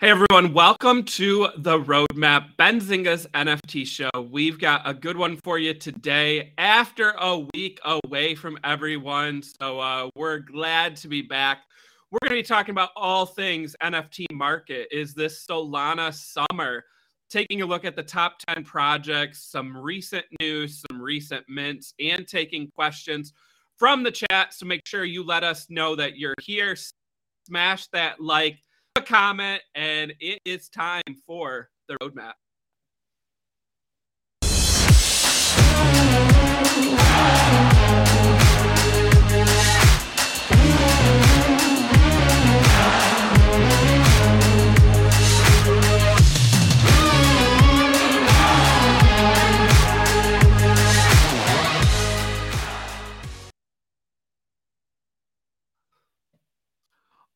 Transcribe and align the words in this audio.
Hey 0.00 0.08
everyone, 0.08 0.54
welcome 0.54 1.02
to 1.04 1.48
the 1.58 1.78
Roadmap 1.78 2.56
Benzinga's 2.56 3.26
NFT 3.34 3.86
show. 3.86 4.08
We've 4.32 4.58
got 4.58 4.80
a 4.88 4.94
good 4.94 5.18
one 5.18 5.36
for 5.44 5.58
you 5.58 5.74
today 5.74 6.54
after 6.56 7.10
a 7.18 7.40
week 7.52 7.78
away 7.84 8.34
from 8.34 8.58
everyone. 8.64 9.42
So 9.42 9.78
uh, 9.78 10.08
we're 10.16 10.38
glad 10.38 10.96
to 10.96 11.08
be 11.08 11.20
back. 11.20 11.64
We're 12.10 12.26
going 12.26 12.30
to 12.30 12.42
be 12.42 12.48
talking 12.48 12.72
about 12.72 12.92
all 12.96 13.26
things 13.26 13.76
NFT 13.82 14.24
market. 14.32 14.88
Is 14.90 15.12
this 15.12 15.46
Solana 15.46 16.14
summer? 16.14 16.82
Taking 17.28 17.60
a 17.60 17.66
look 17.66 17.84
at 17.84 17.94
the 17.94 18.02
top 18.02 18.38
10 18.48 18.64
projects, 18.64 19.44
some 19.44 19.76
recent 19.76 20.24
news, 20.40 20.82
some 20.88 20.98
recent 20.98 21.44
mints, 21.46 21.92
and 22.00 22.26
taking 22.26 22.70
questions 22.70 23.34
from 23.76 24.02
the 24.02 24.10
chat. 24.10 24.54
So 24.54 24.64
make 24.64 24.86
sure 24.86 25.04
you 25.04 25.22
let 25.22 25.44
us 25.44 25.66
know 25.68 25.94
that 25.96 26.16
you're 26.16 26.32
here. 26.40 26.74
Smash 27.46 27.86
that 27.88 28.18
like 28.18 28.56
a 28.96 29.02
comment, 29.02 29.62
and 29.74 30.12
it 30.20 30.40
is 30.44 30.68
time 30.68 31.02
for 31.26 31.68
the 31.88 31.96
roadmap. 32.02 32.32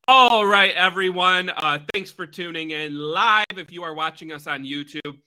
All 0.07 0.45
right, 0.45 0.75
everyone. 0.75 1.49
Uh, 1.49 1.79
thanks 1.95 2.11
for 2.11 2.27
tuning 2.27 2.73
in 2.73 2.95
live 2.95 3.47
if 3.57 3.73
you 3.73 3.83
are 3.83 3.95
watching 3.95 4.33
us 4.33 4.47
on 4.47 4.63
YouTube. 4.63 5.19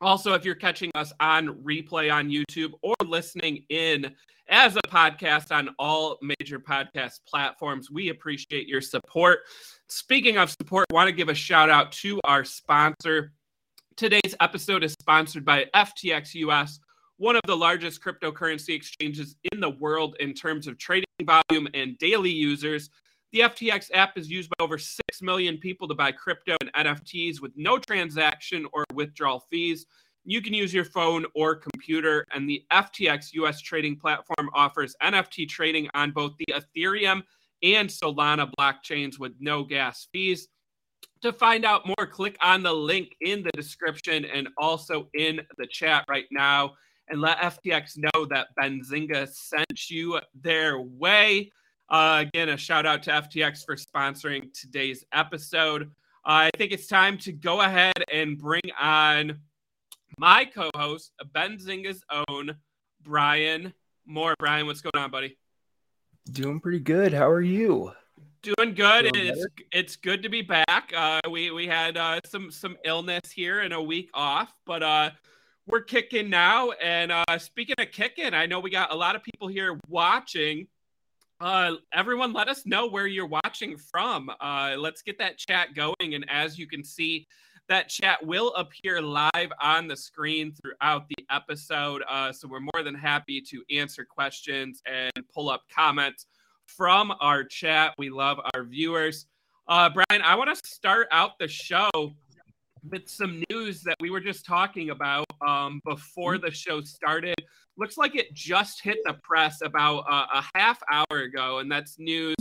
Also, 0.00 0.34
if 0.34 0.44
you're 0.44 0.54
catching 0.54 0.92
us 0.94 1.12
on 1.18 1.48
replay 1.64 2.14
on 2.14 2.28
YouTube 2.28 2.74
or 2.80 2.94
listening 3.04 3.64
in 3.70 4.14
as 4.48 4.76
a 4.76 4.80
podcast 4.82 5.50
on 5.50 5.74
all 5.80 6.16
major 6.22 6.60
podcast 6.60 7.22
platforms, 7.26 7.90
we 7.90 8.10
appreciate 8.10 8.68
your 8.68 8.80
support. 8.80 9.40
Speaking 9.88 10.36
of 10.36 10.48
support, 10.48 10.86
I 10.92 10.94
want 10.94 11.08
to 11.08 11.12
give 11.12 11.28
a 11.28 11.34
shout 11.34 11.68
out 11.68 11.90
to 11.92 12.20
our 12.22 12.44
sponsor. 12.44 13.32
Today's 13.96 14.36
episode 14.38 14.84
is 14.84 14.92
sponsored 14.92 15.44
by 15.44 15.66
FTX 15.74 16.36
US, 16.36 16.78
one 17.16 17.34
of 17.34 17.42
the 17.46 17.56
largest 17.56 18.00
cryptocurrency 18.00 18.76
exchanges 18.76 19.34
in 19.50 19.58
the 19.58 19.70
world 19.70 20.14
in 20.20 20.34
terms 20.34 20.68
of 20.68 20.78
trading 20.78 21.04
volume 21.24 21.66
and 21.74 21.98
daily 21.98 22.30
users. 22.30 22.90
The 23.34 23.40
FTX 23.40 23.90
app 23.94 24.16
is 24.16 24.30
used 24.30 24.48
by 24.56 24.62
over 24.62 24.78
6 24.78 25.02
million 25.20 25.58
people 25.58 25.88
to 25.88 25.94
buy 25.96 26.12
crypto 26.12 26.54
and 26.60 26.72
NFTs 26.74 27.40
with 27.40 27.50
no 27.56 27.78
transaction 27.78 28.64
or 28.72 28.84
withdrawal 28.94 29.40
fees. 29.50 29.86
You 30.24 30.40
can 30.40 30.54
use 30.54 30.72
your 30.72 30.84
phone 30.84 31.26
or 31.34 31.56
computer, 31.56 32.24
and 32.32 32.48
the 32.48 32.62
FTX 32.70 33.32
US 33.32 33.60
trading 33.60 33.96
platform 33.96 34.50
offers 34.54 34.94
NFT 35.02 35.48
trading 35.48 35.88
on 35.94 36.12
both 36.12 36.34
the 36.38 36.54
Ethereum 36.54 37.24
and 37.64 37.88
Solana 37.88 38.48
blockchains 38.56 39.18
with 39.18 39.32
no 39.40 39.64
gas 39.64 40.06
fees. 40.12 40.46
To 41.22 41.32
find 41.32 41.64
out 41.64 41.88
more, 41.88 42.06
click 42.06 42.36
on 42.40 42.62
the 42.62 42.72
link 42.72 43.16
in 43.20 43.42
the 43.42 43.50
description 43.56 44.26
and 44.26 44.46
also 44.58 45.08
in 45.12 45.40
the 45.58 45.66
chat 45.66 46.04
right 46.08 46.26
now 46.30 46.74
and 47.08 47.20
let 47.20 47.38
FTX 47.38 47.98
know 47.98 48.26
that 48.26 48.54
Benzinga 48.56 49.28
sent 49.28 49.90
you 49.90 50.20
their 50.40 50.80
way. 50.80 51.50
Uh, 51.94 52.24
again, 52.26 52.48
a 52.48 52.56
shout 52.56 52.86
out 52.86 53.04
to 53.04 53.10
FTX 53.12 53.64
for 53.64 53.76
sponsoring 53.76 54.52
today's 54.52 55.04
episode. 55.12 55.84
Uh, 56.24 56.50
I 56.50 56.50
think 56.58 56.72
it's 56.72 56.88
time 56.88 57.16
to 57.18 57.30
go 57.30 57.60
ahead 57.60 57.94
and 58.12 58.36
bring 58.36 58.62
on 58.80 59.38
my 60.18 60.44
co 60.44 60.70
host, 60.74 61.12
Benzinga's 61.32 62.02
own 62.28 62.56
Brian 63.04 63.72
Moir. 64.06 64.34
Brian, 64.40 64.66
what's 64.66 64.80
going 64.80 65.00
on, 65.00 65.12
buddy? 65.12 65.38
Doing 66.32 66.58
pretty 66.58 66.80
good. 66.80 67.14
How 67.14 67.30
are 67.30 67.40
you? 67.40 67.92
Doing 68.42 68.74
good. 68.74 69.12
Doing 69.12 69.26
it's 69.28 69.46
it's 69.70 69.94
good 69.94 70.24
to 70.24 70.28
be 70.28 70.42
back. 70.42 70.92
Uh, 70.96 71.20
we 71.30 71.52
we 71.52 71.68
had 71.68 71.96
uh, 71.96 72.18
some 72.26 72.50
some 72.50 72.76
illness 72.84 73.30
here 73.32 73.60
and 73.60 73.72
a 73.72 73.80
week 73.80 74.10
off, 74.14 74.52
but 74.66 74.82
uh, 74.82 75.10
we're 75.68 75.82
kicking 75.82 76.28
now. 76.28 76.72
And 76.72 77.12
uh, 77.12 77.38
speaking 77.38 77.76
of 77.78 77.92
kicking, 77.92 78.34
I 78.34 78.46
know 78.46 78.58
we 78.58 78.70
got 78.70 78.92
a 78.92 78.96
lot 78.96 79.14
of 79.14 79.22
people 79.22 79.46
here 79.46 79.78
watching. 79.88 80.66
Uh, 81.44 81.74
everyone, 81.92 82.32
let 82.32 82.48
us 82.48 82.64
know 82.64 82.86
where 82.86 83.06
you're 83.06 83.26
watching 83.26 83.76
from. 83.76 84.30
Uh, 84.40 84.76
let's 84.78 85.02
get 85.02 85.18
that 85.18 85.36
chat 85.36 85.74
going. 85.74 86.14
And 86.14 86.24
as 86.30 86.58
you 86.58 86.66
can 86.66 86.82
see, 86.82 87.26
that 87.68 87.90
chat 87.90 88.24
will 88.24 88.54
appear 88.54 89.02
live 89.02 89.52
on 89.60 89.86
the 89.86 89.94
screen 89.94 90.54
throughout 90.54 91.06
the 91.10 91.26
episode. 91.30 92.02
Uh, 92.08 92.32
so 92.32 92.48
we're 92.48 92.60
more 92.60 92.82
than 92.82 92.94
happy 92.94 93.42
to 93.42 93.62
answer 93.70 94.06
questions 94.06 94.82
and 94.86 95.12
pull 95.34 95.50
up 95.50 95.64
comments 95.70 96.24
from 96.64 97.12
our 97.20 97.44
chat. 97.44 97.92
We 97.98 98.08
love 98.08 98.40
our 98.54 98.64
viewers. 98.64 99.26
Uh, 99.68 99.90
Brian, 99.90 100.22
I 100.22 100.36
want 100.36 100.48
to 100.48 100.66
start 100.66 101.08
out 101.10 101.38
the 101.38 101.48
show 101.48 101.90
with 102.90 103.08
some 103.08 103.42
news 103.50 103.82
that 103.82 103.96
we 104.00 104.10
were 104.10 104.20
just 104.20 104.44
talking 104.44 104.90
about 104.90 105.26
um, 105.46 105.80
before 105.84 106.38
the 106.38 106.50
show 106.50 106.80
started 106.82 107.36
looks 107.76 107.96
like 107.96 108.16
it 108.16 108.32
just 108.34 108.82
hit 108.82 108.98
the 109.04 109.14
press 109.22 109.60
about 109.62 110.04
uh, 110.10 110.26
a 110.34 110.44
half 110.58 110.80
hour 110.90 111.22
ago, 111.22 111.58
and 111.58 111.70
that's 111.70 111.98
news 111.98 112.36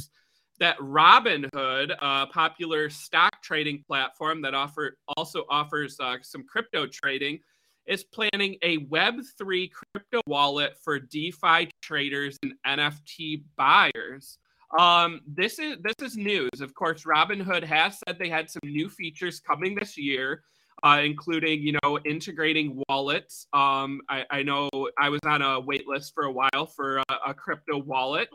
that 0.60 0.78
Robinhood, 0.78 1.96
a 2.00 2.28
popular 2.28 2.90
stock 2.90 3.42
trading 3.42 3.84
platform 3.88 4.42
that 4.44 4.54
offer 4.54 4.98
also 5.18 5.46
offers 5.50 5.98
uh, 6.00 6.18
some 6.22 6.46
crypto 6.46 6.86
trading, 6.86 7.40
is 7.86 8.04
planning 8.04 8.56
a 8.62 8.78
Web3 8.86 9.70
crypto 9.72 10.22
wallet 10.28 10.76
for 10.84 11.00
DeFi 11.00 11.70
traders 11.82 12.38
and 12.44 12.54
NFT 12.66 13.44
buyers. 13.58 14.38
Um, 14.78 15.22
this 15.28 15.60
is 15.60 15.78
this 15.82 15.96
is 16.02 16.18
news. 16.18 16.62
Of 16.62 16.74
course, 16.74 17.04
Robinhood 17.04 17.64
has 17.64 18.00
said 18.00 18.18
they 18.18 18.30
had 18.30 18.50
some 18.50 18.62
new 18.64 18.90
features 18.90 19.40
coming 19.40 19.76
this 19.76 19.98
year 19.98 20.44
uh, 20.84 21.02
including 21.04 21.62
you 21.62 21.78
know 21.82 22.00
integrating 22.06 22.82
wallets. 22.88 23.48
Um, 23.54 24.02
I, 24.10 24.26
I, 24.30 24.44
know 24.44 24.70
I 25.00 25.10
was 25.10 25.22
on 25.26 25.42
a 25.42 25.60
wait 25.60 25.88
list 25.88 26.14
for 26.14 26.26
a 26.26 26.32
while 26.32 26.66
for 26.66 26.98
a, 26.98 27.04
a 27.28 27.34
crypto 27.34 27.78
wallet, 27.78 28.30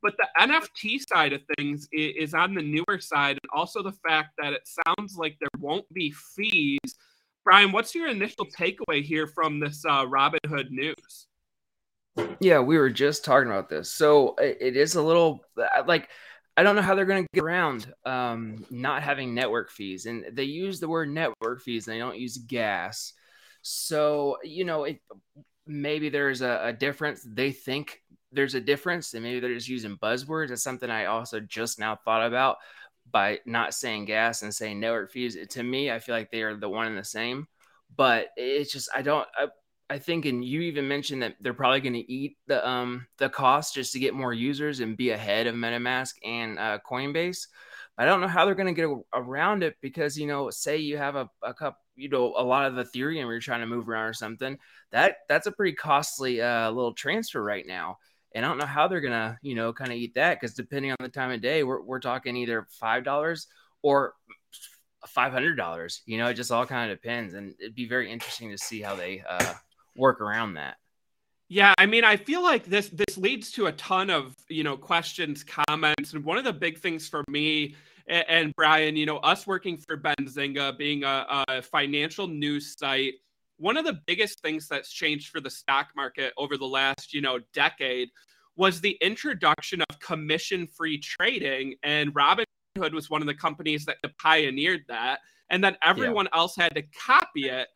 but 0.00 0.14
the 0.16 0.28
NFT 0.40 1.00
side 1.08 1.32
of 1.32 1.42
things 1.56 1.88
is, 1.92 2.28
is 2.28 2.34
on 2.34 2.54
the 2.54 2.62
newer 2.62 3.00
side, 3.00 3.38
and 3.42 3.50
also 3.52 3.82
the 3.82 3.96
fact 4.06 4.30
that 4.38 4.52
it 4.52 4.68
sounds 4.86 5.16
like 5.16 5.36
there 5.40 5.48
won't 5.58 5.92
be 5.92 6.12
fees. 6.36 6.78
Brian, 7.44 7.72
what's 7.72 7.94
your 7.94 8.08
initial 8.08 8.46
takeaway 8.46 9.02
here 9.02 9.26
from 9.26 9.58
this 9.58 9.84
uh, 9.84 10.04
Robinhood 10.04 10.70
news? 10.70 11.26
Yeah, 12.40 12.60
we 12.60 12.78
were 12.78 12.90
just 12.90 13.24
talking 13.24 13.48
about 13.48 13.68
this. 13.68 13.92
So 13.92 14.34
it 14.38 14.76
is 14.76 14.94
a 14.94 15.02
little 15.02 15.44
like 15.86 16.08
I 16.58 16.64
don't 16.64 16.74
know 16.74 16.82
how 16.82 16.96
they're 16.96 17.04
going 17.04 17.22
to 17.22 17.28
get 17.32 17.44
around 17.44 17.86
um, 18.04 18.66
not 18.68 19.04
having 19.04 19.32
network 19.32 19.70
fees. 19.70 20.06
And 20.06 20.24
they 20.32 20.42
use 20.42 20.80
the 20.80 20.88
word 20.88 21.08
network 21.08 21.62
fees 21.62 21.86
and 21.86 21.94
they 21.94 22.00
don't 22.00 22.18
use 22.18 22.36
gas. 22.36 23.12
So, 23.62 24.38
you 24.42 24.64
know, 24.64 24.82
it, 24.82 25.00
maybe 25.68 26.08
there's 26.08 26.42
a, 26.42 26.60
a 26.64 26.72
difference. 26.72 27.24
They 27.24 27.52
think 27.52 28.02
there's 28.32 28.56
a 28.56 28.60
difference 28.60 29.14
and 29.14 29.22
maybe 29.22 29.38
they're 29.38 29.54
just 29.54 29.68
using 29.68 29.98
buzzwords. 29.98 30.48
That's 30.48 30.64
something 30.64 30.90
I 30.90 31.04
also 31.04 31.38
just 31.38 31.78
now 31.78 31.94
thought 31.94 32.26
about 32.26 32.56
by 33.08 33.38
not 33.46 33.72
saying 33.72 34.06
gas 34.06 34.42
and 34.42 34.52
saying 34.52 34.80
network 34.80 35.12
fees. 35.12 35.36
To 35.50 35.62
me, 35.62 35.92
I 35.92 36.00
feel 36.00 36.16
like 36.16 36.32
they 36.32 36.42
are 36.42 36.56
the 36.56 36.68
one 36.68 36.88
and 36.88 36.98
the 36.98 37.04
same. 37.04 37.46
But 37.96 38.30
it's 38.36 38.72
just, 38.72 38.88
I 38.92 39.02
don't, 39.02 39.28
I, 39.36 39.46
I 39.90 39.98
think, 39.98 40.26
and 40.26 40.44
you 40.44 40.60
even 40.62 40.86
mentioned 40.86 41.22
that 41.22 41.36
they're 41.40 41.54
probably 41.54 41.80
going 41.80 41.94
to 41.94 42.12
eat 42.12 42.36
the 42.46 42.66
um 42.68 43.06
the 43.16 43.28
cost 43.28 43.74
just 43.74 43.92
to 43.92 43.98
get 43.98 44.14
more 44.14 44.34
users 44.34 44.80
and 44.80 44.96
be 44.96 45.10
ahead 45.10 45.46
of 45.46 45.54
MetaMask 45.54 46.14
and 46.24 46.58
uh, 46.58 46.78
Coinbase. 46.88 47.46
I 47.96 48.04
don't 48.04 48.20
know 48.20 48.28
how 48.28 48.44
they're 48.44 48.54
going 48.54 48.72
to 48.74 48.80
get 48.80 48.90
around 49.12 49.62
it 49.62 49.76
because 49.80 50.16
you 50.18 50.26
know, 50.26 50.50
say 50.50 50.76
you 50.76 50.98
have 50.98 51.16
a, 51.16 51.28
a 51.42 51.54
cup, 51.54 51.78
you 51.96 52.08
know, 52.08 52.34
a 52.36 52.44
lot 52.44 52.66
of 52.66 52.74
Ethereum 52.74 53.28
you're 53.28 53.40
trying 53.40 53.60
to 53.60 53.66
move 53.66 53.88
around 53.88 54.04
or 54.04 54.12
something. 54.12 54.58
That 54.92 55.16
that's 55.28 55.46
a 55.46 55.52
pretty 55.52 55.74
costly 55.74 56.40
uh, 56.40 56.70
little 56.70 56.94
transfer 56.94 57.42
right 57.42 57.66
now. 57.66 57.98
And 58.34 58.44
I 58.44 58.48
don't 58.48 58.58
know 58.58 58.66
how 58.66 58.88
they're 58.88 59.00
gonna, 59.00 59.38
you 59.42 59.54
know, 59.54 59.72
kind 59.72 59.90
of 59.90 59.96
eat 59.96 60.14
that 60.14 60.38
because 60.38 60.54
depending 60.54 60.90
on 60.90 60.98
the 61.00 61.08
time 61.08 61.30
of 61.30 61.40
day, 61.40 61.64
we're 61.64 61.82
we're 61.82 61.98
talking 61.98 62.36
either 62.36 62.66
five 62.72 63.04
dollars 63.04 63.46
or 63.82 64.14
five 65.06 65.32
hundred 65.32 65.56
dollars. 65.56 66.02
You 66.04 66.18
know, 66.18 66.26
it 66.26 66.34
just 66.34 66.52
all 66.52 66.66
kind 66.66 66.90
of 66.90 67.00
depends, 67.00 67.32
and 67.32 67.54
it'd 67.58 67.74
be 67.74 67.88
very 67.88 68.12
interesting 68.12 68.50
to 68.50 68.58
see 68.58 68.82
how 68.82 68.94
they 68.94 69.22
uh, 69.28 69.54
work 69.98 70.20
around 70.20 70.54
that. 70.54 70.76
Yeah, 71.48 71.74
I 71.78 71.86
mean, 71.86 72.04
I 72.04 72.16
feel 72.16 72.42
like 72.42 72.64
this 72.64 72.88
this 72.90 73.16
leads 73.16 73.50
to 73.52 73.66
a 73.66 73.72
ton 73.72 74.10
of 74.10 74.34
you 74.48 74.64
know 74.64 74.76
questions, 74.76 75.44
comments, 75.44 76.12
and 76.12 76.24
one 76.24 76.38
of 76.38 76.44
the 76.44 76.52
big 76.52 76.78
things 76.78 77.08
for 77.08 77.24
me 77.28 77.74
and, 78.08 78.24
and 78.28 78.56
Brian, 78.56 78.96
you 78.96 79.06
know, 79.06 79.18
us 79.18 79.46
working 79.46 79.76
for 79.76 79.96
Benzinga, 79.96 80.76
being 80.76 81.04
a, 81.04 81.44
a 81.48 81.62
financial 81.62 82.26
news 82.26 82.76
site, 82.78 83.14
one 83.58 83.76
of 83.76 83.84
the 83.84 84.00
biggest 84.06 84.40
things 84.40 84.68
that's 84.68 84.92
changed 84.92 85.28
for 85.28 85.40
the 85.40 85.50
stock 85.50 85.88
market 85.94 86.32
over 86.36 86.56
the 86.56 86.66
last 86.66 87.12
you 87.12 87.20
know 87.20 87.40
decade 87.52 88.08
was 88.56 88.80
the 88.80 88.96
introduction 89.00 89.82
of 89.82 90.00
commission-free 90.00 90.98
trading, 90.98 91.74
and 91.82 92.12
Robinhood 92.14 92.92
was 92.92 93.08
one 93.08 93.20
of 93.20 93.26
the 93.26 93.34
companies 93.34 93.84
that 93.84 93.96
pioneered 94.20 94.82
that, 94.88 95.20
and 95.50 95.62
then 95.62 95.76
everyone 95.82 96.28
yeah. 96.32 96.38
else 96.38 96.56
had 96.56 96.74
to 96.74 96.82
copy 96.82 97.48
it. 97.48 97.68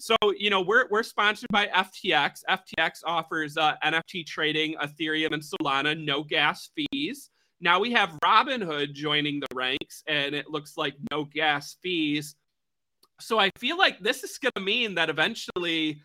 So, 0.00 0.16
you 0.38 0.48
know, 0.48 0.62
we're, 0.62 0.86
we're 0.90 1.02
sponsored 1.02 1.50
by 1.52 1.66
FTX. 1.66 2.42
FTX 2.48 3.00
offers 3.04 3.58
uh, 3.58 3.74
NFT 3.84 4.24
trading, 4.24 4.74
Ethereum, 4.82 5.32
and 5.32 5.42
Solana, 5.42 6.02
no 6.02 6.24
gas 6.24 6.70
fees. 6.74 7.28
Now 7.60 7.78
we 7.78 7.92
have 7.92 8.18
Robinhood 8.24 8.94
joining 8.94 9.40
the 9.40 9.46
ranks, 9.54 10.02
and 10.06 10.34
it 10.34 10.48
looks 10.48 10.78
like 10.78 10.94
no 11.10 11.24
gas 11.26 11.76
fees. 11.82 12.34
So 13.20 13.38
I 13.38 13.50
feel 13.58 13.76
like 13.76 14.00
this 14.00 14.24
is 14.24 14.38
going 14.38 14.52
to 14.56 14.62
mean 14.62 14.94
that 14.94 15.10
eventually 15.10 16.00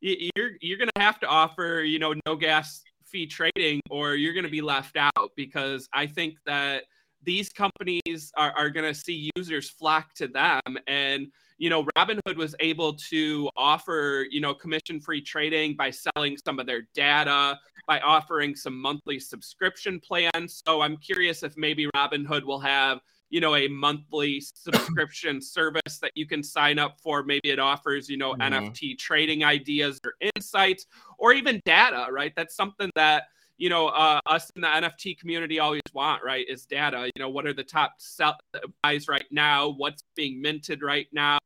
you're 0.00 0.52
you're 0.60 0.78
going 0.78 0.90
to 0.94 1.02
have 1.02 1.18
to 1.20 1.26
offer, 1.26 1.82
you 1.84 1.98
know, 1.98 2.14
no 2.26 2.36
gas 2.36 2.82
fee 3.04 3.26
trading, 3.26 3.80
or 3.90 4.14
you're 4.14 4.32
going 4.32 4.44
to 4.44 4.50
be 4.50 4.62
left 4.62 4.96
out 4.96 5.32
because 5.34 5.88
I 5.92 6.06
think 6.06 6.36
that 6.46 6.84
these 7.22 7.50
companies 7.50 8.32
are, 8.36 8.52
are 8.56 8.70
going 8.70 8.86
to 8.86 8.98
see 8.98 9.30
users 9.36 9.68
flock 9.68 10.14
to 10.14 10.28
them 10.28 10.60
and 10.86 11.28
you 11.60 11.68
know, 11.68 11.84
Robinhood 11.94 12.36
was 12.36 12.54
able 12.58 12.94
to 12.94 13.50
offer, 13.54 14.24
you 14.30 14.40
know, 14.40 14.54
commission 14.54 14.98
free 14.98 15.20
trading 15.20 15.76
by 15.76 15.90
selling 15.90 16.38
some 16.42 16.58
of 16.58 16.66
their 16.66 16.88
data, 16.94 17.58
by 17.86 18.00
offering 18.00 18.56
some 18.56 18.80
monthly 18.80 19.20
subscription 19.20 20.00
plans. 20.00 20.62
So 20.66 20.80
I'm 20.80 20.96
curious 20.96 21.42
if 21.42 21.58
maybe 21.58 21.86
Robinhood 21.94 22.44
will 22.44 22.60
have, 22.60 23.00
you 23.28 23.42
know, 23.42 23.56
a 23.56 23.68
monthly 23.68 24.40
subscription 24.40 25.42
service 25.42 25.98
that 26.00 26.12
you 26.14 26.26
can 26.26 26.42
sign 26.42 26.78
up 26.78 26.98
for. 26.98 27.22
Maybe 27.22 27.50
it 27.50 27.58
offers, 27.58 28.08
you 28.08 28.16
know, 28.16 28.32
mm-hmm. 28.32 28.54
NFT 28.54 28.96
trading 28.96 29.44
ideas 29.44 30.00
or 30.02 30.14
insights 30.34 30.86
or 31.18 31.34
even 31.34 31.60
data, 31.66 32.06
right? 32.10 32.32
That's 32.34 32.56
something 32.56 32.90
that, 32.94 33.24
you 33.60 33.68
know, 33.68 33.88
uh, 33.88 34.18
us 34.24 34.50
in 34.56 34.62
the 34.62 34.68
NFT 34.68 35.18
community 35.18 35.58
always 35.58 35.82
want, 35.92 36.24
right? 36.24 36.48
Is 36.48 36.64
data. 36.64 37.10
You 37.14 37.20
know, 37.20 37.28
what 37.28 37.46
are 37.46 37.52
the 37.52 37.62
top 37.62 37.92
sell- 37.98 38.38
buys 38.82 39.06
right 39.06 39.26
now? 39.30 39.68
What's 39.68 40.02
being 40.16 40.40
minted 40.40 40.82
right 40.82 41.06
now? 41.12 41.38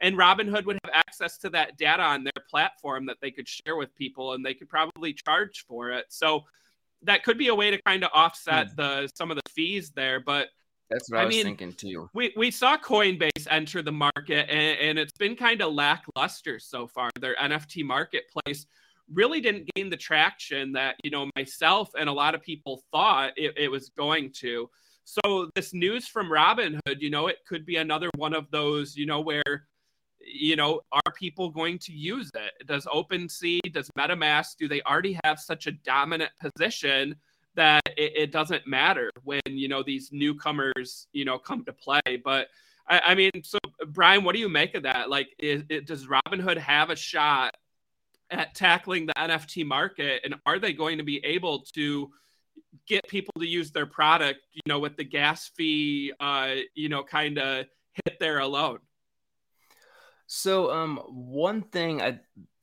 And 0.00 0.16
Robinhood 0.18 0.64
would 0.64 0.78
have 0.82 0.92
access 0.92 1.38
to 1.38 1.50
that 1.50 1.78
data 1.78 2.02
on 2.02 2.24
their 2.24 2.44
platform 2.50 3.06
that 3.06 3.18
they 3.22 3.30
could 3.30 3.46
share 3.46 3.76
with 3.76 3.94
people, 3.94 4.32
and 4.32 4.44
they 4.44 4.52
could 4.52 4.68
probably 4.68 5.12
charge 5.12 5.64
for 5.68 5.90
it. 5.90 6.06
So 6.08 6.44
that 7.02 7.22
could 7.22 7.38
be 7.38 7.48
a 7.48 7.54
way 7.54 7.70
to 7.70 7.80
kind 7.82 8.02
of 8.02 8.10
offset 8.12 8.70
hmm. 8.70 8.74
the 8.76 9.10
some 9.14 9.30
of 9.30 9.36
the 9.36 9.48
fees 9.48 9.92
there. 9.92 10.18
But 10.18 10.48
that's 10.90 11.08
what 11.08 11.20
I, 11.20 11.22
I 11.22 11.26
was 11.26 11.36
mean, 11.36 11.44
thinking 11.44 11.72
too. 11.74 12.10
We 12.14 12.32
we 12.36 12.50
saw 12.50 12.78
Coinbase 12.78 13.46
enter 13.48 13.80
the 13.80 13.92
market, 13.92 14.50
and, 14.50 14.80
and 14.80 14.98
it's 14.98 15.16
been 15.16 15.36
kind 15.36 15.62
of 15.62 15.72
lackluster 15.72 16.58
so 16.58 16.88
far. 16.88 17.10
Their 17.20 17.36
NFT 17.36 17.84
marketplace 17.84 18.66
really 19.12 19.40
didn't 19.40 19.68
gain 19.74 19.90
the 19.90 19.96
traction 19.96 20.72
that 20.72 20.96
you 21.02 21.10
know 21.10 21.28
myself 21.36 21.90
and 21.98 22.08
a 22.08 22.12
lot 22.12 22.34
of 22.34 22.42
people 22.42 22.82
thought 22.92 23.32
it, 23.36 23.54
it, 23.56 23.70
was 23.70 23.90
going 23.90 24.32
to. 24.40 24.68
So 25.04 25.50
this 25.54 25.74
news 25.74 26.06
from 26.06 26.30
robinhood 26.30 27.00
you 27.00 27.10
know 27.10 27.26
it 27.26 27.38
could 27.48 27.66
be 27.66 27.76
another 27.76 28.10
one 28.16 28.34
of 28.34 28.50
those 28.50 28.96
you 28.96 29.06
know 29.06 29.20
where 29.20 29.66
you 30.20 30.54
know 30.56 30.80
are 30.92 31.12
people 31.14 31.50
going 31.50 31.78
to 31.78 31.92
use 31.92 32.30
it? 32.34 32.66
Does 32.66 32.86
OpenSea 32.86 33.60
does 33.72 33.90
metamask 33.98 34.56
do 34.58 34.68
they 34.68 34.82
already 34.82 35.18
have 35.24 35.40
such 35.40 35.66
a 35.66 35.72
dominant 35.72 36.30
position 36.40 37.16
that 37.56 37.82
it, 37.96 38.12
it 38.16 38.32
doesn't 38.32 38.66
matter 38.66 39.10
when 39.24 39.40
you 39.46 39.68
know 39.68 39.82
these 39.82 40.10
newcomers 40.12 41.08
you 41.12 41.24
know 41.24 41.38
come 41.38 41.64
to 41.64 41.72
play? 41.72 42.00
But 42.22 42.48
I, 42.88 43.00
I 43.06 43.14
mean 43.14 43.30
so 43.42 43.58
brian 43.88 44.22
what 44.22 44.34
do 44.34 44.40
you 44.40 44.48
make 44.48 44.74
of 44.74 44.84
that? 44.84 45.10
Like 45.10 45.28
is, 45.38 45.64
it, 45.68 45.86
does 45.86 46.06
robinhood 46.06 46.58
have 46.58 46.90
a 46.90 46.96
shot 46.96 47.56
at 48.30 48.54
tackling 48.54 49.06
the 49.06 49.14
NFT 49.14 49.66
market, 49.66 50.22
and 50.24 50.34
are 50.46 50.58
they 50.58 50.72
going 50.72 50.98
to 50.98 51.04
be 51.04 51.18
able 51.24 51.64
to 51.74 52.10
get 52.86 53.06
people 53.08 53.34
to 53.38 53.46
use 53.46 53.70
their 53.70 53.86
product? 53.86 54.40
You 54.52 54.62
know, 54.66 54.78
with 54.78 54.96
the 54.96 55.04
gas 55.04 55.50
fee, 55.56 56.12
uh, 56.20 56.54
you 56.74 56.88
know, 56.88 57.02
kind 57.02 57.38
of 57.38 57.66
hit 58.04 58.18
there 58.20 58.38
alone. 58.38 58.78
So, 60.26 60.70
um, 60.70 60.98
one 61.08 61.62
thing 61.62 62.00
I 62.00 62.20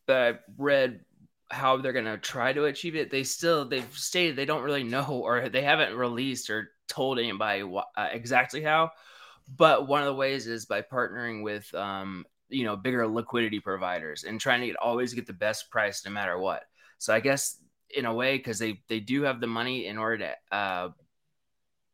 that 0.08 0.36
I 0.36 0.40
read 0.58 1.02
how 1.50 1.78
they're 1.78 1.94
going 1.94 2.06
to 2.06 2.18
try 2.18 2.54
to 2.54 2.66
achieve 2.66 2.96
it, 2.96 3.12
they 3.12 3.24
still 3.24 3.66
they've 3.66 3.98
stated 3.98 4.36
they 4.36 4.46
don't 4.46 4.64
really 4.64 4.84
know 4.84 5.22
or 5.24 5.50
they 5.50 5.62
haven't 5.62 5.96
released 5.96 6.50
or 6.50 6.72
told 6.88 7.20
anybody 7.20 7.64
uh, 7.64 8.08
exactly 8.12 8.62
how. 8.62 8.92
But 9.56 9.88
one 9.88 10.02
of 10.02 10.08
the 10.08 10.14
ways 10.14 10.48
is 10.48 10.66
by 10.66 10.82
partnering 10.82 11.42
with 11.44 11.74
um, 11.74 12.26
you 12.50 12.64
know 12.64 12.76
bigger 12.76 13.08
liquidity 13.08 13.60
providers 13.60 14.24
and 14.24 14.40
trying 14.40 14.62
to 14.62 14.68
get 14.68 14.76
always 14.78 15.14
get 15.14 15.28
the 15.28 15.34
best 15.34 15.70
price 15.70 16.06
no 16.06 16.12
matter 16.12 16.38
what. 16.38 16.64
So 17.00 17.14
i 17.14 17.20
guess 17.20 17.58
in 17.90 18.06
a 18.06 18.14
way 18.14 18.38
because 18.38 18.60
they 18.60 18.82
they 18.90 19.00
do 19.00 19.24
have 19.24 19.40
the 19.40 19.48
money 19.48 19.88
in 19.88 19.98
order 19.98 20.18
to 20.18 20.56
uh 20.56 20.90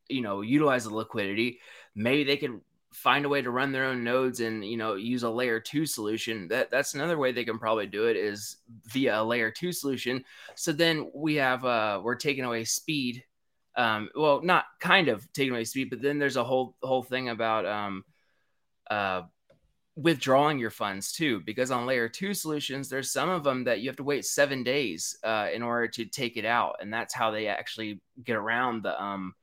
you 0.08 0.22
know 0.22 0.40
utilize 0.40 0.84
the 0.84 0.94
liquidity 0.94 1.60
maybe 1.94 2.24
they 2.24 2.36
could 2.36 2.60
find 2.94 3.24
a 3.24 3.28
way 3.28 3.42
to 3.42 3.50
run 3.50 3.72
their 3.72 3.86
own 3.86 4.04
nodes 4.04 4.38
and 4.38 4.64
you 4.64 4.76
know 4.76 4.94
use 4.94 5.24
a 5.24 5.30
layer 5.30 5.58
2 5.60 5.84
solution. 5.84 6.48
That 6.48 6.70
that's 6.70 6.94
another 6.94 7.18
way 7.18 7.32
they 7.32 7.44
can 7.44 7.58
probably 7.58 7.86
do 7.86 8.06
it 8.06 8.16
is 8.16 8.56
via 8.86 9.20
a 9.20 9.24
layer 9.24 9.50
2 9.50 9.72
solution. 9.72 10.24
So 10.54 10.72
then 10.72 11.10
we 11.12 11.34
have 11.34 11.64
uh 11.64 12.00
we're 12.02 12.14
taking 12.14 12.44
away 12.44 12.64
speed 12.64 13.24
um 13.76 14.08
well 14.14 14.40
not 14.42 14.66
kind 14.80 15.08
of 15.08 15.30
taking 15.32 15.52
away 15.52 15.64
speed 15.64 15.90
but 15.90 16.00
then 16.00 16.18
there's 16.20 16.36
a 16.36 16.44
whole 16.44 16.76
whole 16.80 17.02
thing 17.02 17.28
about 17.28 17.66
um 17.66 18.04
uh 18.88 19.22
withdrawing 19.96 20.58
your 20.58 20.70
funds 20.70 21.12
too 21.12 21.40
because 21.46 21.70
on 21.70 21.86
layer 21.86 22.08
two 22.08 22.34
solutions 22.34 22.88
there's 22.88 23.12
some 23.12 23.28
of 23.28 23.44
them 23.44 23.62
that 23.62 23.80
you 23.80 23.88
have 23.88 23.96
to 23.96 24.02
wait 24.02 24.24
seven 24.24 24.64
days 24.64 25.16
uh, 25.22 25.46
in 25.54 25.62
order 25.62 25.86
to 25.86 26.04
take 26.04 26.36
it 26.36 26.44
out 26.44 26.76
and 26.80 26.92
that's 26.92 27.14
how 27.14 27.30
they 27.30 27.46
actually 27.46 28.00
get 28.24 28.36
around 28.36 28.82
the 28.82 29.00
um 29.00 29.34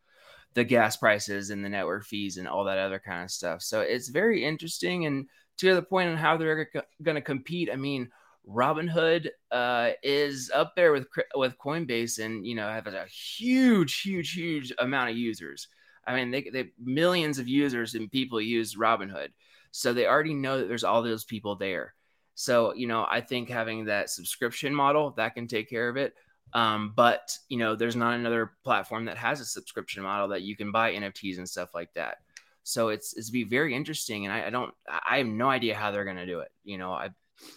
the 0.54 0.64
gas 0.64 0.98
prices 0.98 1.50
and 1.50 1.64
the 1.64 1.70
network 1.70 2.06
fees 2.06 2.36
and 2.36 2.48
all 2.48 2.66
that 2.66 2.78
other 2.78 3.00
kind 3.00 3.24
of 3.24 3.32
stuff. 3.32 3.62
So 3.62 3.80
it's 3.80 4.10
very 4.10 4.44
interesting 4.44 5.06
and 5.06 5.28
to 5.58 5.76
the 5.76 5.82
point 5.82 6.10
on 6.10 6.18
how 6.18 6.36
they're 6.36 6.70
going 7.02 7.16
to 7.16 7.22
compete 7.22 7.70
i 7.72 7.76
mean 7.76 8.10
robinhood 8.48 9.30
uh, 9.52 9.92
is 10.02 10.52
up 10.54 10.76
there 10.76 10.92
with 10.92 11.08
with 11.36 11.58
coinbase 11.58 12.24
and 12.24 12.46
you 12.46 12.56
know 12.56 12.68
have 12.68 12.88
a 12.88 13.06
huge 13.06 14.02
huge 14.02 14.34
huge 14.34 14.74
amount 14.80 15.10
of 15.10 15.16
users. 15.16 15.68
I 16.08 16.16
mean 16.16 16.32
they, 16.32 16.50
they 16.52 16.72
millions 16.84 17.38
of 17.38 17.48
users 17.48 17.94
and 17.94 18.12
people 18.12 18.42
use 18.42 18.76
robinhood 18.76 19.30
so 19.72 19.94
they 19.94 20.08
already 20.08 20.34
know 20.34 20.60
that 20.60 20.68
there's 20.68 20.84
all 20.84 21.02
those 21.02 21.24
people 21.24 21.56
there. 21.56 21.94
So, 22.36 22.74
you 22.74 22.88
know, 22.88 23.06
I 23.10 23.22
think 23.22 23.50
having 23.50 23.86
that 23.86 24.10
subscription 24.10 24.74
model 24.74 25.12
that 25.12 25.36
can 25.36 25.48
take 25.48 25.70
care 25.70 25.90
of 25.90 25.98
it. 25.98 26.14
Um, 26.54 26.94
but 26.96 27.38
you 27.50 27.58
know, 27.58 27.76
there's 27.76 27.96
not 27.96 28.16
another 28.16 28.52
platform 28.64 29.06
that 29.06 29.18
has 29.18 29.40
a 29.40 29.46
subscription 29.46 30.04
model 30.04 30.28
that 30.30 30.42
you 30.42 30.56
can 30.56 30.72
buy 30.72 30.94
NFTs 30.94 31.38
and 31.38 31.48
stuff 31.48 31.70
like 31.74 31.94
that. 31.94 32.18
So 32.64 32.90
it's 32.90 33.16
it's 33.16 33.30
be 33.30 33.44
very 33.44 33.74
interesting, 33.74 34.26
and 34.26 34.34
I, 34.34 34.48
I 34.48 34.50
don't 34.50 34.74
I 34.88 35.18
have 35.18 35.28
no 35.28 35.50
idea 35.50 35.76
how 35.76 35.92
they're 35.92 36.06
gonna 36.06 36.26
do 36.26 36.42
it. 36.42 36.52
You 36.64 36.78
know, 36.78 36.92
I 36.92 37.10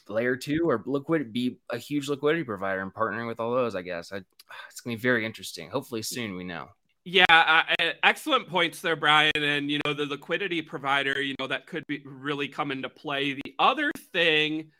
layer 0.08 0.36
two 0.36 0.68
or 0.68 0.82
liquid 0.86 1.32
be 1.32 1.58
a 1.70 1.76
huge 1.76 2.08
liquidity 2.08 2.44
provider 2.44 2.80
and 2.80 2.94
partnering 2.94 3.26
with 3.26 3.40
all 3.40 3.54
those. 3.54 3.74
I 3.74 3.82
guess 3.82 4.12
I, 4.12 4.18
it's 4.70 4.80
gonna 4.80 4.96
be 4.96 5.02
very 5.02 5.26
interesting. 5.26 5.70
Hopefully 5.70 6.02
soon 6.02 6.36
we 6.36 6.44
know. 6.44 6.68
Yeah, 7.06 7.24
uh, 7.28 7.92
excellent 8.02 8.48
points 8.48 8.80
there, 8.80 8.96
Brian. 8.96 9.32
And 9.36 9.70
you 9.70 9.78
know, 9.84 9.92
the 9.92 10.06
liquidity 10.06 10.62
provider, 10.62 11.20
you 11.20 11.34
know, 11.38 11.46
that 11.46 11.66
could 11.66 11.86
be 11.86 12.02
really 12.04 12.48
come 12.48 12.70
into 12.70 12.88
play. 12.88 13.34
The 13.34 13.54
other 13.58 13.90
thing 14.12 14.70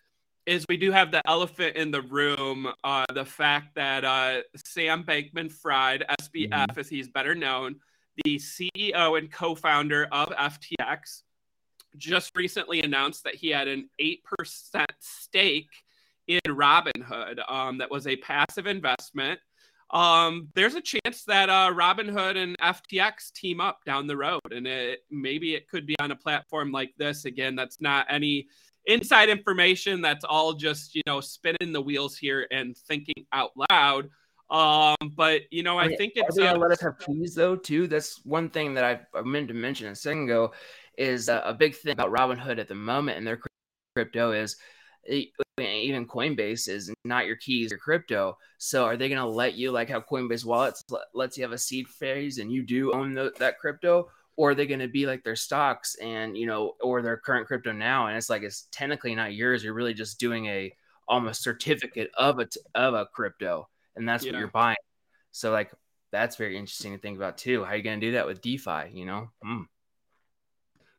is 0.46 0.64
we 0.68 0.78
do 0.78 0.90
have 0.90 1.10
the 1.10 1.26
elephant 1.26 1.76
in 1.76 1.90
the 1.90 2.02
room, 2.02 2.68
uh, 2.82 3.04
the 3.12 3.24
fact 3.24 3.74
that 3.74 4.04
uh, 4.04 4.40
Sam 4.64 5.04
Bankman-Fried, 5.04 6.04
SBF, 6.22 6.48
mm-hmm. 6.48 6.78
as 6.78 6.88
he's 6.88 7.08
better 7.08 7.34
known, 7.34 7.76
the 8.24 8.36
CEO 8.36 9.18
and 9.18 9.30
co-founder 9.30 10.08
of 10.12 10.28
FTX, 10.28 11.22
just 11.96 12.34
recently 12.36 12.82
announced 12.82 13.24
that 13.24 13.34
he 13.34 13.50
had 13.50 13.68
an 13.68 13.88
eight 13.98 14.24
percent 14.24 14.92
stake 15.00 15.70
in 16.26 16.40
Robinhood. 16.48 17.38
Um, 17.50 17.78
that 17.78 17.90
was 17.90 18.06
a 18.06 18.16
passive 18.16 18.66
investment 18.66 19.40
um, 19.90 20.48
there's 20.54 20.74
a 20.74 20.80
chance 20.80 21.24
that 21.26 21.48
uh, 21.48 21.72
Robinhood 21.72 22.36
and 22.36 22.56
FTX 22.58 23.32
team 23.32 23.60
up 23.60 23.84
down 23.84 24.06
the 24.06 24.16
road, 24.16 24.40
and 24.50 24.66
it, 24.66 25.00
maybe 25.10 25.54
it 25.54 25.68
could 25.68 25.86
be 25.86 25.96
on 26.00 26.10
a 26.10 26.16
platform 26.16 26.72
like 26.72 26.92
this. 26.98 27.24
Again, 27.24 27.54
that's 27.54 27.80
not 27.80 28.06
any 28.08 28.48
inside 28.86 29.28
information. 29.28 30.00
That's 30.00 30.24
all 30.24 30.54
just 30.54 30.94
you 30.94 31.02
know 31.06 31.20
spinning 31.20 31.72
the 31.72 31.80
wheels 31.80 32.16
here 32.16 32.46
and 32.50 32.76
thinking 32.76 33.26
out 33.32 33.52
loud. 33.70 34.10
Um, 34.50 34.96
but 35.16 35.42
you 35.50 35.62
know, 35.62 35.78
I, 35.78 35.84
I 35.84 35.96
think 35.96 36.12
it's. 36.16 36.38
Uh, 36.38 36.56
let 36.56 36.70
us 36.70 36.80
have 36.80 36.98
keys 36.98 37.34
though 37.34 37.56
too? 37.56 37.86
That's 37.86 38.24
one 38.24 38.50
thing 38.50 38.74
that 38.74 38.84
I, 38.84 39.18
I 39.18 39.22
meant 39.22 39.48
to 39.48 39.54
mention 39.54 39.88
a 39.88 39.94
second 39.94 40.24
ago. 40.24 40.52
Is 40.96 41.28
uh, 41.28 41.42
a 41.44 41.52
big 41.52 41.74
thing 41.74 41.92
about 41.92 42.12
Robinhood 42.12 42.60
at 42.60 42.68
the 42.68 42.74
moment 42.76 43.18
and 43.18 43.26
their 43.26 43.40
crypto 43.96 44.30
is 44.30 44.56
even 45.08 46.06
Coinbase 46.06 46.68
is 46.68 46.92
not 47.04 47.26
your 47.26 47.36
keys, 47.36 47.70
your 47.70 47.78
crypto. 47.78 48.36
So 48.58 48.84
are 48.84 48.96
they 48.96 49.08
going 49.08 49.20
to 49.20 49.26
let 49.26 49.54
you, 49.54 49.70
like 49.70 49.88
how 49.88 50.00
Coinbase 50.00 50.44
wallets 50.44 50.82
lets 51.14 51.36
you 51.36 51.44
have 51.44 51.52
a 51.52 51.58
seed 51.58 51.88
phrase 51.88 52.38
and 52.38 52.50
you 52.50 52.62
do 52.62 52.92
own 52.92 53.14
the, 53.14 53.32
that 53.38 53.58
crypto? 53.58 54.08
Or 54.36 54.50
are 54.50 54.54
they 54.54 54.66
going 54.66 54.80
to 54.80 54.88
be 54.88 55.06
like 55.06 55.22
their 55.22 55.36
stocks 55.36 55.94
and, 56.02 56.36
you 56.36 56.46
know, 56.46 56.74
or 56.82 57.02
their 57.02 57.16
current 57.16 57.46
crypto 57.46 57.70
now? 57.70 58.08
And 58.08 58.16
it's 58.16 58.28
like, 58.28 58.42
it's 58.42 58.66
technically 58.72 59.14
not 59.14 59.34
yours. 59.34 59.62
You're 59.62 59.74
really 59.74 59.94
just 59.94 60.18
doing 60.18 60.46
a 60.46 60.74
almost 61.06 61.42
certificate 61.42 62.10
of 62.16 62.40
a, 62.40 62.48
of 62.74 62.94
a 62.94 63.06
crypto. 63.06 63.68
And 63.94 64.08
that's 64.08 64.24
yeah. 64.24 64.32
what 64.32 64.38
you're 64.40 64.48
buying. 64.48 64.76
So 65.30 65.52
like, 65.52 65.70
that's 66.10 66.34
very 66.34 66.56
interesting 66.56 66.92
to 66.92 66.98
think 66.98 67.16
about 67.16 67.38
too. 67.38 67.62
How 67.62 67.72
are 67.72 67.76
you 67.76 67.82
going 67.82 68.00
to 68.00 68.06
do 68.06 68.12
that 68.14 68.26
with 68.26 68.40
DeFi, 68.40 68.90
you 68.92 69.04
know? 69.04 69.30
Mm. 69.44 69.66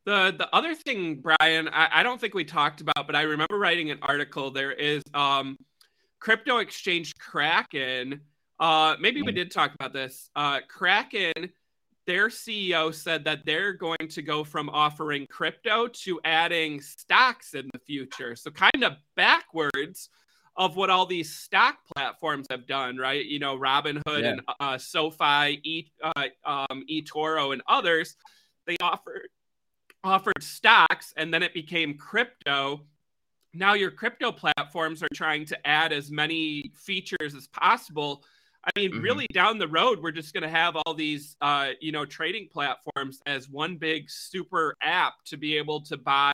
The 0.05 0.35
the 0.37 0.47
other 0.55 0.75
thing, 0.75 1.21
Brian, 1.21 1.67
I, 1.69 1.89
I 1.91 2.03
don't 2.03 2.21
think 2.21 2.33
we 2.33 2.45
talked 2.45 2.81
about, 2.81 3.07
but 3.07 3.15
I 3.15 3.23
remember 3.23 3.57
writing 3.57 3.89
an 3.89 3.99
article. 4.01 4.51
There 4.51 4.71
is 4.71 5.01
um, 5.13 5.57
crypto 6.19 6.59
exchange 6.59 7.13
Kraken. 7.17 8.21
Uh, 8.59 8.95
maybe 8.99 9.21
we 9.21 9.31
did 9.31 9.51
talk 9.51 9.73
about 9.73 9.93
this. 9.93 10.29
Uh, 10.35 10.59
Kraken, 10.67 11.49
their 12.05 12.29
CEO 12.29 12.93
said 12.93 13.23
that 13.25 13.45
they're 13.45 13.73
going 13.73 14.07
to 14.09 14.21
go 14.21 14.43
from 14.43 14.69
offering 14.69 15.25
crypto 15.27 15.87
to 15.87 16.19
adding 16.23 16.81
stocks 16.81 17.53
in 17.53 17.67
the 17.73 17.79
future. 17.79 18.35
So 18.35 18.51
kind 18.51 18.83
of 18.83 18.93
backwards 19.15 20.09
of 20.55 20.75
what 20.75 20.89
all 20.89 21.05
these 21.05 21.35
stock 21.35 21.79
platforms 21.95 22.47
have 22.49 22.65
done, 22.65 22.97
right? 22.97 23.25
You 23.25 23.39
know, 23.39 23.57
Robinhood 23.57 24.21
yeah. 24.21 24.29
and 24.29 24.41
uh, 24.59 24.77
SoFi, 24.77 25.59
e, 25.63 25.91
uh, 26.01 26.23
um, 26.45 26.85
eToro, 26.89 27.53
and 27.53 27.61
others. 27.67 28.15
They 28.65 28.77
offered 28.81 29.27
offered 30.05 30.41
stocks, 30.41 31.13
and 31.17 31.33
then 31.33 31.43
it 31.43 31.53
became 31.53 31.97
crypto. 31.97 32.81
Now 33.53 33.73
your 33.73 33.91
crypto 33.91 34.31
platforms 34.31 35.01
are 35.01 35.09
trying 35.13 35.45
to 35.47 35.67
add 35.67 35.91
as 35.91 36.11
many 36.11 36.71
features 36.75 37.33
as 37.35 37.47
possible. 37.47 38.23
I 38.63 38.79
mean, 38.79 38.91
mm-hmm. 38.91 39.01
really, 39.01 39.27
down 39.33 39.57
the 39.57 39.67
road, 39.67 40.01
we're 40.01 40.11
just 40.11 40.33
going 40.33 40.43
to 40.43 40.49
have 40.49 40.75
all 40.75 40.93
these, 40.93 41.35
uh, 41.41 41.69
you 41.81 41.91
know, 41.91 42.05
trading 42.05 42.47
platforms 42.51 43.19
as 43.25 43.49
one 43.49 43.77
big 43.77 44.09
super 44.09 44.75
app 44.81 45.13
to 45.25 45.37
be 45.37 45.57
able 45.57 45.81
to 45.81 45.97
buy 45.97 46.33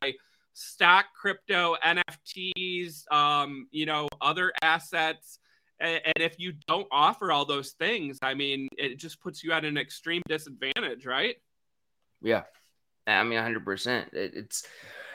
stock, 0.54 1.06
crypto, 1.14 1.76
NFTs, 1.86 3.12
um, 3.12 3.68
you 3.72 3.86
know, 3.86 4.08
other 4.22 4.54
assets. 4.62 5.40
And, 5.80 6.02
and 6.06 6.24
if 6.24 6.40
you 6.40 6.54
don't 6.68 6.88
offer 6.92 7.32
all 7.32 7.46
those 7.46 7.72
things, 7.72 8.18
I 8.22 8.34
mean, 8.34 8.68
it 8.78 8.98
just 8.98 9.22
puts 9.22 9.44
you 9.44 9.52
at 9.52 9.66
an 9.66 9.78
extreme 9.78 10.22
disadvantage, 10.28 11.06
right? 11.06 11.36
Yeah, 12.22 12.44
I 13.08 13.24
mean, 13.24 13.40
hundred 13.40 13.66
percent. 13.66 14.10
It's 14.14 14.66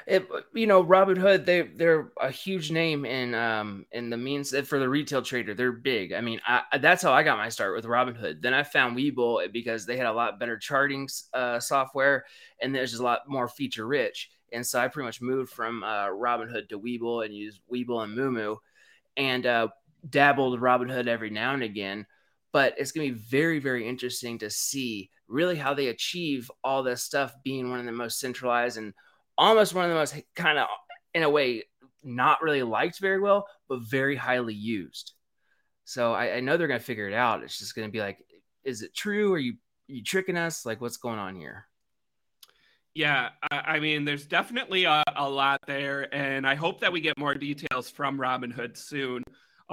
it, 0.06 0.28
you 0.54 0.68
know, 0.68 0.84
Robinhood, 0.84 1.44
they 1.44 1.62
they're 1.62 2.12
a 2.20 2.30
huge 2.30 2.70
name 2.70 3.04
in 3.04 3.34
um 3.34 3.86
in 3.90 4.08
the 4.08 4.16
means 4.16 4.50
that 4.50 4.66
for 4.66 4.78
the 4.78 4.88
retail 4.88 5.20
trader, 5.20 5.52
they're 5.52 5.72
big. 5.72 6.12
I 6.12 6.20
mean, 6.20 6.40
I, 6.46 6.62
that's 6.78 7.02
how 7.02 7.12
I 7.12 7.24
got 7.24 7.38
my 7.38 7.48
start 7.48 7.74
with 7.74 7.84
Robinhood. 7.84 8.40
Then 8.40 8.54
I 8.54 8.62
found 8.62 8.96
Webull 8.96 9.52
because 9.52 9.84
they 9.84 9.96
had 9.96 10.06
a 10.06 10.12
lot 10.12 10.38
better 10.38 10.56
charting 10.56 11.08
uh, 11.34 11.58
software 11.58 12.24
and 12.62 12.72
there's 12.74 12.90
just 12.90 13.00
a 13.00 13.04
lot 13.04 13.28
more 13.28 13.48
feature 13.48 13.86
rich. 13.86 14.30
And 14.52 14.64
so 14.64 14.78
I 14.78 14.86
pretty 14.86 15.06
much 15.06 15.20
moved 15.20 15.50
from 15.50 15.82
uh, 15.82 16.06
Robinhood 16.06 16.68
to 16.68 16.78
Webull 16.78 17.24
and 17.24 17.34
used 17.34 17.60
Webull 17.72 18.04
and 18.04 18.16
Moomoo, 18.16 18.58
and 19.16 19.44
uh, 19.44 19.68
dabbled 20.08 20.60
Robinhood 20.60 21.08
every 21.08 21.30
now 21.30 21.52
and 21.52 21.64
again. 21.64 22.06
But 22.52 22.76
it's 22.78 22.92
gonna 22.92 23.08
be 23.08 23.14
very 23.14 23.58
very 23.58 23.88
interesting 23.88 24.38
to 24.38 24.50
see 24.50 25.10
really 25.28 25.56
how 25.56 25.74
they 25.74 25.88
achieve 25.88 26.50
all 26.62 26.82
this 26.82 27.02
stuff 27.02 27.34
being 27.42 27.70
one 27.70 27.80
of 27.80 27.86
the 27.86 27.92
most 27.92 28.20
centralized 28.20 28.78
and 28.78 28.92
almost 29.36 29.74
one 29.74 29.84
of 29.84 29.90
the 29.90 29.96
most 29.96 30.14
kind 30.34 30.58
of 30.58 30.66
in 31.14 31.22
a 31.22 31.30
way 31.30 31.64
not 32.02 32.42
really 32.42 32.62
liked 32.62 33.00
very 33.00 33.20
well, 33.20 33.46
but 33.68 33.80
very 33.80 34.16
highly 34.16 34.54
used. 34.54 35.12
So 35.84 36.12
I, 36.12 36.36
I 36.36 36.40
know 36.40 36.56
they're 36.56 36.68
gonna 36.68 36.80
figure 36.80 37.08
it 37.08 37.14
out. 37.14 37.42
It's 37.42 37.58
just 37.58 37.74
gonna 37.74 37.88
be 37.88 38.00
like, 38.00 38.18
is 38.64 38.82
it 38.82 38.94
true? 38.94 39.32
Are 39.32 39.38
you 39.38 39.54
are 39.88 39.92
you 39.92 40.02
tricking 40.02 40.36
us? 40.36 40.66
Like, 40.66 40.80
what's 40.80 40.96
going 40.96 41.18
on 41.18 41.36
here? 41.36 41.66
Yeah, 42.94 43.28
I 43.50 43.78
mean, 43.78 44.06
there's 44.06 44.24
definitely 44.24 44.84
a, 44.84 45.02
a, 45.14 45.28
lot 45.28 45.60
there, 45.66 46.12
and 46.14 46.46
I 46.46 46.54
hope 46.54 46.80
that 46.80 46.90
we 46.90 47.02
get 47.02 47.18
more 47.18 47.34
details 47.34 47.90
from 47.90 48.18
Robinhood 48.18 48.74
soon, 48.74 49.22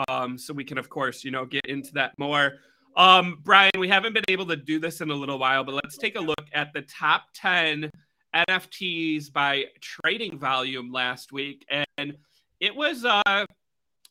um, 0.10 0.38
so 0.38 0.54
we 0.54 0.66
can, 0.66 0.78
of 0.78 0.90
course, 0.90 1.24
you 1.24 1.32
know, 1.32 1.46
get 1.46 1.66
into 1.66 1.94
that 1.94 2.12
more. 2.20 2.56
Um, 2.96 3.40
Brian, 3.44 3.72
we 3.78 3.88
haven't 3.88 4.14
been 4.14 4.24
able 4.28 4.46
to 4.48 4.56
do 4.56 4.80
this 4.80 5.02
in 5.02 5.10
a 5.10 5.16
little 5.16 5.40
while, 5.40 5.64
but 5.64 5.76
let's 5.76 5.98
take 5.98 6.16
a 6.16 6.22
look 6.22 6.46
at 6.54 6.74
the 6.74 6.84
top 6.84 7.24
ten 7.34 7.90
NFTs 8.36 9.32
by 9.32 9.66
trading 9.82 10.38
volume 10.38 10.92
last 10.92 11.32
week, 11.32 11.66
and 11.98 12.18
it 12.60 12.76
was 12.76 13.06
uh 13.06 13.46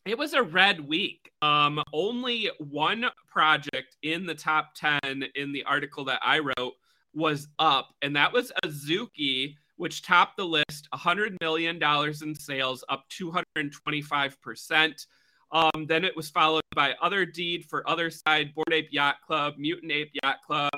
it 0.04 0.18
was 0.18 0.34
a 0.34 0.42
red 0.42 0.80
week. 0.80 1.30
Um, 1.42 1.80
only 1.92 2.50
one 2.58 3.06
project 3.28 3.96
in 4.02 4.26
the 4.26 4.34
top 4.34 4.74
ten 4.74 5.24
in 5.34 5.52
the 5.52 5.62
article 5.64 6.04
that 6.06 6.20
I 6.24 6.40
wrote 6.40 6.74
was 7.14 7.48
up, 7.58 7.94
and 8.02 8.16
that 8.16 8.32
was 8.32 8.52
Azuki, 8.64 9.54
which 9.76 10.02
topped 10.02 10.36
the 10.36 10.46
list, 10.46 10.88
$100 10.94 11.36
million 11.40 11.80
in 12.22 12.34
sales, 12.34 12.84
up 12.88 13.04
225%. 13.10 15.06
Um, 15.52 15.86
then 15.86 16.04
it 16.04 16.16
was 16.16 16.30
followed 16.30 16.62
by 16.74 16.94
Other 17.02 17.26
Deed 17.26 17.66
for 17.68 17.88
Other 17.88 18.10
Side, 18.10 18.54
Bored 18.54 18.72
Ape 18.72 18.88
Yacht 18.90 19.16
Club, 19.26 19.54
Mutant 19.58 19.92
Ape 19.92 20.10
Yacht 20.22 20.38
Club, 20.46 20.72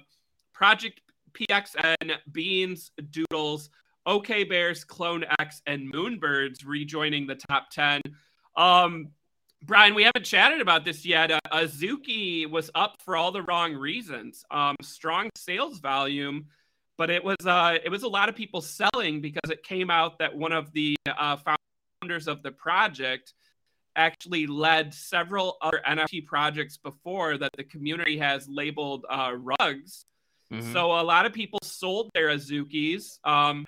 Project 0.53 1.01
PXN, 1.33 2.17
Beans, 2.33 2.91
Doodles, 3.11 3.71
OK 4.07 4.45
Bears, 4.45 4.85
Clone 4.85 5.25
X, 5.39 5.63
and 5.67 5.93
Moonbirds 5.93 6.67
rejoining 6.67 7.27
the 7.27 7.37
top 7.37 7.71
10. 7.71 8.01
Um, 8.57 9.11
Brian, 9.63 9.95
we 9.95 10.03
haven't 10.03 10.25
chatted 10.25 10.61
about 10.61 10.85
this 10.85 11.07
yet. 11.07 11.31
Uh, 11.31 11.41
Azuki 11.53 12.49
was 12.49 12.71
up 12.75 12.97
for 13.05 13.17
all 13.17 13.33
the 13.33 13.43
wrong 13.43 13.75
reasons. 13.75 14.45
Um, 14.51 14.77
strong 14.83 15.31
sales 15.37 15.79
volume, 15.79 16.47
but 16.99 17.11
it 17.11 17.25
was 17.25 17.47
uh, 17.47 17.79
it 17.83 17.89
was 17.89 18.03
a 18.03 18.09
lot 18.09 18.29
of 18.29 18.37
people 18.37 18.61
selling 18.61 19.21
because 19.23 19.51
it 19.51 19.63
came 19.63 19.91
out 19.91 20.19
that 20.19 20.37
one 20.37 20.53
of 20.53 20.71
the 20.73 20.97
uh, 21.07 21.39
founders 22.03 22.29
of 22.29 22.43
the 22.43 22.51
project 22.53 23.33
actually 23.97 24.47
led 24.47 24.93
several 24.93 25.57
other 25.63 25.81
NFT 25.87 26.27
projects 26.27 26.77
before 26.77 27.39
that 27.39 27.51
the 27.57 27.65
community 27.65 28.19
has 28.19 28.49
labeled 28.49 29.05
uh, 29.09 29.35
rugs. 29.37 30.07
Mm-hmm. 30.53 30.73
So 30.73 30.93
a 30.93 31.03
lot 31.03 31.27
of 31.27 31.33
people 31.33 31.59
sold 31.63 32.11
their 32.15 32.29
Azukis. 32.29 33.19
Um, 33.25 33.65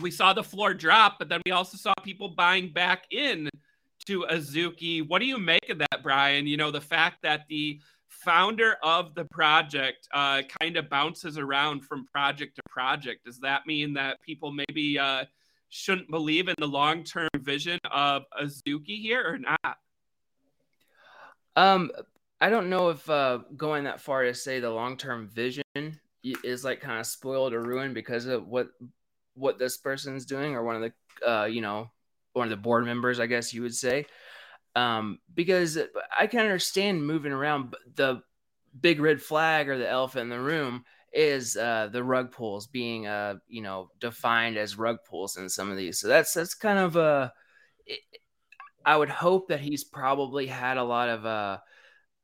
we 0.00 0.10
saw 0.10 0.32
the 0.32 0.42
floor 0.42 0.74
drop, 0.74 1.18
but 1.18 1.28
then 1.28 1.40
we 1.46 1.52
also 1.52 1.76
saw 1.76 1.92
people 2.02 2.28
buying 2.28 2.72
back 2.72 3.04
in 3.10 3.48
to 4.06 4.26
Azuki. 4.30 5.06
What 5.06 5.20
do 5.20 5.26
you 5.26 5.38
make 5.38 5.68
of 5.70 5.78
that, 5.78 6.02
Brian? 6.02 6.46
You 6.46 6.56
know, 6.56 6.70
the 6.70 6.80
fact 6.80 7.22
that 7.22 7.46
the 7.48 7.80
founder 8.08 8.76
of 8.82 9.14
the 9.14 9.24
project 9.26 10.08
uh, 10.12 10.42
kind 10.60 10.76
of 10.76 10.88
bounces 10.88 11.36
around 11.36 11.84
from 11.84 12.06
project 12.06 12.56
to 12.56 12.62
project. 12.68 13.24
Does 13.24 13.38
that 13.40 13.66
mean 13.66 13.92
that 13.94 14.20
people 14.22 14.52
maybe 14.52 14.98
uh, 14.98 15.24
shouldn't 15.74 16.08
believe 16.08 16.46
in 16.46 16.54
the 16.58 16.68
long 16.68 17.02
term 17.02 17.28
vision 17.34 17.80
of 17.90 18.22
Azuki 18.40 19.00
here 19.00 19.24
or 19.26 19.38
not? 19.38 19.76
Um, 21.56 21.90
I 22.40 22.48
don't 22.48 22.70
know 22.70 22.90
if 22.90 23.10
uh, 23.10 23.40
going 23.56 23.84
that 23.84 24.00
far 24.00 24.22
to 24.22 24.34
say 24.34 24.60
the 24.60 24.70
long 24.70 24.96
term 24.96 25.28
vision 25.28 25.64
is 26.22 26.64
like 26.64 26.80
kind 26.80 27.00
of 27.00 27.06
spoiled 27.06 27.52
or 27.52 27.60
ruined 27.60 27.94
because 27.94 28.26
of 28.26 28.46
what 28.46 28.68
what 29.34 29.58
this 29.58 29.76
person's 29.76 30.24
doing 30.24 30.54
or 30.54 30.62
one 30.62 30.76
of 30.76 30.82
the 30.82 31.28
uh, 31.28 31.44
you 31.46 31.60
know 31.60 31.90
one 32.34 32.46
of 32.46 32.50
the 32.50 32.56
board 32.56 32.84
members, 32.84 33.18
I 33.18 33.26
guess 33.26 33.52
you 33.52 33.62
would 33.62 33.74
say. 33.74 34.06
Um, 34.76 35.18
because 35.34 35.76
I 36.16 36.28
can 36.28 36.40
understand 36.40 37.04
moving 37.04 37.32
around, 37.32 37.72
but 37.72 37.80
the 37.96 38.22
big 38.80 39.00
red 39.00 39.20
flag 39.20 39.68
or 39.68 39.76
the 39.76 39.90
elephant 39.90 40.22
in 40.22 40.28
the 40.28 40.40
room 40.40 40.84
is 41.14 41.56
uh, 41.56 41.88
the 41.92 42.02
rug 42.02 42.32
pulls 42.32 42.66
being 42.66 43.06
uh, 43.06 43.36
you 43.46 43.62
know 43.62 43.90
defined 44.00 44.56
as 44.56 44.76
rug 44.76 44.98
pulls 45.08 45.36
in 45.36 45.48
some 45.48 45.70
of 45.70 45.76
these. 45.76 45.98
So 46.00 46.08
that's 46.08 46.34
that's 46.34 46.54
kind 46.54 46.78
of 46.78 46.96
a. 46.96 47.32
I 48.84 48.96
would 48.96 49.08
hope 49.08 49.48
that 49.48 49.60
he's 49.60 49.84
probably 49.84 50.46
had 50.46 50.76
a 50.76 50.84
lot 50.84 51.08
of 51.08 51.24
uh, 51.24 51.58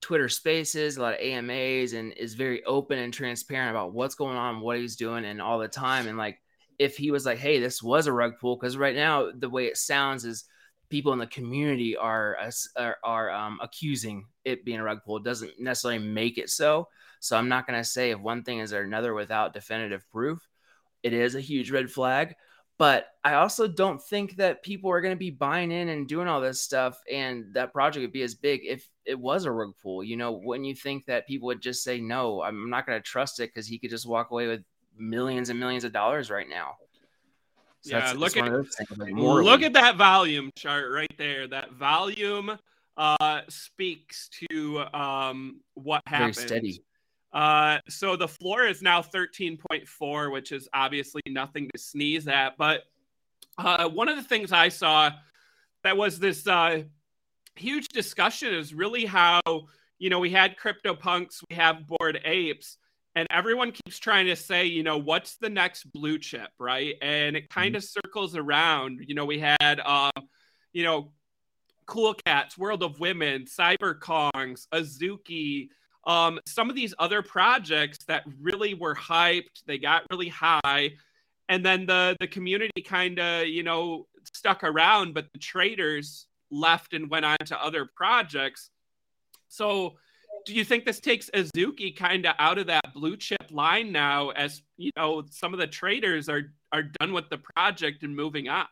Twitter 0.01 0.29
Spaces, 0.29 0.97
a 0.97 1.03
lot 1.03 1.15
of 1.15 1.21
AMAs, 1.21 1.93
and 1.95 2.13
is 2.13 2.35
very 2.35 2.65
open 2.65 2.99
and 2.99 3.15
transparent 3.15 3.71
about 3.71 3.95
what's 3.95 4.15
going 4.15 4.37
on, 4.37 4.61
what 4.61 4.79
he's 4.79 4.97
doing, 4.97 5.25
and 5.25 5.41
all 5.41 5.59
the 5.59 5.69
time. 5.69 6.07
And 6.07 6.19
like 6.19 6.39
if 6.79 6.97
he 6.97 7.11
was 7.11 7.25
like, 7.25 7.39
hey, 7.39 7.61
this 7.61 7.83
was 7.83 8.07
a 8.07 8.13
rug 8.13 8.35
pull, 8.41 8.57
because 8.57 8.77
right 8.77 8.97
now 8.97 9.31
the 9.33 9.49
way 9.49 9.67
it 9.67 9.77
sounds 9.77 10.25
is 10.25 10.45
people 10.91 11.13
in 11.13 11.19
the 11.19 11.27
community 11.27 11.97
are 11.97 12.37
are, 12.77 12.97
are 13.05 13.31
um, 13.31 13.59
accusing 13.63 14.27
it 14.45 14.65
being 14.65 14.81
a 14.81 14.85
rug 14.85 15.01
pull. 15.05 15.19
It 15.19 15.25
doesn't 15.25 15.53
necessarily 15.61 16.05
make 16.05 16.37
it 16.37 16.51
so. 16.51 16.89
So 17.21 17.37
I'm 17.37 17.49
not 17.49 17.67
going 17.67 17.79
to 17.79 17.85
say 17.85 18.11
if 18.11 18.19
one 18.19 18.43
thing 18.43 18.59
is 18.59 18.73
or 18.73 18.83
another 18.83 19.15
without 19.15 19.53
definitive 19.53 20.09
proof. 20.11 20.47
It 21.03 21.13
is 21.13 21.35
a 21.35 21.41
huge 21.41 21.71
red 21.71 21.91
flag, 21.91 22.35
but 22.77 23.07
I 23.25 23.35
also 23.35 23.67
don't 23.69 24.03
think 24.03 24.37
that 24.37 24.63
people 24.63 24.91
are 24.91 25.01
going 25.01 25.15
to 25.15 25.19
be 25.19 25.31
buying 25.31 25.71
in 25.71 25.89
and 25.91 26.09
doing 26.09 26.29
all 26.29 26.41
this 26.41 26.61
stuff, 26.61 26.99
and 27.11 27.55
that 27.55 27.73
project 27.73 28.03
would 28.03 28.13
be 28.13 28.23
as 28.23 28.35
big 28.35 28.63
if 28.65 28.87
it 29.07 29.19
was 29.19 29.45
a 29.45 29.53
rug 29.53 29.73
pull. 29.83 30.05
You 30.05 30.17
know, 30.17 30.33
when 30.33 30.65
you 30.65 30.75
think 30.75 31.07
that 31.07 31.27
people 31.27 31.47
would 31.47 31.63
just 31.63 31.83
say 31.83 32.01
no, 32.01 32.43
I'm 32.43 32.69
not 32.69 32.87
going 32.87 32.99
to 32.99 33.03
trust 33.03 33.41
it 33.41 33.51
because 33.53 33.67
he 33.67 33.79
could 33.79 33.91
just 33.91 34.07
walk 34.07 34.31
away 34.31 34.47
with 34.47 34.63
millions 34.97 35.49
and 35.49 35.59
millions 35.59 35.85
of 35.85 35.93
dollars 35.93 36.31
right 36.31 36.49
now. 36.49 36.75
So 37.83 37.97
yeah, 37.97 38.13
look 38.15 38.37
at 38.37 38.51
look 38.51 39.63
at 39.63 39.73
that 39.73 39.97
volume 39.97 40.51
chart 40.55 40.91
right 40.93 41.13
there. 41.17 41.49
That 41.49 41.73
volume 41.73 42.59
uh, 42.97 43.41
speaks 43.49 44.29
to 44.51 44.81
um, 44.93 45.61
what 45.75 46.03
happened. 46.07 46.35
Very 46.35 46.47
steady. 46.47 46.83
Uh, 47.33 47.79
so 47.89 48.17
the 48.17 48.29
floor 48.29 48.67
is 48.67 48.83
now 48.83 49.03
13.4, 49.03 50.33
which 50.33 50.53
is 50.53 50.69
obviously 50.75 51.23
nothing 51.29 51.69
to 51.73 51.79
sneeze 51.79 52.27
at. 52.27 52.57
But 52.57 52.83
uh, 53.59 53.89
one 53.89 54.09
of 54.09 54.17
the 54.17 54.23
things 54.23 54.53
I 54.53 54.69
saw 54.69 55.11
that 55.85 55.97
was 55.97 56.19
this 56.19 56.47
uh, 56.47 56.83
huge 57.57 57.89
discussion 57.89 58.55
is 58.55 58.75
really 58.75 59.07
how 59.07 59.41
you 59.99 60.11
know 60.11 60.19
we 60.19 60.31
had 60.31 60.57
CryptoPunks, 60.57 61.43
we 61.49 61.57
have 61.57 61.87
Bored 61.87 62.21
Apes, 62.25 62.79
and 63.15 63.27
everyone 63.31 63.73
keeps 63.73 63.99
trying 63.99 64.27
to 64.27 64.37
say, 64.37 64.67
you 64.67 64.83
know, 64.83 64.99
what's 64.99 65.37
the 65.37 65.49
next 65.49 65.85
blue 65.93 66.19
chip, 66.19 66.51
right? 66.59 66.95
And 67.03 67.37
it 67.37 67.51
kind 67.51 67.77
of 67.77 67.83
mm-hmm. 67.83 68.07
circles 68.07 68.37
around. 68.37 69.01
You 69.07 69.15
know, 69.15 69.25
we 69.25 69.39
had, 69.39 69.81
um, 69.81 70.11
you 70.73 70.85
know, 70.85 71.13
Cool 71.87 72.15
Cats, 72.25 72.57
World 72.57 72.85
of 72.85 73.01
Women, 73.01 73.47
Cyber 73.47 73.99
Kongs, 73.99 74.69
Azuki, 74.73 75.69
um, 76.11 76.41
some 76.45 76.69
of 76.69 76.75
these 76.75 76.93
other 76.99 77.23
projects 77.23 77.99
that 78.09 78.25
really 78.41 78.75
were 78.75 78.97
hyped, 78.97 79.63
they 79.67 79.79
got 79.79 80.03
really 80.11 80.29
high, 80.29 80.95
and 81.49 81.65
then 81.65 81.87
the 81.87 82.17
the 82.19 82.27
community 82.27 82.83
kind 82.85 83.21
of 83.21 83.47
you 83.47 83.63
know 83.63 84.09
stuck 84.35 84.65
around, 84.65 85.15
but 85.15 85.27
the 85.33 85.39
traders 85.39 86.27
left 86.51 86.95
and 86.95 87.09
went 87.09 87.25
on 87.25 87.37
to 87.47 87.63
other 87.63 87.89
projects. 87.95 88.71
So, 89.47 89.95
do 90.47 90.53
you 90.53 90.65
think 90.65 90.85
this 90.85 90.99
takes 90.99 91.31
Azuki 91.31 91.97
kind 91.97 92.27
of 92.27 92.35
out 92.41 92.59
of 92.59 92.67
that 92.67 92.93
blue 92.93 93.17
chip 93.17 93.47
line 93.53 93.93
now, 93.93 94.31
as 94.31 94.63
you 94.77 94.91
know 94.97 95.23
some 95.31 95.55
of 95.55 95.61
the 95.61 95.69
traders 95.69 96.29
are 96.29 96.53
are 96.73 96.83
done 96.83 97.13
with 97.13 97.31
the 97.31 97.39
project 97.55 98.03
and 98.03 98.17
moving 98.17 98.49
on? 98.49 98.67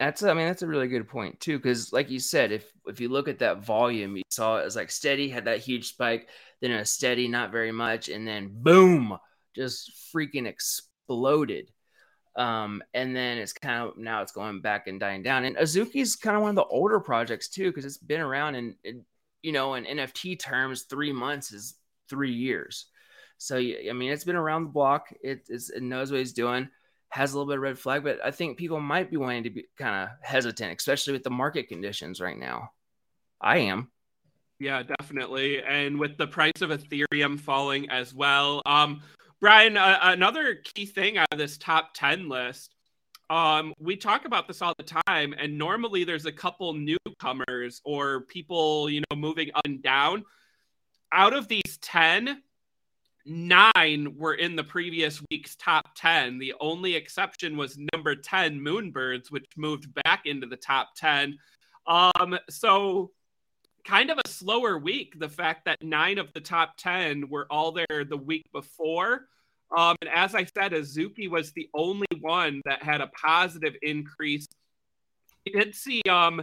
That's 0.00 0.22
I 0.22 0.32
mean 0.32 0.46
that's 0.46 0.62
a 0.62 0.66
really 0.66 0.88
good 0.88 1.06
point 1.06 1.38
too 1.40 1.58
because 1.58 1.92
like 1.92 2.08
you 2.08 2.18
said 2.20 2.52
if 2.52 2.72
if 2.86 3.00
you 3.00 3.10
look 3.10 3.28
at 3.28 3.40
that 3.40 3.62
volume 3.62 4.16
you 4.16 4.22
saw 4.30 4.56
it 4.56 4.64
was 4.64 4.74
like 4.74 4.90
steady 4.90 5.28
had 5.28 5.44
that 5.44 5.58
huge 5.58 5.88
spike 5.90 6.30
then 6.62 6.70
a 6.70 6.86
steady 6.86 7.28
not 7.28 7.52
very 7.52 7.70
much 7.70 8.08
and 8.08 8.26
then 8.26 8.48
boom 8.50 9.18
just 9.54 9.92
freaking 10.12 10.46
exploded. 10.46 11.70
Um 12.34 12.82
and 12.94 13.14
then 13.14 13.36
it's 13.36 13.52
kind 13.52 13.88
of 13.88 13.98
now 13.98 14.22
it's 14.22 14.32
going 14.32 14.62
back 14.62 14.86
and 14.86 14.98
dying 14.98 15.22
down. 15.22 15.44
And 15.44 15.56
Azuki's 15.56 16.16
kind 16.16 16.34
of 16.34 16.40
one 16.40 16.50
of 16.50 16.56
the 16.56 16.64
older 16.64 16.98
projects 16.98 17.50
too 17.50 17.68
because 17.68 17.84
it's 17.84 17.98
been 17.98 18.22
around 18.22 18.54
and 18.54 18.76
you 19.42 19.52
know 19.52 19.74
in 19.74 19.84
NFT 19.84 20.38
terms 20.38 20.84
3 20.84 21.12
months 21.12 21.52
is 21.52 21.74
3 22.08 22.32
years. 22.32 22.86
So 23.36 23.58
I 23.58 23.92
mean 23.92 24.12
it's 24.12 24.24
been 24.24 24.34
around 24.34 24.64
the 24.64 24.70
block. 24.70 25.12
It, 25.22 25.42
it 25.50 25.82
knows 25.82 26.10
what 26.10 26.20
he's 26.20 26.32
doing 26.32 26.70
has 27.10 27.32
a 27.32 27.36
little 27.38 27.50
bit 27.50 27.58
of 27.58 27.62
red 27.62 27.78
flag, 27.78 28.04
but 28.04 28.18
I 28.24 28.30
think 28.30 28.56
people 28.56 28.80
might 28.80 29.10
be 29.10 29.16
wanting 29.16 29.44
to 29.44 29.50
be 29.50 29.66
kind 29.76 30.04
of 30.04 30.10
hesitant, 30.22 30.78
especially 30.78 31.12
with 31.12 31.24
the 31.24 31.30
market 31.30 31.68
conditions 31.68 32.20
right 32.20 32.38
now. 32.38 32.70
I 33.40 33.58
am. 33.58 33.90
Yeah, 34.58 34.82
definitely. 34.82 35.62
And 35.62 35.98
with 35.98 36.16
the 36.18 36.26
price 36.26 36.60
of 36.60 36.70
Ethereum 36.70 37.40
falling 37.40 37.90
as 37.90 38.14
well. 38.14 38.62
Um, 38.66 39.02
Brian, 39.40 39.76
uh, 39.76 39.98
another 40.02 40.56
key 40.56 40.84
thing 40.84 41.16
out 41.16 41.28
of 41.32 41.38
this 41.38 41.56
top 41.56 41.90
10 41.94 42.28
list, 42.28 42.74
um, 43.30 43.72
we 43.78 43.96
talk 43.96 44.26
about 44.26 44.46
this 44.46 44.60
all 44.60 44.74
the 44.76 45.00
time, 45.06 45.34
and 45.38 45.56
normally 45.56 46.04
there's 46.04 46.26
a 46.26 46.32
couple 46.32 46.74
newcomers 46.74 47.80
or 47.84 48.22
people, 48.22 48.90
you 48.90 49.02
know, 49.10 49.16
moving 49.16 49.50
up 49.54 49.64
and 49.64 49.82
down. 49.82 50.24
Out 51.12 51.32
of 51.32 51.48
these 51.48 51.78
10, 51.80 52.42
nine 53.30 54.14
were 54.18 54.34
in 54.34 54.56
the 54.56 54.64
previous 54.64 55.22
week's 55.30 55.54
top 55.54 55.90
10. 55.94 56.38
The 56.38 56.54
only 56.60 56.96
exception 56.96 57.56
was 57.56 57.78
number 57.94 58.16
10, 58.16 58.60
Moonbirds, 58.60 59.30
which 59.30 59.46
moved 59.56 59.88
back 60.04 60.26
into 60.26 60.48
the 60.48 60.56
top 60.56 60.90
10. 60.96 61.38
Um, 61.86 62.38
so 62.50 63.12
kind 63.84 64.10
of 64.10 64.18
a 64.18 64.28
slower 64.28 64.78
week. 64.78 65.18
The 65.18 65.28
fact 65.28 65.64
that 65.66 65.82
nine 65.82 66.18
of 66.18 66.32
the 66.32 66.40
top 66.40 66.76
10 66.76 67.28
were 67.28 67.46
all 67.50 67.72
there 67.72 68.04
the 68.04 68.16
week 68.16 68.44
before. 68.52 69.26
Um, 69.76 69.94
and 70.00 70.10
as 70.10 70.34
I 70.34 70.44
said, 70.44 70.72
Azuki 70.72 71.30
was 71.30 71.52
the 71.52 71.70
only 71.72 72.08
one 72.20 72.60
that 72.64 72.82
had 72.82 73.00
a 73.00 73.06
positive 73.06 73.76
increase. 73.80 74.48
We 75.46 75.52
did 75.52 75.76
see 75.76 76.02
um, 76.10 76.42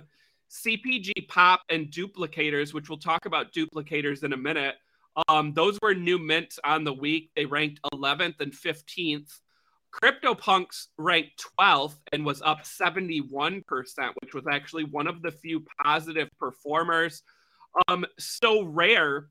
CPG 0.50 1.28
Pop 1.28 1.62
and 1.70 1.88
Duplicators, 1.92 2.74
which 2.74 2.88
we'll 2.88 2.98
talk 2.98 3.26
about 3.26 3.54
duplicators 3.54 4.24
in 4.24 4.32
a 4.32 4.38
minute 4.38 4.76
um, 5.28 5.54
those 5.54 5.80
were 5.82 5.94
new 5.94 6.18
mints 6.18 6.60
on 6.64 6.84
the 6.84 6.94
week. 6.94 7.32
They 7.36 7.46
ranked 7.46 7.80
11th 7.94 8.40
and 8.40 8.52
15th. 8.52 9.40
CryptoPunks 9.92 10.88
ranked 10.98 11.44
12th 11.60 11.96
and 12.12 12.26
was 12.26 12.42
up 12.42 12.64
71%, 12.64 13.64
which 14.22 14.34
was 14.34 14.46
actually 14.52 14.84
one 14.84 15.08
of 15.08 15.22
the 15.22 15.32
few 15.32 15.66
positive 15.84 16.30
performers. 16.40 17.24
Um, 17.88 18.06
Sorare, 18.20 19.26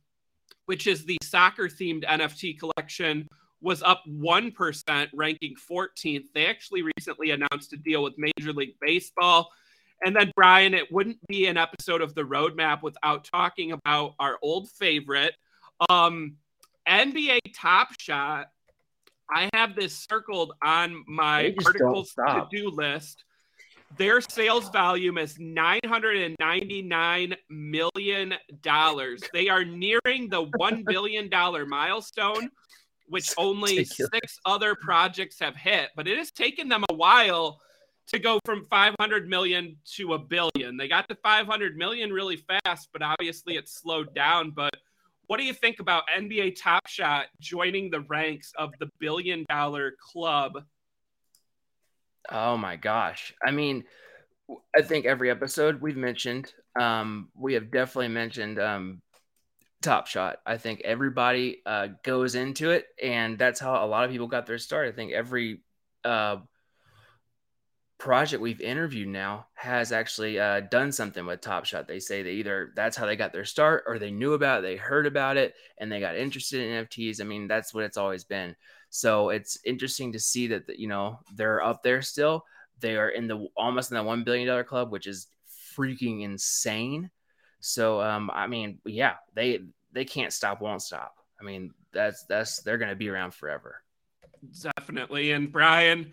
which 0.66 0.86
is 0.86 1.04
the 1.04 1.18
soccer 1.22 1.68
themed 1.68 2.04
NFT 2.04 2.58
collection, 2.58 3.28
was 3.60 3.82
up 3.82 4.02
1%, 4.08 5.08
ranking 5.14 5.54
14th. 5.70 6.24
They 6.34 6.46
actually 6.46 6.82
recently 6.82 7.30
announced 7.30 7.72
a 7.72 7.76
deal 7.76 8.02
with 8.02 8.14
Major 8.18 8.52
League 8.52 8.76
Baseball. 8.80 9.50
And 10.04 10.14
then, 10.14 10.30
Brian, 10.36 10.74
it 10.74 10.92
wouldn't 10.92 11.18
be 11.26 11.46
an 11.46 11.56
episode 11.56 12.02
of 12.02 12.14
the 12.14 12.22
roadmap 12.22 12.82
without 12.82 13.24
talking 13.24 13.72
about 13.72 14.14
our 14.18 14.38
old 14.42 14.68
favorite, 14.70 15.34
um, 15.88 16.36
NBA 16.88 17.38
Top 17.54 17.88
Shot. 17.98 18.48
I 19.30 19.50
have 19.54 19.74
this 19.74 20.06
circled 20.08 20.52
on 20.62 21.04
my 21.08 21.54
articles 21.64 22.12
to 22.14 22.46
do 22.50 22.70
list. 22.70 23.24
Their 23.98 24.20
sales 24.20 24.68
volume 24.70 25.16
is 25.18 25.38
$999 25.38 27.36
million. 27.48 28.34
They 29.32 29.48
are 29.48 29.64
nearing 29.64 30.28
the 30.28 30.46
$1 30.58 30.84
billion 30.88 31.30
milestone, 31.68 32.50
which 33.08 33.32
only 33.38 33.84
six 33.84 34.38
other 34.44 34.74
projects 34.74 35.38
have 35.40 35.56
hit. 35.56 35.90
But 35.96 36.08
it 36.08 36.18
has 36.18 36.30
taken 36.30 36.68
them 36.68 36.84
a 36.88 36.94
while 36.94 37.60
to 38.08 38.18
go 38.18 38.38
from 38.44 38.64
500 38.64 39.28
million 39.28 39.76
to 39.96 40.14
a 40.14 40.18
billion. 40.18 40.76
They 40.76 40.88
got 40.88 41.08
to 41.08 41.14
500 41.16 41.76
million 41.76 42.12
really 42.12 42.36
fast, 42.36 42.88
but 42.92 43.02
obviously 43.02 43.56
it's 43.56 43.80
slowed 43.80 44.14
down. 44.14 44.50
But 44.50 44.74
what 45.26 45.38
do 45.38 45.44
you 45.44 45.52
think 45.52 45.80
about 45.80 46.04
NBA 46.16 46.56
Top 46.60 46.86
Shot 46.86 47.26
joining 47.40 47.90
the 47.90 48.00
ranks 48.00 48.52
of 48.56 48.72
the 48.78 48.90
billion 48.98 49.44
dollar 49.48 49.94
club? 50.00 50.64
Oh 52.30 52.56
my 52.56 52.76
gosh. 52.76 53.34
I 53.44 53.50
mean, 53.50 53.84
I 54.76 54.82
think 54.82 55.06
every 55.06 55.30
episode 55.30 55.80
we've 55.80 55.96
mentioned, 55.96 56.52
um, 56.78 57.28
we 57.34 57.54
have 57.54 57.70
definitely 57.70 58.08
mentioned 58.08 58.58
um, 58.58 59.02
Top 59.82 60.06
Shot. 60.06 60.38
I 60.46 60.56
think 60.56 60.82
everybody 60.84 61.62
uh, 61.66 61.88
goes 62.04 62.34
into 62.34 62.70
it, 62.70 62.86
and 63.02 63.38
that's 63.38 63.60
how 63.60 63.84
a 63.84 63.86
lot 63.86 64.04
of 64.04 64.10
people 64.10 64.28
got 64.28 64.46
their 64.46 64.58
start. 64.58 64.88
I 64.88 64.92
think 64.92 65.12
every 65.12 65.62
uh, 66.04 66.38
project 67.98 68.42
we've 68.42 68.60
interviewed 68.60 69.08
now 69.08 69.46
has 69.54 69.92
actually 69.92 70.38
uh, 70.38 70.60
done 70.60 70.92
something 70.92 71.24
with 71.24 71.40
Top 71.40 71.64
Shot. 71.64 71.88
They 71.88 72.00
say 72.00 72.22
they 72.22 72.32
either 72.32 72.72
that's 72.76 72.96
how 72.96 73.06
they 73.06 73.16
got 73.16 73.32
their 73.32 73.44
start, 73.44 73.84
or 73.86 73.98
they 73.98 74.10
knew 74.10 74.34
about 74.34 74.60
it, 74.60 74.62
they 74.62 74.76
heard 74.76 75.06
about 75.06 75.36
it, 75.36 75.54
and 75.78 75.90
they 75.90 76.00
got 76.00 76.16
interested 76.16 76.60
in 76.60 76.84
NFTs. 76.84 77.20
I 77.20 77.24
mean, 77.24 77.48
that's 77.48 77.72
what 77.72 77.84
it's 77.84 77.96
always 77.96 78.24
been. 78.24 78.54
So 78.90 79.30
it's 79.30 79.58
interesting 79.64 80.12
to 80.12 80.18
see 80.18 80.48
that 80.48 80.78
you 80.78 80.88
know 80.88 81.20
they're 81.34 81.62
up 81.62 81.82
there 81.82 82.02
still. 82.02 82.44
They 82.80 82.96
are 82.96 83.08
in 83.08 83.26
the 83.26 83.48
almost 83.56 83.90
in 83.90 83.96
the 83.96 84.02
one 84.02 84.24
billion 84.24 84.46
dollar 84.46 84.64
club, 84.64 84.92
which 84.92 85.06
is 85.06 85.28
freaking 85.76 86.22
insane. 86.22 87.10
So 87.60 88.00
um, 88.00 88.30
I 88.32 88.46
mean, 88.46 88.78
yeah, 88.84 89.14
they 89.34 89.60
they 89.92 90.04
can't 90.04 90.32
stop, 90.32 90.60
won't 90.60 90.82
stop. 90.82 91.14
I 91.40 91.44
mean, 91.44 91.72
that's 91.92 92.24
that's 92.24 92.62
they're 92.62 92.78
going 92.78 92.90
to 92.90 92.96
be 92.96 93.08
around 93.08 93.34
forever. 93.34 93.82
Definitely. 94.62 95.32
And 95.32 95.50
Brian, 95.50 96.12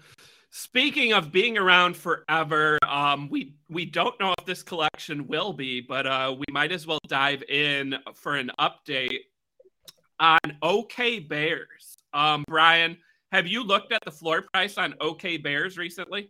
Speaking 0.56 1.14
of 1.14 1.32
being 1.32 1.58
around 1.58 1.98
forever, 1.98 2.78
um, 2.88 3.28
we 3.28 3.56
we 3.70 3.86
don't 3.86 4.20
know 4.20 4.36
if 4.38 4.46
this 4.46 4.62
collection 4.62 5.26
will 5.26 5.52
be, 5.52 5.82
but 5.82 6.06
uh, 6.06 6.36
we 6.38 6.46
might 6.52 6.72
as 6.72 6.86
well 6.86 7.00
dive 7.08 7.42
in 7.50 7.96
for 8.14 8.36
an 8.36 8.52
update 8.60 9.22
on 10.20 10.38
OK 10.62 11.18
Bears. 11.22 11.96
Um, 12.14 12.44
Brian, 12.48 13.00
have 13.32 13.48
you 13.48 13.64
looked 13.64 13.92
at 13.92 14.06
the 14.06 14.12
floor 14.12 14.44
price 14.54 14.78
on 14.78 14.94
OK 15.02 15.38
Bears 15.38 15.76
recently? 15.76 16.30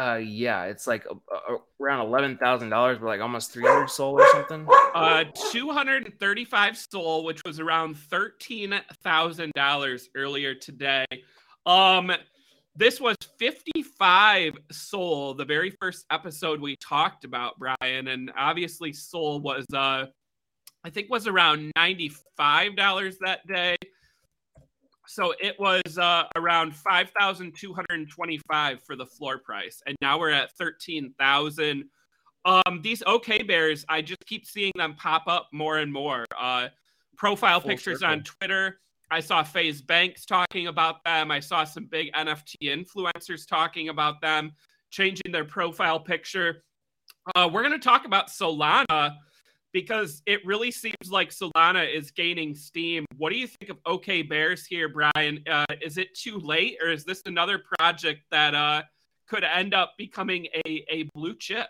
Uh, 0.00 0.20
yeah, 0.22 0.66
it's 0.66 0.86
like 0.86 1.04
uh, 1.10 1.56
around 1.80 2.06
eleven 2.06 2.38
thousand 2.38 2.68
dollars, 2.68 2.98
but 2.98 3.06
like 3.06 3.20
almost 3.20 3.50
three 3.50 3.66
hundred 3.66 3.88
SOL 3.88 4.20
or 4.20 4.28
something. 4.30 4.68
Uh, 4.94 5.24
two 5.50 5.70
hundred 5.70 6.04
and 6.04 6.16
thirty-five 6.20 6.78
SOL, 6.78 7.24
which 7.24 7.42
was 7.44 7.58
around 7.58 7.96
thirteen 7.98 8.72
thousand 9.02 9.52
dollars 9.56 10.08
earlier 10.14 10.54
today. 10.54 11.06
Um, 11.66 12.12
this 12.80 12.98
was 12.98 13.14
55 13.38 14.54
SOL, 14.72 15.34
the 15.34 15.44
very 15.44 15.70
first 15.82 16.06
episode 16.10 16.62
we 16.62 16.76
talked 16.76 17.24
about, 17.24 17.58
Brian. 17.58 18.08
And 18.08 18.32
obviously, 18.38 18.94
SOL 18.94 19.40
was, 19.40 19.66
uh, 19.74 20.06
I 20.82 20.90
think, 20.90 21.10
was 21.10 21.26
around 21.26 21.70
$95 21.76 23.18
that 23.20 23.46
day. 23.46 23.76
So 25.06 25.34
it 25.38 25.60
was 25.60 25.98
uh, 25.98 26.24
around 26.36 26.74
5,225 26.74 28.82
for 28.82 28.96
the 28.96 29.04
floor 29.04 29.36
price. 29.36 29.82
And 29.86 29.94
now 30.00 30.18
we're 30.18 30.30
at 30.30 30.50
13,000. 30.52 31.84
Um, 32.46 32.80
these 32.82 33.02
OK 33.06 33.42
Bears, 33.42 33.84
I 33.90 34.00
just 34.00 34.24
keep 34.24 34.46
seeing 34.46 34.72
them 34.74 34.94
pop 34.94 35.24
up 35.26 35.48
more 35.52 35.76
and 35.76 35.92
more. 35.92 36.24
Uh, 36.34 36.68
profile 37.18 37.60
Full 37.60 37.68
pictures 37.68 38.00
circle. 38.00 38.14
on 38.14 38.22
Twitter 38.22 38.78
I 39.10 39.20
saw 39.20 39.42
FaZe 39.42 39.82
Banks 39.82 40.24
talking 40.24 40.68
about 40.68 41.02
them. 41.04 41.30
I 41.30 41.40
saw 41.40 41.64
some 41.64 41.86
big 41.86 42.12
NFT 42.12 42.54
influencers 42.62 43.46
talking 43.46 43.88
about 43.88 44.20
them, 44.20 44.52
changing 44.90 45.32
their 45.32 45.44
profile 45.44 46.00
picture. 46.00 46.62
Uh, 47.34 47.48
we're 47.52 47.62
going 47.62 47.78
to 47.78 47.78
talk 47.78 48.06
about 48.06 48.28
Solana, 48.28 49.16
because 49.72 50.22
it 50.26 50.44
really 50.44 50.70
seems 50.70 51.10
like 51.10 51.30
Solana 51.30 51.92
is 51.92 52.10
gaining 52.10 52.54
steam. 52.54 53.04
What 53.16 53.30
do 53.30 53.38
you 53.38 53.46
think 53.46 53.70
of 53.70 53.78
OK 53.86 54.22
Bears 54.22 54.66
here, 54.66 54.88
Brian? 54.88 55.42
Uh, 55.48 55.66
is 55.80 55.98
it 55.98 56.14
too 56.14 56.38
late, 56.38 56.78
or 56.82 56.90
is 56.90 57.04
this 57.04 57.22
another 57.26 57.62
project 57.78 58.22
that 58.30 58.54
uh, 58.54 58.82
could 59.28 59.44
end 59.44 59.74
up 59.74 59.92
becoming 59.96 60.48
a, 60.66 60.84
a 60.90 61.02
blue 61.14 61.36
chip? 61.36 61.68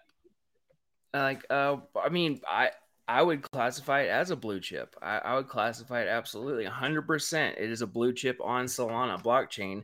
Like, 1.12 1.44
uh, 1.50 1.76
I 2.00 2.09
mean, 2.09 2.40
I 2.48 2.70
I 3.11 3.23
would 3.23 3.42
classify 3.51 4.03
it 4.03 4.09
as 4.09 4.31
a 4.31 4.37
blue 4.37 4.61
chip. 4.61 4.94
I, 5.03 5.18
I 5.18 5.35
would 5.35 5.49
classify 5.49 6.03
it 6.03 6.09
absolutely 6.09 6.64
100%. 6.64 7.51
It 7.59 7.68
is 7.68 7.83
a 7.83 7.87
blue 7.87 8.12
chip 8.12 8.38
on 8.40 8.66
Solana 8.66 9.20
blockchain. 9.20 9.83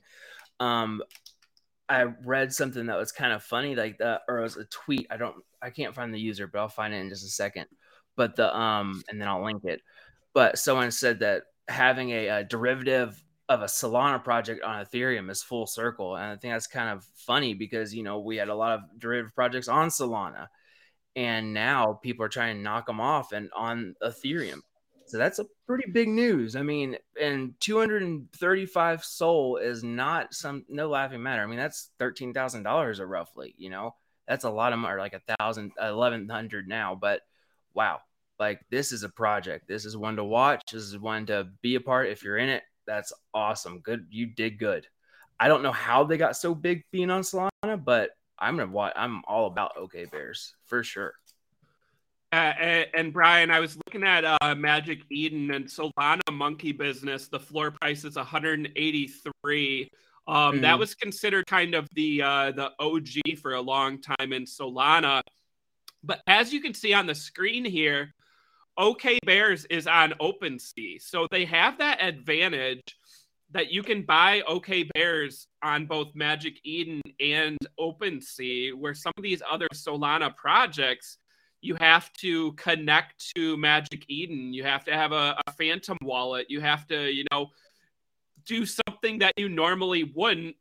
Um, 0.60 1.02
I 1.88 2.04
read 2.04 2.52
something 2.52 2.86
that 2.86 2.96
was 2.96 3.10
kind 3.10 3.32
of 3.32 3.42
funny, 3.42 3.74
like 3.74 3.98
that, 3.98 4.22
or 4.28 4.38
it 4.38 4.42
was 4.42 4.56
a 4.56 4.64
tweet. 4.66 5.08
I 5.10 5.16
don't, 5.16 5.34
I 5.60 5.70
can't 5.70 5.92
find 5.92 6.14
the 6.14 6.20
user, 6.20 6.46
but 6.46 6.60
I'll 6.60 6.68
find 6.68 6.94
it 6.94 6.98
in 6.98 7.08
just 7.08 7.24
a 7.24 7.28
second. 7.28 7.66
But 8.14 8.36
the 8.36 8.56
um, 8.56 9.02
and 9.08 9.20
then 9.20 9.26
I'll 9.26 9.44
link 9.44 9.64
it. 9.64 9.82
But 10.32 10.56
someone 10.56 10.92
said 10.92 11.18
that 11.18 11.42
having 11.66 12.10
a, 12.10 12.28
a 12.28 12.44
derivative 12.44 13.20
of 13.48 13.62
a 13.62 13.66
Solana 13.66 14.22
project 14.22 14.62
on 14.62 14.84
Ethereum 14.84 15.30
is 15.30 15.42
full 15.42 15.66
circle, 15.66 16.14
and 16.14 16.26
I 16.26 16.36
think 16.36 16.54
that's 16.54 16.68
kind 16.68 16.90
of 16.90 17.04
funny 17.16 17.54
because 17.54 17.92
you 17.92 18.04
know 18.04 18.20
we 18.20 18.36
had 18.36 18.48
a 18.48 18.54
lot 18.54 18.78
of 18.78 19.00
derivative 19.00 19.34
projects 19.34 19.66
on 19.66 19.88
Solana 19.88 20.46
and 21.16 21.54
now 21.54 21.94
people 21.94 22.24
are 22.24 22.28
trying 22.28 22.56
to 22.56 22.62
knock 22.62 22.86
them 22.86 23.00
off 23.00 23.32
and 23.32 23.50
on 23.56 23.96
Ethereum. 24.02 24.60
So 25.06 25.18
that's 25.18 25.38
a 25.38 25.46
pretty 25.66 25.90
big 25.90 26.08
news. 26.08 26.56
I 26.56 26.62
mean, 26.62 26.96
and 27.20 27.54
235 27.60 29.04
SOL 29.04 29.56
is 29.56 29.82
not 29.82 30.34
some 30.34 30.64
no 30.68 30.88
laughing 30.88 31.22
matter. 31.22 31.42
I 31.42 31.46
mean, 31.46 31.58
that's 31.58 31.90
thirteen 31.98 32.34
thousand 32.34 32.64
dollars 32.64 33.00
or 33.00 33.06
roughly. 33.06 33.54
You 33.56 33.70
know, 33.70 33.94
that's 34.28 34.44
a 34.44 34.50
lot 34.50 34.72
of 34.72 34.78
money, 34.78 34.98
like 34.98 35.14
a 35.14 35.36
thousand, 35.38 35.72
eleven 35.80 36.28
hundred 36.28 36.68
now. 36.68 36.96
But 37.00 37.22
wow, 37.72 38.00
like 38.38 38.60
this 38.70 38.90
is 38.90 39.04
a 39.04 39.08
project. 39.08 39.68
This 39.68 39.84
is 39.84 39.96
one 39.96 40.16
to 40.16 40.24
watch. 40.24 40.62
This 40.72 40.82
is 40.82 40.98
one 40.98 41.26
to 41.26 41.48
be 41.62 41.76
a 41.76 41.80
part. 41.80 42.08
If 42.08 42.24
you're 42.24 42.38
in 42.38 42.48
it, 42.48 42.64
that's 42.86 43.12
awesome. 43.32 43.80
Good, 43.80 44.06
you 44.10 44.26
did 44.26 44.58
good. 44.58 44.86
I 45.38 45.48
don't 45.48 45.62
know 45.62 45.72
how 45.72 46.02
they 46.04 46.16
got 46.16 46.36
so 46.36 46.54
big 46.54 46.82
being 46.90 47.10
on 47.10 47.22
Solana, 47.22 47.82
but 47.82 48.10
I'm 48.38 48.56
gonna 48.56 48.70
watch. 48.70 48.92
I'm 48.96 49.22
all 49.26 49.46
about 49.46 49.76
OK 49.76 50.06
Bears 50.06 50.54
for 50.64 50.82
sure. 50.82 51.14
Uh, 52.32 52.52
and, 52.60 52.86
and, 52.94 53.12
Brian, 53.12 53.50
I 53.50 53.60
was 53.60 53.76
looking 53.76 54.02
at 54.02 54.24
uh, 54.24 54.54
Magic 54.56 55.00
Eden 55.10 55.52
and 55.52 55.66
Solana 55.66 56.20
Monkey 56.32 56.72
Business. 56.72 57.28
The 57.28 57.38
floor 57.38 57.70
price 57.70 58.04
is 58.04 58.16
183. 58.16 59.90
Um, 60.26 60.56
mm. 60.56 60.60
That 60.62 60.78
was 60.78 60.94
considered 60.94 61.46
kind 61.46 61.74
of 61.74 61.88
the 61.94 62.22
uh, 62.22 62.50
the 62.50 62.72
OG 62.80 63.38
for 63.40 63.54
a 63.54 63.60
long 63.60 64.00
time 64.02 64.32
in 64.32 64.44
Solana. 64.44 65.22
But 66.02 66.20
as 66.26 66.52
you 66.52 66.60
can 66.60 66.74
see 66.74 66.92
on 66.92 67.06
the 67.06 67.14
screen 67.14 67.64
here, 67.64 68.12
OK 68.76 69.18
Bears 69.24 69.64
is 69.66 69.86
on 69.86 70.12
OpenSea, 70.20 71.00
so 71.00 71.26
they 71.30 71.44
have 71.44 71.78
that 71.78 72.02
advantage 72.02 72.96
that 73.50 73.70
you 73.70 73.82
can 73.82 74.02
buy 74.02 74.42
OK 74.42 74.88
Bears 74.94 75.46
on 75.62 75.86
both 75.86 76.14
Magic 76.14 76.58
Eden 76.64 77.00
and 77.20 77.58
OpenSea, 77.78 78.74
where 78.74 78.94
some 78.94 79.12
of 79.16 79.22
these 79.22 79.42
other 79.48 79.68
Solana 79.74 80.34
projects 80.34 81.18
you 81.62 81.76
have 81.80 82.12
to 82.14 82.52
connect 82.52 83.34
to 83.34 83.56
Magic 83.56 84.04
Eden. 84.08 84.52
You 84.52 84.62
have 84.64 84.84
to 84.84 84.92
have 84.92 85.12
a, 85.12 85.36
a 85.46 85.52
Phantom 85.52 85.96
wallet. 86.02 86.46
You 86.48 86.60
have 86.60 86.86
to, 86.88 87.10
you 87.10 87.24
know, 87.32 87.50
do 88.46 88.64
something 88.66 89.18
that 89.18 89.32
you 89.36 89.48
normally 89.48 90.04
wouldn't, 90.14 90.54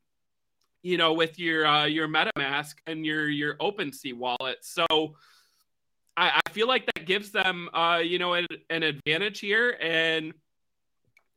you 0.81 0.97
know, 0.97 1.13
with 1.13 1.37
your 1.37 1.65
uh, 1.67 1.85
your 1.85 2.07
MetaMask 2.07 2.75
and 2.87 3.05
your 3.05 3.29
your 3.29 3.55
OpenSea 3.57 4.15
wallet. 4.15 4.57
So 4.61 4.85
I, 6.17 6.41
I 6.45 6.49
feel 6.51 6.67
like 6.67 6.85
that 6.87 7.05
gives 7.05 7.31
them, 7.31 7.69
uh, 7.73 8.01
you 8.03 8.17
know, 8.17 8.33
an, 8.33 8.47
an 8.69 8.83
advantage 8.83 9.39
here 9.39 9.77
and 9.81 10.33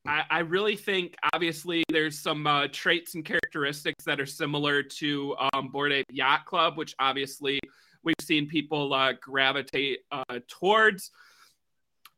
I, 0.09 0.25
I 0.31 0.39
really 0.39 0.75
think 0.75 1.15
obviously 1.35 1.85
there's 1.91 2.19
some 2.19 2.47
uh, 2.47 2.69
traits 2.73 3.15
and 3.15 3.25
characteristics 3.25 4.05
that 4.07 4.19
are 4.19 4.27
similar 4.27 4.83
to 4.83 5.37
um, 5.53 5.69
Bored 5.69 5.93
Ape 5.93 6.07
Yacht 6.11 6.47
Club, 6.47 6.79
which 6.79 6.95
obviously 6.99 7.61
we've 8.03 8.15
seen 8.23 8.49
people 8.49 8.95
uh, 8.95 9.13
gravitate 9.21 9.99
uh, 10.11 10.39
towards. 10.49 11.11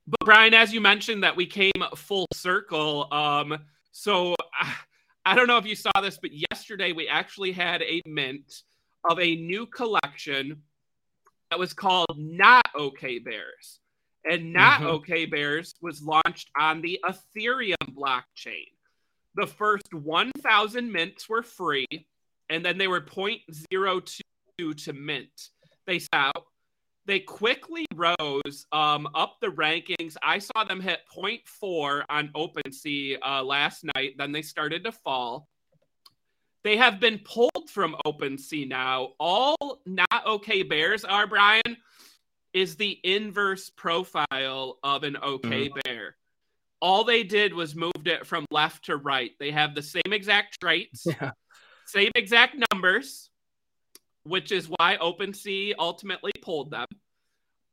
But 0.07 0.20
Brian, 0.24 0.55
as 0.55 0.72
you 0.72 0.81
mentioned, 0.81 1.24
that 1.24 1.35
we 1.35 1.46
came 1.46 1.72
full 1.96 2.29
circle. 2.33 3.12
Um, 3.12 3.59
so 3.90 4.37
I, 4.55 4.72
I 5.26 5.35
don't 5.35 5.48
know 5.48 5.59
if 5.59 5.66
you 5.66 5.76
saw 5.76 5.92
this, 6.00 6.16
but 6.16 6.31
yesterday 6.33 6.92
we 6.92 7.07
actually 7.07 7.53
had 7.53 7.83
a 7.83 8.00
mint 8.07 8.62
of 9.09 9.20
a 9.20 9.37
new 9.37 9.66
collection 9.66 10.62
that 11.50 11.59
was 11.59 11.74
called 11.74 12.16
Not 12.16 12.64
Okay 12.74 13.18
Bears 13.18 13.81
and 14.29 14.53
not 14.53 14.81
mm-hmm. 14.81 14.89
OK 14.89 15.27
Bears 15.27 15.75
was 15.81 16.03
launched 16.03 16.51
on 16.59 16.81
the 16.81 17.01
Ethereum 17.05 17.77
blockchain. 17.95 18.69
The 19.37 19.47
first 19.47 19.95
1,000 19.95 20.91
mints 20.91 21.29
were 21.29 21.43
free, 21.43 21.87
and 22.49 22.65
then 22.65 22.79
they 22.79 22.89
were 22.89 23.01
0.02 23.01 24.85
to 24.85 24.93
mint. 24.93 25.49
They 25.87 26.01
out. 26.13 26.47
They 27.07 27.21
quickly 27.21 27.87
rose 27.95 28.67
um, 28.73 29.09
up 29.15 29.39
the 29.41 29.49
rankings. 29.49 30.17
I 30.23 30.39
saw 30.39 30.65
them 30.65 30.81
hit 30.81 31.01
0.4 31.17 32.05
on 32.09 32.29
OpenSea 32.29 33.19
uh, 33.27 33.43
last 33.43 33.85
night. 33.95 34.15
Then 34.19 34.33
they 34.33 34.43
started 34.43 34.85
to 34.85 34.93
fall. 34.93 35.49
They 36.63 36.77
have 36.77 37.01
been 37.01 37.19
pulled 37.25 37.71
from 37.71 37.97
OpenSea 38.07 38.69
now. 38.69 39.15
All 39.19 39.81
not 39.87 40.27
okay 40.27 40.63
bears 40.63 41.05
are, 41.05 41.27
Brian, 41.27 41.77
is 42.53 42.77
the 42.77 42.99
inverse 43.05 43.71
profile 43.71 44.79
of 44.83 45.03
an 45.03 45.17
okay 45.17 45.69
mm-hmm. 45.69 45.79
bear. 45.85 46.17
All 46.81 47.05
they 47.05 47.23
did 47.23 47.53
was 47.53 47.75
moved 47.75 48.07
it 48.07 48.27
from 48.27 48.47
left 48.51 48.87
to 48.87 48.97
right. 48.97 49.33
They 49.39 49.51
have 49.51 49.75
the 49.75 49.83
same 49.83 50.13
exact 50.13 50.61
traits, 50.61 51.07
yeah. 51.21 51.33
same 51.87 52.11
exact 52.15 52.57
numbers, 52.73 53.29
which 54.25 54.51
is 54.51 54.67
why 54.67 54.97
OpenSea 55.01 55.75
ultimately 55.79 56.33
pulled 56.41 56.71
them. 56.71 56.87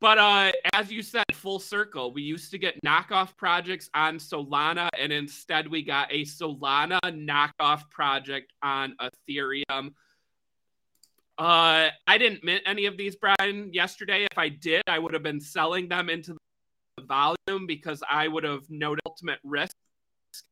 But 0.00 0.18
uh, 0.18 0.52
as 0.74 0.92
you 0.92 1.02
said, 1.02 1.24
full 1.32 1.58
circle, 1.58 2.12
we 2.12 2.22
used 2.22 2.52
to 2.52 2.58
get 2.58 2.80
knockoff 2.84 3.36
projects 3.36 3.90
on 3.94 4.18
Solana, 4.18 4.88
and 4.96 5.12
instead 5.12 5.66
we 5.66 5.82
got 5.82 6.12
a 6.12 6.24
Solana 6.24 7.00
knockoff 7.04 7.90
project 7.90 8.52
on 8.62 8.94
Ethereum. 9.00 9.94
Uh, 11.38 11.90
I 12.06 12.18
didn't 12.18 12.42
mint 12.42 12.62
any 12.66 12.86
of 12.86 12.96
these, 12.96 13.14
Brian, 13.14 13.72
yesterday. 13.72 14.26
If 14.28 14.36
I 14.36 14.48
did, 14.48 14.82
I 14.88 14.98
would 14.98 15.14
have 15.14 15.22
been 15.22 15.40
selling 15.40 15.88
them 15.88 16.10
into 16.10 16.36
the 16.96 17.04
volume 17.04 17.66
because 17.66 18.02
I 18.10 18.26
would 18.26 18.42
have 18.42 18.68
no 18.68 18.96
ultimate 19.06 19.38
risk 19.44 19.72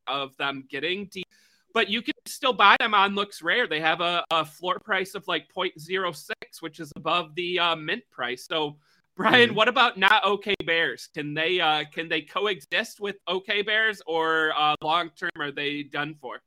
of 0.07 0.37
them 0.37 0.65
getting 0.71 1.07
deep. 1.07 1.27
But 1.75 1.91
you 1.91 2.03
can 2.03 2.15
still 2.27 2.53
buy 2.53 2.77
them 2.79 2.95
on 2.95 3.15
LooksRare. 3.15 3.69
They 3.69 3.81
have 3.81 4.01
a, 4.01 4.25
a 4.31 4.45
floor 4.45 4.79
price 4.79 5.15
of 5.17 5.27
like 5.27 5.49
0.06, 5.53 6.31
which 6.61 6.79
is 6.79 6.93
above 6.97 7.35
the 7.35 7.59
uh, 7.59 7.77
mint 7.77 8.05
price. 8.11 8.47
So, 8.49 8.77
Brian, 9.17 9.49
mm-hmm. 9.49 9.57
what 9.57 9.69
about 9.69 9.99
not 9.99 10.25
OK 10.25 10.55
Bears? 10.65 11.09
Can 11.13 11.35
they 11.35 11.61
uh, 11.61 11.85
can 11.93 12.09
they 12.09 12.23
coexist 12.23 13.01
with 13.01 13.17
OK 13.27 13.63
Bears, 13.63 14.01
or 14.07 14.53
uh, 14.57 14.75
long 14.83 15.11
term 15.19 15.31
are 15.39 15.51
they 15.51 15.83
done 15.83 16.15
for? 16.21 16.41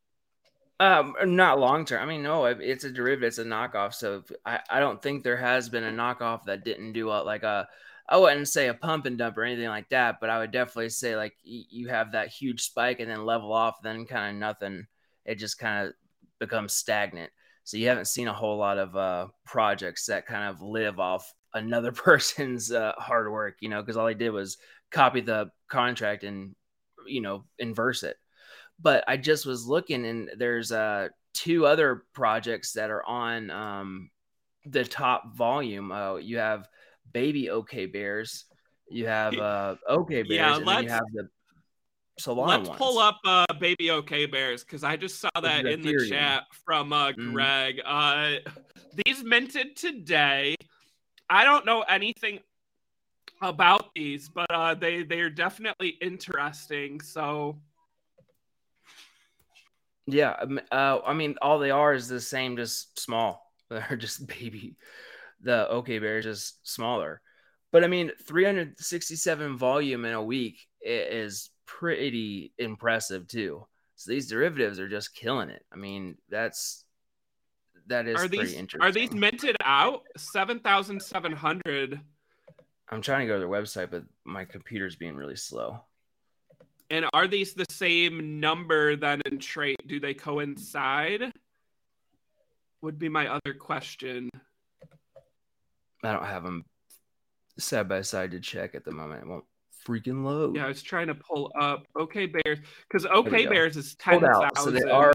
Um, 0.80 1.14
not 1.26 1.60
long 1.60 1.84
term. 1.84 2.02
I 2.02 2.06
mean, 2.06 2.24
no, 2.24 2.46
it's 2.46 2.86
a 2.86 2.92
derivative, 2.92 3.28
it's 3.28 3.38
a 3.38 3.44
knockoff. 3.44 3.94
So 3.94 4.24
I, 4.46 4.62
I 4.70 4.80
don't 4.80 5.02
think 5.02 5.24
there 5.24 5.36
has 5.38 5.68
been 5.68 5.84
a 5.84 5.92
knockoff 5.92 6.46
that 6.46 6.64
didn't 6.64 6.94
do 6.94 7.10
a, 7.10 7.20
like 7.24 7.44
a, 7.44 7.68
I 8.08 8.18
wouldn't 8.18 8.48
say 8.48 8.70
a 8.70 8.74
pump 8.74 9.06
and 9.06 9.18
dump 9.18 9.38
or 9.38 9.44
anything 9.44 9.68
like 9.68 9.90
that, 9.90 10.20
but 10.22 10.30
I 10.30 10.40
would 10.40 10.52
definitely 10.52 10.90
say 10.90 11.18
like 11.18 11.36
you 11.44 11.90
have 11.90 12.14
that 12.14 12.30
huge 12.30 12.62
spike 12.62 13.02
and 13.02 13.12
then 13.12 13.26
level 13.26 13.52
off, 13.52 13.82
then 13.84 14.06
kind 14.06 14.36
of 14.36 14.40
nothing. 14.40 14.88
It 15.26 15.36
just 15.36 15.60
kind 15.60 15.88
of 15.88 15.94
becomes 16.40 16.74
stagnant. 16.74 17.32
So 17.66 17.76
you 17.76 17.90
haven't 17.90 18.08
seen 18.08 18.30
a 18.30 18.34
whole 18.34 18.58
lot 18.58 18.78
of 18.78 18.96
uh, 18.96 19.28
projects 19.46 20.06
that 20.06 20.26
kind 20.28 20.50
of 20.50 20.62
live 20.62 20.98
off 20.98 21.32
another 21.54 21.92
person's 21.92 22.72
uh, 22.72 22.94
hard 22.98 23.30
work, 23.30 23.58
you 23.60 23.68
know, 23.68 23.82
because 23.82 23.98
all 23.98 24.08
he 24.08 24.16
did 24.16 24.30
was 24.30 24.58
copy 24.92 25.20
the 25.20 25.52
contract 25.68 26.24
and, 26.24 26.56
you 27.06 27.20
know, 27.20 27.44
inverse 27.60 28.04
it 28.04 28.16
but 28.82 29.04
I 29.08 29.18
just 29.18 29.46
was 29.46 29.66
looking 29.66 30.06
and 30.06 30.32
there's 30.38 30.72
uh 30.72 31.10
two 31.34 31.66
other 31.66 32.04
projects 32.14 32.74
that 32.74 32.90
are 32.90 33.06
on 33.06 33.50
um 33.50 34.10
the 34.66 34.84
top 34.84 35.36
volume. 35.36 35.92
Uh, 35.92 36.16
you 36.16 36.38
have 36.38 36.68
Baby 37.12 37.50
OK 37.50 37.86
Bears, 37.86 38.46
you 38.90 39.08
have 39.08 39.36
uh 39.36 39.76
OK 39.88 40.24
Bears, 40.24 40.30
yeah, 40.30 40.58
and 40.58 40.68
then 40.68 40.84
you 40.84 40.90
have 40.90 41.04
the 41.14 41.30
Solana 42.20 42.48
Let's 42.48 42.70
ones. 42.70 42.78
pull 42.78 43.00
up 43.00 43.20
uh, 43.26 43.46
Baby 43.60 43.92
OK 43.92 44.26
Bears 44.26 44.64
because 44.64 44.84
I 44.84 44.98
just 44.98 45.20
saw 45.20 45.30
that 45.42 45.66
in 45.66 45.82
the 45.82 46.08
chat 46.10 46.44
from 46.66 46.92
uh, 46.92 47.12
mm-hmm. 47.12 47.34
Greg. 47.34 47.82
Mm. 47.86 48.40
Uh, 48.46 48.52
these 49.06 49.24
minted 49.24 49.76
today. 49.76 50.56
I 51.30 51.44
don't 51.44 51.66
know 51.66 51.82
anything 51.84 52.40
about 53.42 53.94
these, 53.96 54.30
but 54.30 54.52
uh, 54.52 54.74
they 54.74 55.04
they 55.04 55.22
are 55.22 55.30
definitely 55.30 55.96
interesting. 56.02 57.00
So 57.02 57.58
yeah, 60.14 60.36
uh, 60.72 61.00
I 61.06 61.14
mean, 61.14 61.36
all 61.42 61.60
they 61.60 61.72
are 61.72 61.94
is 61.94 62.08
the 62.08 62.20
same, 62.20 62.58
just 62.58 63.00
small. 63.00 63.52
They're 63.70 63.98
just 63.98 64.28
baby. 64.28 64.78
The 65.42 65.68
OK 65.70 66.00
Bear 66.00 66.20
is 66.20 66.26
just 66.26 66.68
smaller. 66.68 67.22
But 67.72 67.84
I 67.84 67.88
mean, 67.88 68.12
367 68.26 69.58
volume 69.58 70.06
in 70.06 70.14
a 70.14 70.24
week 70.24 70.68
is 70.82 71.52
pretty 71.66 72.52
impressive 72.58 73.28
too. 73.28 73.66
So 73.96 74.12
these 74.12 74.30
derivatives 74.30 74.80
are 74.80 74.90
just 74.90 75.14
killing 75.14 75.50
it. 75.50 75.64
I 75.72 75.76
mean, 75.76 76.18
that's 76.30 76.86
that 77.88 78.08
is 78.08 78.20
are 78.20 78.28
these 78.28 78.56
are 78.80 78.92
these 78.92 79.12
minted 79.12 79.58
out 79.64 80.04
seven 80.18 80.60
thousand 80.60 81.02
seven 81.02 81.32
hundred? 81.32 82.00
I'm 82.90 83.02
trying 83.02 83.22
to 83.22 83.28
go 83.28 83.34
to 83.34 83.40
their 83.40 83.50
website, 83.50 83.92
but 83.92 84.04
my 84.24 84.46
computer's 84.46 84.96
being 84.96 85.16
really 85.16 85.36
slow. 85.36 85.82
And 86.90 87.06
are 87.14 87.28
these 87.28 87.54
the 87.54 87.66
same 87.70 88.40
number 88.40 88.96
then 88.96 89.22
in 89.26 89.40
trait? 89.40 89.78
Do 89.88 90.00
they 90.00 90.14
coincide? 90.14 91.32
Would 92.82 92.98
be 92.98 93.10
my 93.10 93.28
other 93.28 93.54
question. 93.54 94.30
I 96.04 96.14
don't 96.14 96.26
have 96.26 96.44
them 96.44 96.64
side 97.60 97.90
by 97.90 98.02
side 98.02 98.32
to 98.32 98.40
check 98.40 98.74
at 98.74 98.86
the 98.86 98.92
moment. 98.92 99.24
It 99.24 99.28
won't 99.28 99.46
freaking 99.86 100.24
load. 100.24 100.56
Yeah, 100.56 100.66
I 100.66 100.68
was 100.68 100.82
trying 100.82 101.08
to 101.08 101.16
pull 101.16 101.52
up 101.60 101.86
OK 101.96 102.26
Bears 102.28 102.60
because 102.88 103.06
OK 103.06 103.48
Bears 103.48 103.78
is 103.78 103.96
ten 103.96 104.22
thousand. 104.22 104.56
So 104.56 104.72
they 104.72 104.90
are 104.90 105.14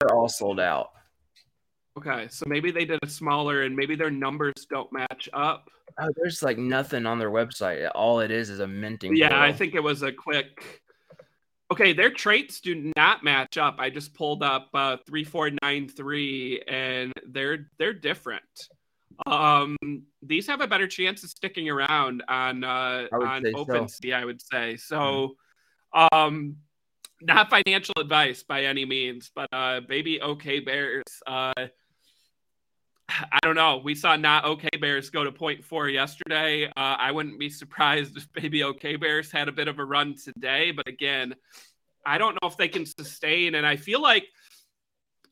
they're 0.00 0.14
all 0.14 0.28
sold 0.28 0.60
out. 0.60 0.90
Okay, 1.98 2.26
so 2.28 2.44
maybe 2.46 2.70
they 2.70 2.84
did 2.84 2.98
a 3.02 3.08
smaller, 3.08 3.62
and 3.62 3.74
maybe 3.74 3.96
their 3.96 4.10
numbers 4.10 4.52
don't 4.68 4.92
match 4.92 5.30
up. 5.32 5.70
Oh, 5.98 6.10
there's 6.16 6.42
like 6.42 6.58
nothing 6.58 7.06
on 7.06 7.18
their 7.18 7.30
website. 7.30 7.90
All 7.94 8.20
it 8.20 8.30
is 8.30 8.50
is 8.50 8.60
a 8.60 8.66
minting. 8.66 9.16
Yeah, 9.16 9.40
I 9.40 9.52
think 9.52 9.74
it 9.74 9.82
was 9.82 10.02
a 10.02 10.12
quick. 10.12 10.82
Okay, 11.72 11.92
their 11.92 12.10
traits 12.10 12.60
do 12.60 12.92
not 12.96 13.24
match 13.24 13.58
up. 13.58 13.76
I 13.78 13.90
just 13.90 14.14
pulled 14.14 14.42
up 14.42 14.68
uh, 14.72 14.98
three 15.06 15.24
four 15.24 15.50
nine 15.62 15.88
three, 15.88 16.62
and 16.68 17.12
they're 17.26 17.70
they're 17.78 17.92
different. 17.92 18.68
Um, 19.26 19.76
these 20.22 20.46
have 20.46 20.60
a 20.60 20.66
better 20.66 20.86
chance 20.86 21.24
of 21.24 21.30
sticking 21.30 21.68
around 21.68 22.22
on 22.28 22.62
uh, 22.62 23.06
on 23.12 23.42
OpenSea, 23.42 24.10
so. 24.10 24.16
I 24.16 24.24
would 24.24 24.40
say. 24.40 24.76
So, 24.76 25.36
um, 25.92 26.56
not 27.20 27.50
financial 27.50 27.94
advice 27.98 28.44
by 28.44 28.64
any 28.64 28.84
means, 28.84 29.32
but 29.34 29.48
uh, 29.52 29.80
baby 29.80 30.20
OK 30.20 30.60
Bears. 30.60 31.02
Uh, 31.26 31.52
I 33.08 33.38
don't 33.42 33.54
know. 33.54 33.80
We 33.82 33.94
saw 33.94 34.16
not 34.16 34.44
OK 34.44 34.68
Bears 34.80 35.10
go 35.10 35.24
to 35.24 35.32
point 35.32 35.64
four 35.64 35.88
yesterday. 35.88 36.66
Uh, 36.66 36.96
I 36.98 37.12
wouldn't 37.12 37.38
be 37.38 37.48
surprised 37.48 38.16
if 38.16 38.26
maybe 38.34 38.62
OK 38.62 38.96
Bears 38.96 39.30
had 39.30 39.48
a 39.48 39.52
bit 39.52 39.68
of 39.68 39.78
a 39.78 39.84
run 39.84 40.16
today. 40.16 40.72
But 40.72 40.88
again, 40.88 41.34
I 42.04 42.18
don't 42.18 42.36
know 42.42 42.48
if 42.48 42.56
they 42.56 42.68
can 42.68 42.84
sustain. 42.84 43.54
And 43.54 43.66
I 43.66 43.76
feel 43.76 44.02
like 44.02 44.26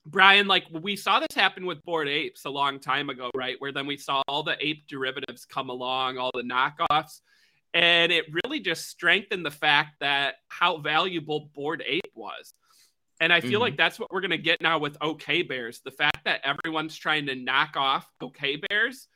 Brian, 0.06 0.46
like 0.46 0.64
we 0.70 0.96
saw 0.96 1.18
this 1.18 1.34
happen 1.34 1.66
with 1.66 1.82
Bored 1.84 2.08
Apes 2.08 2.44
a 2.44 2.50
long 2.50 2.78
time 2.78 3.10
ago, 3.10 3.30
right? 3.34 3.56
Where 3.58 3.72
then 3.72 3.86
we 3.86 3.96
saw 3.96 4.22
all 4.28 4.42
the 4.42 4.56
ape 4.64 4.86
derivatives 4.86 5.44
come 5.44 5.70
along, 5.70 6.18
all 6.18 6.30
the 6.34 6.42
knockoffs. 6.42 7.20
And 7.72 8.12
it 8.12 8.26
really 8.44 8.60
just 8.60 8.88
strengthened 8.88 9.44
the 9.44 9.50
fact 9.50 9.96
that 10.00 10.36
how 10.48 10.76
valuable 10.78 11.50
Bored 11.54 11.82
Ape 11.84 12.12
was. 12.14 12.54
And 13.20 13.32
I 13.32 13.40
feel 13.40 13.52
mm-hmm. 13.52 13.60
like 13.60 13.76
that's 13.76 13.98
what 13.98 14.12
we're 14.12 14.20
going 14.20 14.30
to 14.32 14.38
get 14.38 14.60
now 14.60 14.78
with 14.78 14.96
OK 15.00 15.42
Bears. 15.42 15.80
The 15.84 15.92
fact 15.92 16.24
that 16.24 16.40
everyone's 16.44 16.96
trying 16.96 17.26
to 17.26 17.34
knock 17.34 17.76
off 17.76 18.06
OK 18.20 18.56
Bears, 18.68 19.08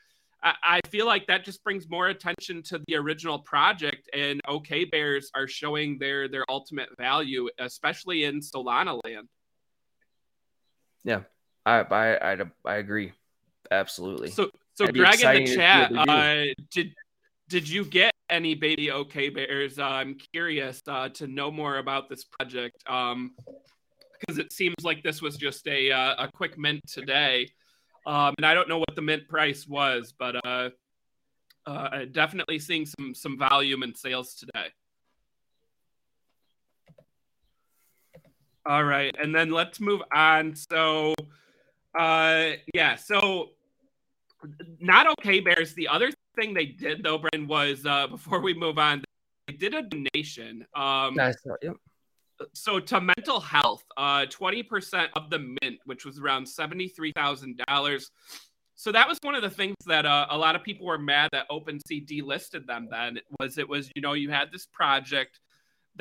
I, 0.43 0.55
I 0.63 0.81
feel 0.89 1.05
like 1.05 1.27
that 1.27 1.45
just 1.45 1.65
brings 1.65 1.89
more 1.89 2.09
attention 2.09 2.63
to 2.65 2.81
the 2.87 2.95
original 2.95 3.41
project. 3.41 4.09
And 4.15 4.41
OK 4.47 4.85
Bears 4.85 5.31
are 5.35 5.49
showing 5.49 5.99
their 5.99 6.29
their 6.29 6.45
ultimate 6.49 6.91
value, 6.97 7.49
especially 7.59 8.25
in 8.25 8.41
Solana 8.41 9.01
land. 9.05 9.29
Yeah, 11.05 11.23
I 11.67 11.81
I 11.81 12.33
I, 12.33 12.37
I 12.65 12.75
agree, 12.77 13.13
absolutely. 13.71 14.31
So 14.31 14.51
so 14.75 14.87
Greg 14.87 15.21
in 15.21 15.45
the 15.45 15.57
chat, 15.57 15.93
uh, 15.93 16.45
did 16.71 16.95
did 17.49 17.69
you 17.69 17.85
get 17.85 18.13
any 18.31 18.55
baby 18.55 18.93
OK 18.93 19.31
Bears? 19.31 19.79
Uh, 19.79 19.85
I'm 19.85 20.17
curious 20.33 20.81
uh, 20.87 21.09
to 21.11 21.27
know 21.27 21.51
more 21.51 21.79
about 21.79 22.09
this 22.09 22.25
project. 22.25 22.77
Um, 22.87 23.33
because 24.21 24.39
it 24.39 24.53
seems 24.53 24.77
like 24.83 25.03
this 25.03 25.23
was 25.23 25.37
just 25.37 25.67
a 25.67 25.91
uh, 25.91 26.25
a 26.25 26.31
quick 26.33 26.59
mint 26.59 26.81
today, 26.87 27.49
um, 28.07 28.35
and 28.39 28.47
I 28.47 28.55
don't 28.55 28.69
know 28.69 28.79
what 28.79 28.95
the 28.95 29.03
mint 29.03 29.29
price 29.29 29.67
was, 29.67 30.13
but 30.19 30.45
uh, 30.47 30.71
uh, 31.67 32.05
definitely 32.13 32.59
seeing 32.59 32.87
some 32.87 33.15
some 33.15 33.39
volume 33.39 33.83
in 33.83 33.95
sales 33.95 34.35
today. 34.35 34.69
All 38.67 38.85
right, 38.85 39.15
and 39.21 39.35
then 39.35 39.51
let's 39.51 39.81
move 39.81 40.03
on. 40.13 40.55
So, 40.55 41.15
uh, 41.99 42.51
yeah, 42.75 42.97
so 42.97 43.51
not 44.81 45.07
OK 45.07 45.41
Bears. 45.41 45.75
The 45.75 45.89
other 45.89 46.11
thing 46.37 46.55
they 46.55 46.67
did 46.67 47.03
though, 47.03 47.19
Bryn, 47.19 47.47
was 47.47 47.87
uh, 47.87 48.07
before 48.09 48.41
we 48.41 48.55
move 48.55 48.79
on, 48.79 49.03
they 49.47 49.55
did 49.55 49.75
a 49.75 49.83
donation. 49.83 50.67
Um, 50.75 51.15
nice. 51.15 51.37
Yep 51.63 51.77
so 52.53 52.81
to 52.81 53.01
mental 53.01 53.41
health, 53.41 53.85
uh, 53.97 54.27
20% 54.27 55.09
of 55.15 55.31
the 55.31 55.39
mint, 55.63 55.79
which 55.85 56.05
was 56.05 56.19
around 56.19 56.45
$73,000. 56.45 58.11
So 58.75 58.93
that 58.93 59.09
was 59.09 59.19
one 59.23 59.35
of 59.35 59.43
the 59.43 59.51
things 59.51 59.75
that 59.87 60.07
uh, 60.07 60.27
a 60.31 60.39
lot 60.39 60.55
of 60.55 60.63
people 60.63 60.87
were 60.87 60.99
mad 60.99 61.31
that 61.33 61.49
OpenSea 61.51 62.07
delisted 62.07 62.67
them 62.67 62.89
then 62.91 63.19
was 63.41 63.59
it 63.59 63.69
was, 63.69 63.91
you 63.97 64.03
know, 64.03 64.13
you 64.13 64.31
had 64.31 64.53
this 64.53 64.67
project 64.67 65.41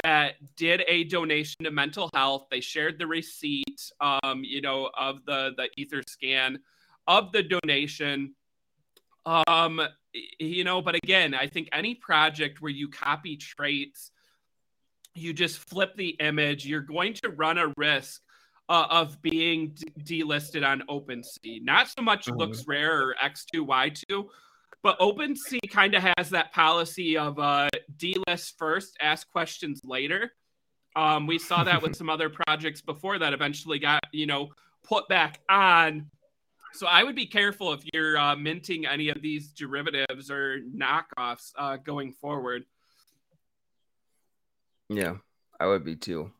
that 0.03 0.35
did 0.55 0.83
a 0.87 1.05
donation 1.05 1.55
to 1.63 1.71
mental 1.71 2.09
health. 2.13 2.45
They 2.51 2.61
shared 2.61 2.99
the 2.99 3.07
receipt, 3.07 3.91
um, 3.99 4.43
you 4.43 4.61
know, 4.61 4.91
of 4.95 5.25
the, 5.25 5.53
the 5.57 5.69
Etherscan 5.83 6.57
of 7.07 7.31
the 7.31 7.43
donation. 7.43 8.35
Um, 9.25 9.81
you 10.39 10.63
know, 10.63 10.81
but 10.81 10.95
again, 10.95 11.33
I 11.33 11.47
think 11.47 11.69
any 11.73 11.95
project 11.95 12.61
where 12.61 12.71
you 12.71 12.89
copy 12.89 13.37
traits 13.37 14.11
you 15.17 15.33
just 15.33 15.59
flip 15.59 15.95
the 15.95 16.09
image, 16.19 16.65
you're 16.65 16.81
going 16.81 17.13
to 17.15 17.29
run 17.29 17.57
a 17.57 17.73
risk 17.77 18.21
uh, 18.69 18.87
of 18.89 19.21
being 19.21 19.75
d- 19.75 20.23
delisted 20.23 20.65
on 20.65 20.83
OpenSea. 20.89 21.61
Not 21.61 21.87
so 21.89 22.01
much 22.01 22.25
mm-hmm. 22.25 22.39
LooksRare 22.39 22.89
or 22.89 23.15
X2Y2, 23.23 24.27
but 24.83 24.99
OpenSea 24.99 25.69
kind 25.69 25.95
of 25.95 26.03
has 26.17 26.29
that 26.31 26.53
policy 26.53 27.17
of 27.17 27.39
uh, 27.39 27.69
delist 27.97 28.53
first, 28.57 28.97
ask 29.01 29.29
questions 29.31 29.81
later. 29.83 30.31
Um, 30.95 31.27
we 31.27 31.39
saw 31.39 31.63
that 31.63 31.81
with 31.81 31.95
some 31.97 32.09
other 32.09 32.29
projects 32.29 32.81
before 32.81 33.19
that 33.19 33.33
eventually 33.33 33.79
got, 33.79 34.01
you 34.11 34.25
know, 34.25 34.49
put 34.83 35.07
back 35.07 35.39
on. 35.49 36.09
So 36.73 36.87
I 36.87 37.03
would 37.03 37.15
be 37.15 37.25
careful 37.25 37.73
if 37.73 37.81
you're 37.93 38.17
uh, 38.17 38.35
minting 38.35 38.85
any 38.85 39.09
of 39.09 39.21
these 39.21 39.49
derivatives 39.49 40.29
or 40.29 40.59
knockoffs 40.75 41.51
uh, 41.57 41.77
going 41.77 42.11
forward. 42.13 42.65
Yeah, 44.89 45.15
I 45.59 45.67
would 45.67 45.83
be 45.83 45.95
too. 45.95 46.31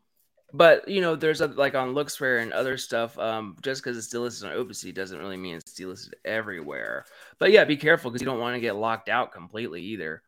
But 0.52 0.88
you 0.88 1.00
know, 1.00 1.14
there's 1.14 1.40
a, 1.40 1.48
like 1.48 1.74
on 1.74 1.94
LooksRare 1.94 2.42
and 2.42 2.52
other 2.52 2.78
stuff. 2.78 3.18
Um, 3.18 3.56
just 3.62 3.82
because 3.82 3.98
it's 3.98 4.12
delisted 4.12 4.50
on 4.50 4.56
OpenSea 4.56 4.94
doesn't 4.94 5.18
really 5.18 5.36
mean 5.36 5.56
it's 5.56 5.78
delisted 5.78 6.12
everywhere. 6.24 7.04
But 7.38 7.52
yeah, 7.52 7.64
be 7.64 7.76
careful 7.76 8.10
because 8.10 8.22
you 8.22 8.26
don't 8.26 8.40
want 8.40 8.54
to 8.56 8.60
get 8.60 8.76
locked 8.76 9.08
out 9.08 9.32
completely 9.32 9.82
either. 9.82 10.22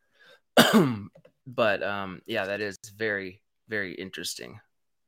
but 1.47 1.83
um, 1.83 2.21
yeah, 2.25 2.45
that 2.45 2.61
is 2.61 2.77
very 2.95 3.41
very 3.67 3.93
interesting. 3.93 4.59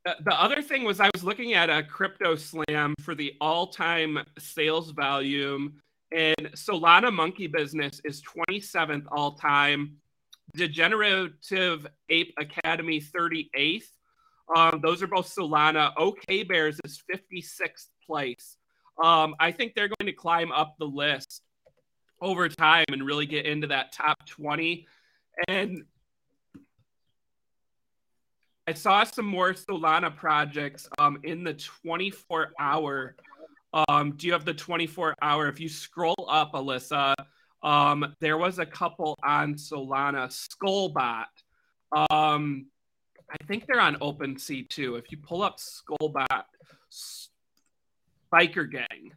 The 0.04 0.38
other 0.38 0.60
thing 0.60 0.84
was 0.84 1.00
I 1.00 1.08
was 1.14 1.24
looking 1.24 1.54
at 1.54 1.70
a 1.70 1.82
CryptoSlam 1.82 2.92
for 3.00 3.14
the 3.14 3.34
all-time 3.40 4.18
sales 4.38 4.90
volume, 4.90 5.80
and 6.12 6.36
Solana 6.54 7.10
Monkey 7.10 7.46
Business 7.46 8.02
is 8.04 8.22
27th 8.22 9.06
all-time. 9.10 9.96
Degenerative 10.54 11.86
Ape 12.08 12.34
Academy 12.38 13.00
38th. 13.00 13.84
Um, 14.54 14.80
those 14.82 15.02
are 15.02 15.06
both 15.06 15.34
Solana. 15.34 15.92
OK 15.96 16.42
Bears 16.42 16.78
is 16.84 17.02
56th 17.12 17.88
place. 18.06 18.56
Um, 19.02 19.34
I 19.40 19.50
think 19.50 19.74
they're 19.74 19.88
going 19.88 20.06
to 20.06 20.12
climb 20.12 20.52
up 20.52 20.76
the 20.78 20.86
list 20.86 21.42
over 22.20 22.48
time 22.48 22.84
and 22.90 23.04
really 23.04 23.26
get 23.26 23.46
into 23.46 23.66
that 23.68 23.92
top 23.92 24.26
20. 24.26 24.86
And 25.48 25.84
I 28.66 28.72
saw 28.72 29.04
some 29.04 29.26
more 29.26 29.52
Solana 29.52 30.14
projects 30.14 30.88
um, 30.98 31.18
in 31.24 31.44
the 31.44 31.54
24 31.54 32.52
hour. 32.58 33.16
Um, 33.88 34.12
do 34.12 34.26
you 34.26 34.32
have 34.32 34.44
the 34.44 34.54
24 34.54 35.14
hour? 35.20 35.48
If 35.48 35.60
you 35.60 35.68
scroll 35.68 36.28
up, 36.28 36.52
Alyssa, 36.52 37.14
um, 37.64 38.14
there 38.20 38.36
was 38.36 38.58
a 38.58 38.66
couple 38.66 39.18
on 39.24 39.54
Solana, 39.54 40.28
Skullbot. 40.28 41.24
Um, 42.10 42.66
I 43.30 43.44
think 43.46 43.66
they're 43.66 43.80
on 43.80 43.96
OpenSea 43.96 44.68
too. 44.68 44.96
If 44.96 45.10
you 45.10 45.18
pull 45.18 45.42
up 45.42 45.56
Skullbot, 45.58 46.44
Biker 48.32 48.70
Gang. 48.70 49.12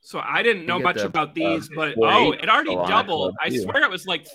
So 0.00 0.18
I 0.18 0.42
didn't 0.42 0.64
know 0.64 0.78
much 0.78 0.96
the, 0.96 1.04
about 1.04 1.34
these, 1.34 1.68
uh, 1.70 1.74
but 1.76 1.94
oh, 1.98 2.32
it 2.32 2.48
already 2.48 2.74
doubled. 2.74 3.36
I 3.40 3.50
swear 3.50 3.82
it 3.82 3.90
was 3.90 4.06
like 4.06 4.26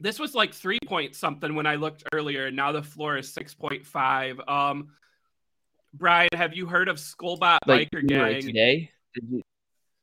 this 0.00 0.18
was 0.18 0.34
like 0.34 0.52
three 0.52 0.78
point 0.86 1.14
something 1.14 1.54
when 1.54 1.66
I 1.66 1.76
looked 1.76 2.04
earlier. 2.12 2.46
And 2.46 2.56
now 2.56 2.72
the 2.72 2.82
floor 2.82 3.16
is 3.16 3.32
six 3.32 3.54
point 3.54 3.86
five. 3.86 4.40
Um, 4.46 4.88
Brian, 5.94 6.28
have 6.34 6.54
you 6.54 6.66
heard 6.66 6.88
of 6.88 6.96
Skullbot 6.96 7.58
Like 7.66 7.90
Biker 7.90 8.10
you 8.10 8.18
were 8.18 8.28
Gang? 8.28 8.42
today? 8.42 8.90
Did 9.14 9.24
you, 9.30 9.42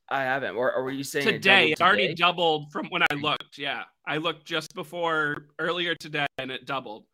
I 0.08 0.22
haven't. 0.22 0.56
Or, 0.56 0.72
or 0.72 0.84
were 0.84 0.90
you 0.90 1.04
saying 1.04 1.28
it 1.28 1.32
Today, 1.32 1.60
doubled 1.60 1.72
it's 1.72 1.80
already 1.80 2.14
doubled 2.14 2.72
from 2.72 2.86
when 2.88 3.02
I 3.02 3.14
looked. 3.14 3.56
Yeah, 3.58 3.84
I 4.06 4.16
looked 4.16 4.44
just 4.44 4.74
before 4.74 5.46
earlier 5.58 5.94
today, 5.94 6.26
and 6.38 6.50
it 6.50 6.66
doubled. 6.66 7.04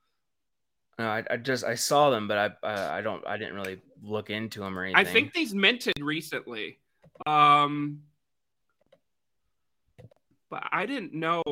No, 0.99 1.07
I, 1.07 1.25
I 1.31 1.37
just 1.37 1.65
I 1.65 1.77
saw 1.77 2.11
them, 2.11 2.27
but 2.27 2.39
I 2.63 2.67
I, 2.67 2.99
I 2.99 3.01
don't 3.01 3.27
I 3.27 3.37
didn't 3.37 3.55
really 3.55 3.81
look 4.03 4.31
into 4.31 4.61
them 4.61 4.79
or 4.79 4.85
anything. 4.85 5.07
I 5.07 5.11
think 5.11 5.33
these 5.33 5.55
minted 5.55 6.01
recently. 6.01 6.79
Um, 7.27 8.01
but 10.49 10.65
I 10.73 10.87
didn't 10.87 11.15
know. 11.15 11.43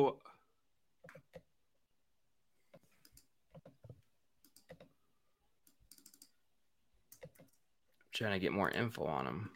Trying 8.19 8.33
to 8.33 8.39
get 8.39 8.51
more 8.51 8.69
info 8.69 9.05
on 9.05 9.23
them. 9.23 9.49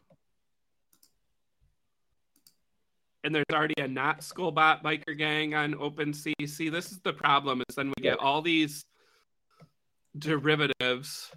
and 3.26 3.36
there's 3.36 3.46
already 3.52 3.74
a 3.78 3.88
not 3.90 4.22
Skullbot 4.22 4.82
biker 4.82 5.18
gang 5.18 5.54
on 5.54 5.74
OpenSea. 5.74 6.48
See, 6.48 6.70
this 6.70 6.94
is 6.94 7.00
the 7.00 7.12
problem 7.12 7.62
is 7.68 7.76
then 7.76 7.90
we 7.98 8.02
get 8.02 8.20
all 8.20 8.42
these 8.42 8.86
derivatives. 10.18 11.30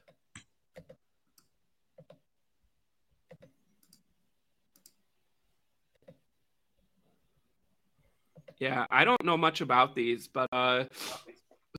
Yeah, 8.61 8.87
I 8.89 9.05
don't 9.05 9.25
know 9.25 9.37
much 9.37 9.63
about 9.63 9.97
these, 9.97 10.29
but 10.29 10.49
uh 10.53 10.85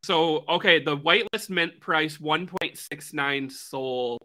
so 0.04 0.44
okay, 0.50 0.84
the 0.84 0.98
whitelist 0.98 1.50
mint 1.50 1.80
price 1.80 2.18
1.69 2.18 3.50
SOL. 3.50 4.20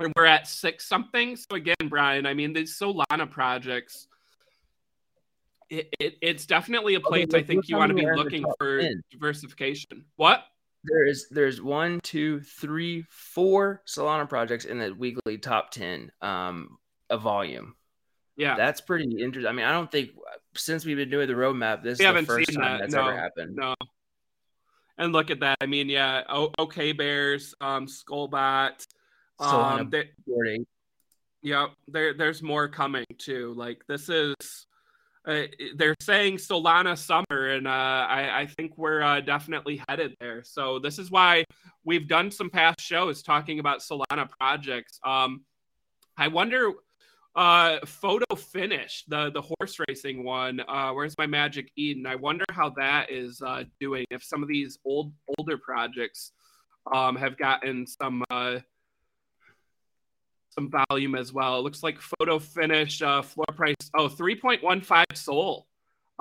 And 0.00 0.12
we're 0.16 0.26
at 0.26 0.46
six 0.48 0.86
something. 0.86 1.36
So 1.36 1.56
again, 1.56 1.76
Brian, 1.88 2.26
I 2.26 2.34
mean 2.34 2.52
these 2.52 2.76
Solana 2.78 3.30
projects 3.30 4.08
it, 5.70 5.88
it, 5.98 6.14
it's 6.20 6.46
definitely 6.46 6.94
a 6.94 7.00
place 7.00 7.26
look- 7.28 7.40
I 7.40 7.42
think 7.42 7.68
you 7.68 7.76
want 7.76 7.90
to 7.90 7.94
be 7.94 8.04
are 8.04 8.12
in 8.12 8.16
the 8.18 8.22
looking 8.24 8.44
for 8.58 8.80
10. 8.80 9.02
diversification. 9.10 10.04
What? 10.16 10.44
There 10.84 11.06
is 11.06 11.28
there's 11.30 11.62
one, 11.62 12.00
two, 12.02 12.40
three, 12.40 13.06
four 13.08 13.82
Solana 13.86 14.28
projects 14.28 14.66
in 14.66 14.78
the 14.78 14.92
weekly 14.92 15.38
top 15.38 15.70
ten 15.70 16.12
um 16.20 16.76
of 17.08 17.22
volume. 17.22 17.74
Yeah. 18.36 18.56
That's 18.56 18.80
pretty 18.82 19.22
interesting. 19.22 19.48
I 19.48 19.52
mean, 19.52 19.64
I 19.64 19.72
don't 19.72 19.90
think 19.90 20.10
since 20.56 20.84
we've 20.84 20.96
been 20.96 21.08
doing 21.08 21.28
the 21.28 21.34
roadmap, 21.34 21.82
this 21.82 21.98
We 22.00 22.04
is 22.06 22.14
the 22.14 22.22
first 22.26 22.52
time 22.52 22.62
that, 22.62 22.80
that's 22.80 22.94
no, 22.94 23.08
ever 23.08 23.16
happened. 23.16 23.56
No. 23.56 23.74
And 24.98 25.12
look 25.12 25.30
at 25.30 25.40
that. 25.40 25.56
I 25.60 25.66
mean, 25.66 25.88
yeah, 25.88 26.22
o- 26.28 26.52
okay 26.58 26.92
bears, 26.92 27.54
um, 27.60 27.86
Skullbot. 27.86 28.86
Um, 29.38 29.90
they, 29.90 30.10
yeah, 31.42 31.66
there 31.88 32.14
there's 32.14 32.42
more 32.42 32.68
coming 32.68 33.04
too. 33.18 33.52
Like 33.56 33.84
this 33.86 34.08
is 34.08 34.34
uh, 35.26 35.42
they're 35.76 35.96
saying 36.00 36.36
Solana 36.36 36.96
summer, 36.98 37.48
and 37.48 37.66
uh, 37.66 37.70
I, 37.70 38.40
I 38.40 38.46
think 38.46 38.76
we're 38.76 39.02
uh, 39.02 39.20
definitely 39.20 39.80
headed 39.88 40.14
there. 40.20 40.42
So 40.44 40.78
this 40.78 40.98
is 40.98 41.10
why 41.10 41.44
we've 41.84 42.06
done 42.06 42.30
some 42.30 42.50
past 42.50 42.80
shows 42.80 43.22
talking 43.22 43.58
about 43.58 43.80
Solana 43.80 44.28
projects. 44.38 44.98
Um, 45.04 45.44
I 46.16 46.28
wonder, 46.28 46.72
uh, 47.36 47.78
photo 47.84 48.36
finish 48.36 49.04
the 49.08 49.30
the 49.30 49.42
horse 49.42 49.78
racing 49.88 50.24
one. 50.24 50.60
Uh, 50.68 50.92
where's 50.92 51.16
my 51.18 51.26
Magic 51.26 51.70
Eden? 51.76 52.06
I 52.06 52.16
wonder 52.16 52.44
how 52.50 52.70
that 52.76 53.10
is 53.10 53.40
uh, 53.40 53.64
doing. 53.80 54.04
If 54.10 54.22
some 54.22 54.42
of 54.42 54.48
these 54.48 54.78
old 54.84 55.12
older 55.38 55.58
projects 55.58 56.32
um, 56.92 57.16
have 57.16 57.36
gotten 57.36 57.86
some. 57.86 58.22
Some 60.54 60.70
volume 60.88 61.16
as 61.16 61.32
well. 61.32 61.58
It 61.58 61.62
looks 61.62 61.82
like 61.82 62.00
photo 62.00 62.38
finish 62.38 63.02
uh, 63.02 63.22
floor 63.22 63.46
price 63.56 63.74
oh 63.96 64.08
3.15 64.08 65.04
SOL. 65.14 65.66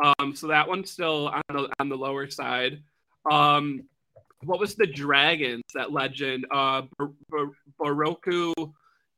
Um, 0.04 0.36
so 0.36 0.48
that 0.48 0.68
one's 0.68 0.90
still 0.92 1.28
on 1.28 1.42
the 1.50 1.70
on 1.80 1.90
the 1.90 1.96
lower 1.96 2.28
side. 2.30 2.82
Um, 3.30 3.84
what 4.44 4.60
was 4.60 4.76
the 4.76 4.88
dragons 4.88 5.64
that 5.76 5.92
legend? 5.92 6.46
Uh, 6.52 6.84
Bar- 6.98 7.12
Bar- 7.30 7.52
Boryoku 7.80 8.74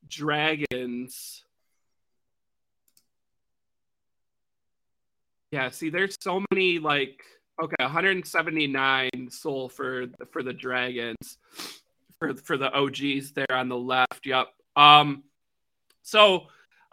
dragons. 0.07 1.43
Yeah, 5.51 5.69
see, 5.69 5.89
there's 5.89 6.17
so 6.19 6.43
many 6.51 6.79
like 6.79 7.23
okay, 7.61 7.75
179 7.79 9.09
SOL 9.29 9.69
for 9.69 10.07
for 10.31 10.43
the 10.43 10.53
dragons 10.53 11.37
for 12.19 12.33
for 12.35 12.57
the 12.57 12.71
OGs 12.73 13.31
there 13.31 13.51
on 13.51 13.69
the 13.69 13.77
left. 13.77 14.25
Yep. 14.25 14.47
Um, 14.75 15.23
so 16.03 16.47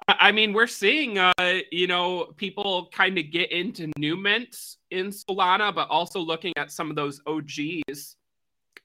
I 0.08 0.32
mean, 0.32 0.52
we're 0.52 0.66
seeing 0.66 1.18
uh, 1.18 1.32
you 1.70 1.86
know, 1.86 2.32
people 2.36 2.88
kind 2.92 3.18
of 3.18 3.30
get 3.30 3.52
into 3.52 3.90
new 3.98 4.16
mints 4.16 4.78
in 4.90 5.08
Solana, 5.08 5.74
but 5.74 5.88
also 5.90 6.20
looking 6.20 6.52
at 6.56 6.72
some 6.72 6.90
of 6.90 6.96
those 6.96 7.20
OGs. 7.26 8.16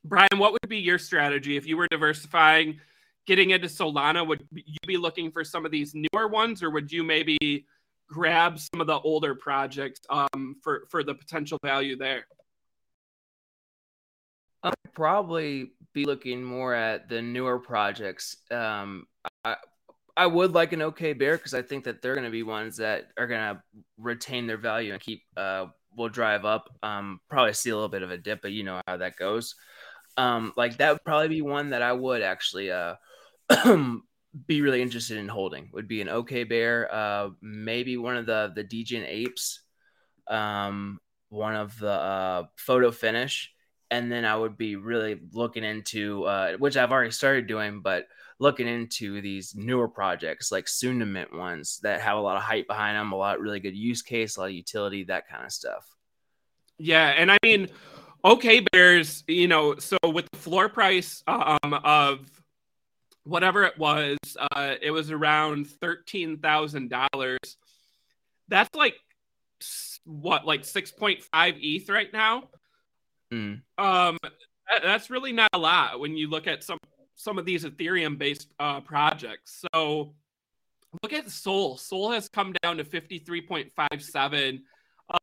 Brian, 0.03 0.37
what 0.37 0.53
would 0.53 0.69
be 0.69 0.77
your 0.77 0.99
strategy 0.99 1.57
if 1.57 1.65
you 1.65 1.75
were 1.75 1.87
diversifying, 1.89 2.79
getting 3.25 3.49
into 3.49 3.67
Solana? 3.67 4.25
Would 4.25 4.47
you 4.51 4.77
be 4.85 4.97
looking 4.97 5.31
for 5.31 5.43
some 5.43 5.65
of 5.65 5.71
these 5.71 5.93
newer 5.95 6.27
ones, 6.27 6.61
or 6.61 6.69
would 6.69 6.91
you 6.91 7.03
maybe 7.03 7.65
grab 8.07 8.59
some 8.59 8.79
of 8.79 8.87
the 8.87 8.99
older 8.99 9.35
projects 9.35 10.01
um, 10.09 10.55
for 10.61 10.85
for 10.89 11.03
the 11.03 11.15
potential 11.15 11.57
value 11.63 11.97
there? 11.97 12.25
I'd 14.63 14.73
probably 14.93 15.71
be 15.93 16.05
looking 16.05 16.43
more 16.43 16.73
at 16.73 17.09
the 17.09 17.21
newer 17.21 17.59
projects. 17.59 18.37
Um, 18.51 19.07
I 19.43 19.55
I 20.15 20.25
would 20.25 20.53
like 20.53 20.73
an 20.73 20.81
OK 20.81 21.13
Bear 21.13 21.37
because 21.37 21.53
I 21.53 21.61
think 21.61 21.83
that 21.83 22.01
they're 22.01 22.15
going 22.15 22.25
to 22.25 22.31
be 22.31 22.43
ones 22.43 22.77
that 22.77 23.09
are 23.17 23.27
going 23.27 23.55
to 23.55 23.61
retain 23.97 24.47
their 24.47 24.57
value 24.57 24.93
and 24.93 25.01
keep 25.01 25.23
uh 25.35 25.67
will 25.95 26.09
drive 26.09 26.45
up. 26.45 26.69
Um, 26.83 27.19
probably 27.29 27.53
see 27.53 27.69
a 27.69 27.75
little 27.75 27.89
bit 27.89 28.03
of 28.03 28.11
a 28.11 28.17
dip, 28.17 28.41
but 28.41 28.51
you 28.51 28.63
know 28.63 28.81
how 28.87 28.97
that 28.97 29.17
goes. 29.17 29.55
Um, 30.17 30.53
like 30.57 30.77
that 30.77 30.93
would 30.93 31.03
probably 31.03 31.27
be 31.27 31.41
one 31.41 31.71
that 31.71 31.81
I 31.81 31.93
would 31.93 32.21
actually 32.21 32.71
uh 32.71 32.95
be 34.45 34.61
really 34.61 34.81
interested 34.81 35.17
in 35.17 35.27
holding. 35.27 35.69
Would 35.73 35.87
be 35.87 36.01
an 36.01 36.09
OK 36.09 36.43
Bear, 36.43 36.93
uh, 36.93 37.29
maybe 37.41 37.97
one 37.97 38.17
of 38.17 38.25
the 38.25 38.51
the 38.55 38.63
Degen 38.63 39.03
Apes, 39.05 39.61
um, 40.27 40.99
one 41.29 41.55
of 41.55 41.77
the 41.79 41.91
uh, 41.91 42.43
Photo 42.55 42.91
Finish 42.91 43.53
and 43.89 44.11
then 44.11 44.25
I 44.25 44.35
would 44.35 44.57
be 44.57 44.75
really 44.75 45.19
looking 45.33 45.63
into 45.63 46.23
uh, 46.25 46.57
which 46.57 46.77
I've 46.77 46.91
already 46.91 47.11
started 47.11 47.47
doing, 47.47 47.81
but 47.81 48.07
looking 48.39 48.67
into 48.67 49.21
these 49.21 49.55
newer 49.55 49.87
projects 49.87 50.51
like 50.51 50.67
soon 50.67 50.99
to 50.99 51.05
mint 51.05 51.33
ones 51.33 51.79
that 51.83 52.01
have 52.01 52.17
a 52.17 52.21
lot 52.21 52.37
of 52.37 52.43
hype 52.43 52.67
behind 52.67 52.97
them, 52.97 53.11
a 53.11 53.15
lot 53.15 53.37
of 53.37 53.41
really 53.41 53.59
good 53.59 53.75
use 53.75 54.01
case, 54.01 54.37
a 54.37 54.41
lot 54.41 54.45
of 54.47 54.51
utility, 54.53 55.03
that 55.05 55.27
kind 55.27 55.43
of 55.45 55.51
stuff. 55.51 55.87
Yeah, 56.77 57.07
and 57.07 57.31
I 57.31 57.37
mean, 57.41 57.69
okay, 58.23 58.59
Bears, 58.71 59.23
you 59.27 59.47
know, 59.47 59.75
so 59.77 59.97
with 60.03 60.27
the 60.31 60.37
floor 60.37 60.69
price 60.69 61.23
um, 61.27 61.73
of 61.83 62.29
whatever 63.23 63.63
it 63.63 63.77
was, 63.77 64.17
uh, 64.51 64.75
it 64.81 64.91
was 64.91 65.11
around 65.11 65.67
thirteen 65.67 66.37
thousand 66.37 66.89
dollars. 66.89 67.39
That's 68.47 68.73
like 68.75 68.95
what, 70.05 70.45
like 70.45 70.65
six 70.65 70.91
point 70.91 71.23
five 71.23 71.55
ETH 71.57 71.89
right 71.89 72.11
now. 72.13 72.49
Mm. 73.33 73.61
Um, 73.77 74.17
that- 74.23 74.83
that's 74.83 75.09
really 75.09 75.31
not 75.31 75.49
a 75.53 75.57
lot 75.57 75.99
when 75.99 76.15
you 76.17 76.29
look 76.29 76.47
at 76.47 76.63
some 76.63 76.77
some 77.15 77.39
of 77.39 77.45
these 77.45 77.65
Ethereum 77.65 78.17
based 78.17 78.53
uh, 78.59 78.79
projects. 78.81 79.63
So 79.73 80.13
look 81.01 81.13
at 81.13 81.31
SOL. 81.31 81.77
SOL 81.77 82.11
has 82.11 82.29
come 82.29 82.53
down 82.61 82.77
to 82.77 82.83
fifty 82.83 83.19
three 83.19 83.41
point 83.41 83.71
five 83.75 84.01
seven. 84.01 84.63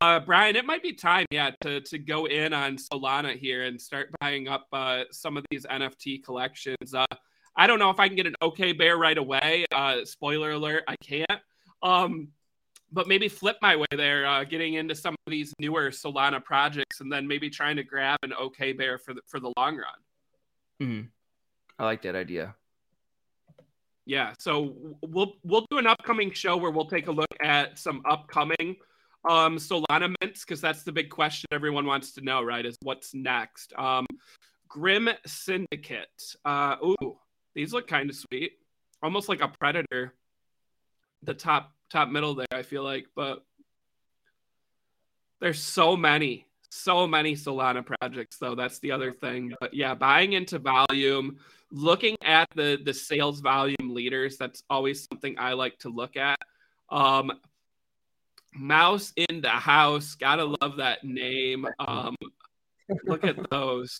Uh, 0.01 0.19
Brian, 0.19 0.55
it 0.55 0.65
might 0.65 0.81
be 0.81 0.93
time, 0.93 1.25
yeah, 1.31 1.51
to 1.61 1.79
to 1.81 1.97
go 1.97 2.25
in 2.25 2.53
on 2.53 2.77
Solana 2.77 3.37
here 3.37 3.63
and 3.63 3.79
start 3.79 4.09
buying 4.19 4.47
up 4.47 4.67
uh, 4.73 5.03
some 5.11 5.37
of 5.37 5.45
these 5.51 5.65
NFT 5.65 6.23
collections. 6.23 6.93
Uh, 6.93 7.05
I 7.55 7.67
don't 7.67 7.79
know 7.79 7.91
if 7.91 7.99
I 7.99 8.07
can 8.07 8.17
get 8.17 8.27
an 8.27 8.35
OK 8.41 8.73
Bear 8.73 8.97
right 8.97 9.17
away. 9.17 9.65
Uh, 9.71 10.03
spoiler 10.03 10.51
alert, 10.51 10.83
I 10.87 10.95
can't. 10.97 11.41
Um, 11.81 12.29
but 12.95 13.09
maybe 13.09 13.27
flip 13.27 13.57
my 13.61 13.75
way 13.75 13.85
there, 13.91 14.25
uh, 14.25 14.45
getting 14.45 14.75
into 14.75 14.95
some 14.95 15.15
of 15.27 15.31
these 15.31 15.53
newer 15.59 15.91
Solana 15.91 16.41
projects, 16.41 17.01
and 17.01 17.11
then 17.11 17.27
maybe 17.27 17.49
trying 17.49 17.75
to 17.75 17.83
grab 17.83 18.17
an 18.23 18.31
OK 18.33 18.71
Bear 18.71 18.97
for 18.97 19.13
the 19.13 19.19
for 19.27 19.41
the 19.41 19.51
long 19.57 19.75
run. 19.75 20.81
Mm. 20.81 21.07
I 21.77 21.83
like 21.83 22.01
that 22.03 22.15
idea. 22.15 22.55
Yeah, 24.05 24.33
so 24.39 24.95
we'll 25.01 25.33
we'll 25.43 25.65
do 25.69 25.77
an 25.77 25.87
upcoming 25.87 26.31
show 26.31 26.55
where 26.55 26.71
we'll 26.71 26.85
take 26.85 27.07
a 27.07 27.11
look 27.11 27.35
at 27.41 27.77
some 27.77 28.01
upcoming 28.09 28.77
um 29.27 29.57
Solana 29.57 30.15
mints 30.21 30.45
because 30.45 30.61
that's 30.61 30.83
the 30.83 30.91
big 30.91 31.09
question 31.09 31.47
everyone 31.51 31.85
wants 31.85 32.13
to 32.13 32.21
know, 32.21 32.43
right? 32.43 32.65
Is 32.65 32.77
what's 32.81 33.13
next? 33.13 33.73
Um 33.77 34.05
Grim 34.69 35.09
Syndicate. 35.25 36.35
Uh 36.45 36.77
ooh, 36.81 37.17
these 37.55 37.73
look 37.73 37.87
kind 37.87 38.09
of 38.09 38.15
sweet. 38.15 38.53
Almost 39.03 39.27
like 39.27 39.41
a 39.41 39.49
predator. 39.49 40.13
The 41.23 41.33
top 41.33 41.73
top 41.95 42.09
middle 42.09 42.35
there, 42.35 42.47
I 42.51 42.63
feel 42.63 42.83
like, 42.83 43.07
but 43.15 43.43
there's 45.39 45.61
so 45.61 45.95
many, 45.95 46.45
so 46.69 47.07
many 47.07 47.35
Solana 47.35 47.85
projects, 47.85 48.37
though. 48.37 48.55
That's 48.55 48.79
the 48.79 48.91
other 48.91 49.11
thing. 49.11 49.53
But 49.59 49.73
yeah, 49.73 49.95
buying 49.95 50.33
into 50.33 50.59
volume, 50.59 51.37
looking 51.71 52.15
at 52.23 52.47
the 52.55 52.79
the 52.83 52.93
sales 52.93 53.39
volume 53.39 53.93
leaders. 53.93 54.37
That's 54.37 54.63
always 54.69 55.07
something 55.09 55.35
I 55.37 55.53
like 55.53 55.77
to 55.79 55.89
look 55.89 56.17
at. 56.17 56.39
Um, 56.89 57.31
Mouse 58.57 59.11
in 59.17 59.41
the 59.41 59.49
house. 59.49 60.15
Gotta 60.15 60.45
love 60.61 60.77
that 60.77 61.03
name. 61.03 61.67
Um, 61.79 62.15
look 63.03 63.25
at 63.25 63.49
those. 63.49 63.99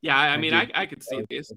Yeah, 0.00 0.16
I 0.16 0.36
mean, 0.36 0.54
I, 0.54 0.68
I 0.74 0.86
could 0.86 1.02
see 1.02 1.24
these. 1.28 1.50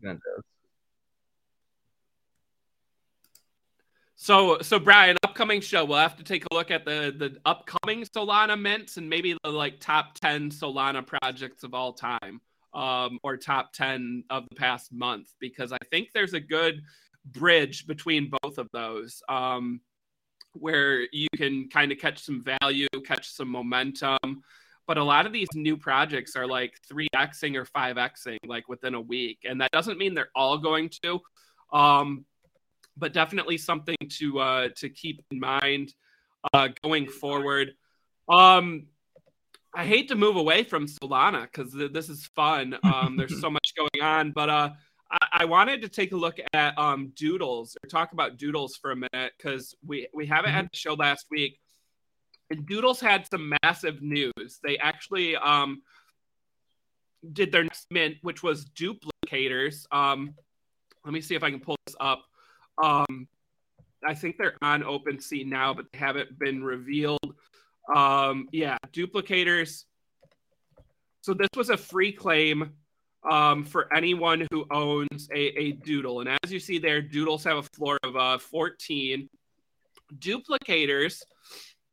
So, 4.20 4.57
so 4.61 4.80
Brian, 4.80 5.15
upcoming 5.24 5.61
show, 5.61 5.86
we'll 5.86 5.99
have 5.99 6.18
to 6.18 6.24
take 6.24 6.43
a 6.49 6.53
look 6.53 6.72
at 6.72 6.86
the 6.86 7.13
the 7.15 7.38
upcoming 7.45 8.03
Solana 8.03 8.59
mints 8.59 8.97
and 8.97 9.07
maybe 9.07 9.38
the 9.43 9.51
like 9.51 9.80
top 9.80 10.15
ten 10.15 10.49
Solana 10.49 11.05
projects 11.05 11.63
of 11.63 11.76
all 11.76 11.93
time, 11.93 12.41
um, 12.74 13.20
or 13.22 13.38
top 13.38 13.74
ten 13.74 14.24
of 14.32 14.45
the 14.49 14.55
past 14.55 14.91
month, 14.91 15.28
because 15.39 15.72
I 15.72 15.78
think 15.91 16.09
there's 16.13 16.34
a 16.34 16.39
good 16.39 16.82
bridge 17.26 17.86
between 17.86 18.32
both 18.41 18.57
of 18.57 18.68
those, 18.74 19.22
um, 19.30 19.82
where 20.53 21.07
you 21.13 21.28
can 21.36 21.70
kind 21.70 21.91
of 21.91 21.99
catch 21.99 22.18
some 22.24 22.43
value, 22.43 22.88
catch 23.05 23.30
some 23.30 23.49
momentum. 23.49 24.41
But 24.88 24.97
a 24.97 25.03
lot 25.03 25.28
of 25.28 25.32
these 25.32 25.49
new 25.53 25.78
projects 25.78 26.36
are 26.36 26.47
like 26.47 26.74
three 26.89 27.09
xing 27.15 27.55
or 27.55 27.65
five 27.65 27.97
xing 27.97 28.39
like 28.47 28.68
within 28.68 28.95
a 28.95 29.01
week, 29.01 29.45
and 29.47 29.61
that 29.61 29.70
doesn't 29.72 29.99
mean 29.99 30.15
they're 30.15 30.32
all 30.34 30.57
going 30.57 30.89
to. 31.03 31.20
Um, 31.72 32.26
but 32.98 33.14
definitely 33.14 33.58
something 33.58 33.98
to 34.10 34.39
uh, 34.39 34.70
to 34.78 34.89
keep 34.89 35.24
in 35.32 35.39
mind 35.39 35.93
uh, 36.54 36.70
going 36.84 37.08
forward. 37.08 37.74
Um, 38.30 38.88
I 39.74 39.86
hate 39.86 40.08
to 40.10 40.16
move 40.16 40.38
away 40.38 40.64
from 40.64 40.88
Solana 40.88 41.43
because 41.43 41.74
th- 41.74 41.93
this 41.93 42.10
is 42.10 42.26
fun. 42.36 42.78
Um, 42.84 43.16
there's 43.18 43.39
so 43.39 43.50
much 43.50 43.74
going 43.76 44.04
on, 44.04 44.32
but 44.32 44.50
uh, 44.50 44.70
I-, 45.12 45.28
I 45.41 45.45
wanted 45.45 45.82
to 45.82 45.89
take 45.89 46.12
a 46.14 46.16
look 46.16 46.39
at 46.54 46.78
um, 46.78 47.12
Doodles 47.16 47.78
or 47.84 47.88
talk 47.88 48.12
about 48.12 48.38
Doodles 48.38 48.76
for 48.78 48.91
a 48.91 48.95
minute 48.95 49.34
because 49.38 49.76
we 49.86 50.08
we 50.14 50.26
haven't 50.26 50.52
had 50.52 50.66
the 50.66 50.78
show 50.78 50.93
last 50.93 51.26
week. 51.30 51.60
And 52.50 52.66
Doodles 52.66 53.02
had 53.02 53.28
some 53.28 53.54
massive 53.64 54.02
news. 54.02 54.60
They 54.64 54.78
actually 54.78 55.36
um, 55.36 55.82
did 57.34 57.52
their 57.52 57.64
next 57.64 57.88
mint, 57.91 58.16
which 58.22 58.41
was 58.41 58.66
duplicators. 58.66 59.86
Um, 59.91 60.34
let 61.04 61.14
me 61.14 61.22
see 61.22 61.36
if 61.36 61.43
I 61.43 61.52
can 61.52 61.60
pull 61.60 61.76
this 61.86 61.95
up. 62.00 62.24
Um, 62.82 63.28
I 64.05 64.13
think 64.13 64.38
they're 64.38 64.55
on 64.61 64.84
OpenSea 64.84 65.45
now, 65.45 65.73
but 65.73 65.86
they 65.91 65.97
haven't 65.97 66.38
been 66.38 66.63
revealed. 66.63 67.36
Um, 67.93 68.47
yeah, 68.51 68.78
duplicators. 68.93 69.86
So 71.21 71.34
this 71.34 71.49
was 71.55 71.69
a 71.69 71.78
free 71.78 72.11
claim 72.11 72.71
um, 73.30 73.65
for 73.65 73.93
anyone 73.93 74.47
who 74.51 74.65
owns 74.71 75.28
a, 75.34 75.59
a, 75.59 75.71
doodle. 75.73 76.21
And 76.21 76.30
as 76.43 76.51
you 76.51 76.59
see 76.59 76.78
there, 76.78 77.01
doodles 77.01 77.43
have 77.43 77.57
a 77.57 77.63
floor 77.63 77.97
of 78.03 78.15
uh, 78.15 78.38
14. 78.38 79.28
Duplicators 80.19 81.23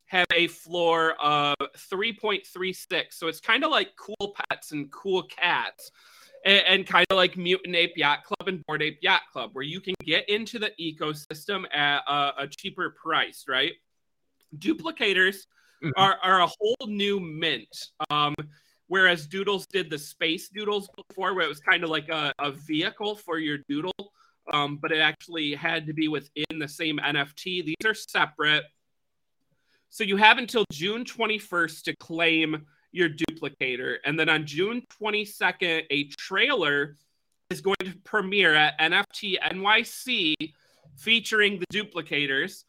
have 0.06 0.26
a 0.32 0.46
floor 0.46 1.14
of 1.20 1.56
3.36. 1.90 3.04
So 3.10 3.26
it's 3.26 3.40
kind 3.40 3.64
of 3.64 3.70
like 3.70 3.90
cool 3.96 4.36
pets 4.48 4.72
and 4.72 4.90
cool 4.92 5.24
cats 5.24 5.90
and, 6.44 6.62
and 6.66 6.86
kind 6.86 7.06
of 7.10 7.16
like 7.16 7.36
Mutant 7.36 7.74
Ape 7.74 7.96
Yacht 7.96 8.24
Club 8.24 8.48
and 8.48 8.64
Bored 8.66 8.82
Ape 8.82 8.98
Yacht 9.02 9.22
Club, 9.32 9.50
where 9.52 9.64
you 9.64 9.80
can 9.80 9.94
get 10.04 10.28
into 10.28 10.58
the 10.58 10.72
ecosystem 10.80 11.64
at 11.74 12.02
a, 12.06 12.42
a 12.42 12.48
cheaper 12.48 12.94
price, 13.02 13.44
right? 13.48 13.72
Duplicators 14.58 15.46
mm-hmm. 15.82 15.90
are, 15.96 16.18
are 16.22 16.42
a 16.42 16.46
whole 16.46 16.86
new 16.86 17.18
mint. 17.18 17.88
Um, 18.10 18.34
whereas 18.88 19.26
Doodles 19.26 19.66
did 19.66 19.90
the 19.90 19.98
space 19.98 20.48
Doodles 20.48 20.88
before, 20.96 21.34
where 21.34 21.44
it 21.44 21.48
was 21.48 21.60
kind 21.60 21.82
of 21.82 21.90
like 21.90 22.08
a, 22.08 22.32
a 22.38 22.52
vehicle 22.52 23.16
for 23.16 23.38
your 23.38 23.58
Doodle, 23.68 24.12
um, 24.52 24.76
but 24.76 24.92
it 24.92 24.98
actually 24.98 25.54
had 25.54 25.86
to 25.86 25.94
be 25.94 26.08
within 26.08 26.58
the 26.58 26.68
same 26.68 26.98
NFT. 26.98 27.64
These 27.64 27.86
are 27.86 27.94
separate. 27.94 28.64
So 29.88 30.04
you 30.04 30.16
have 30.16 30.38
until 30.38 30.64
June 30.72 31.04
21st 31.04 31.82
to 31.84 31.96
claim 31.96 32.66
your 32.94 33.08
duplicator. 33.08 33.96
And 34.04 34.18
then 34.18 34.28
on 34.28 34.46
June 34.46 34.82
22nd, 35.02 35.84
a 35.90 36.04
trailer 36.16 36.94
is 37.50 37.60
going 37.60 37.76
to 37.80 37.92
premiere 38.04 38.54
at 38.54 38.78
NFT 38.78 39.36
NYC 39.40 40.34
featuring 40.96 41.58
the 41.58 41.66
duplicators. 41.76 42.64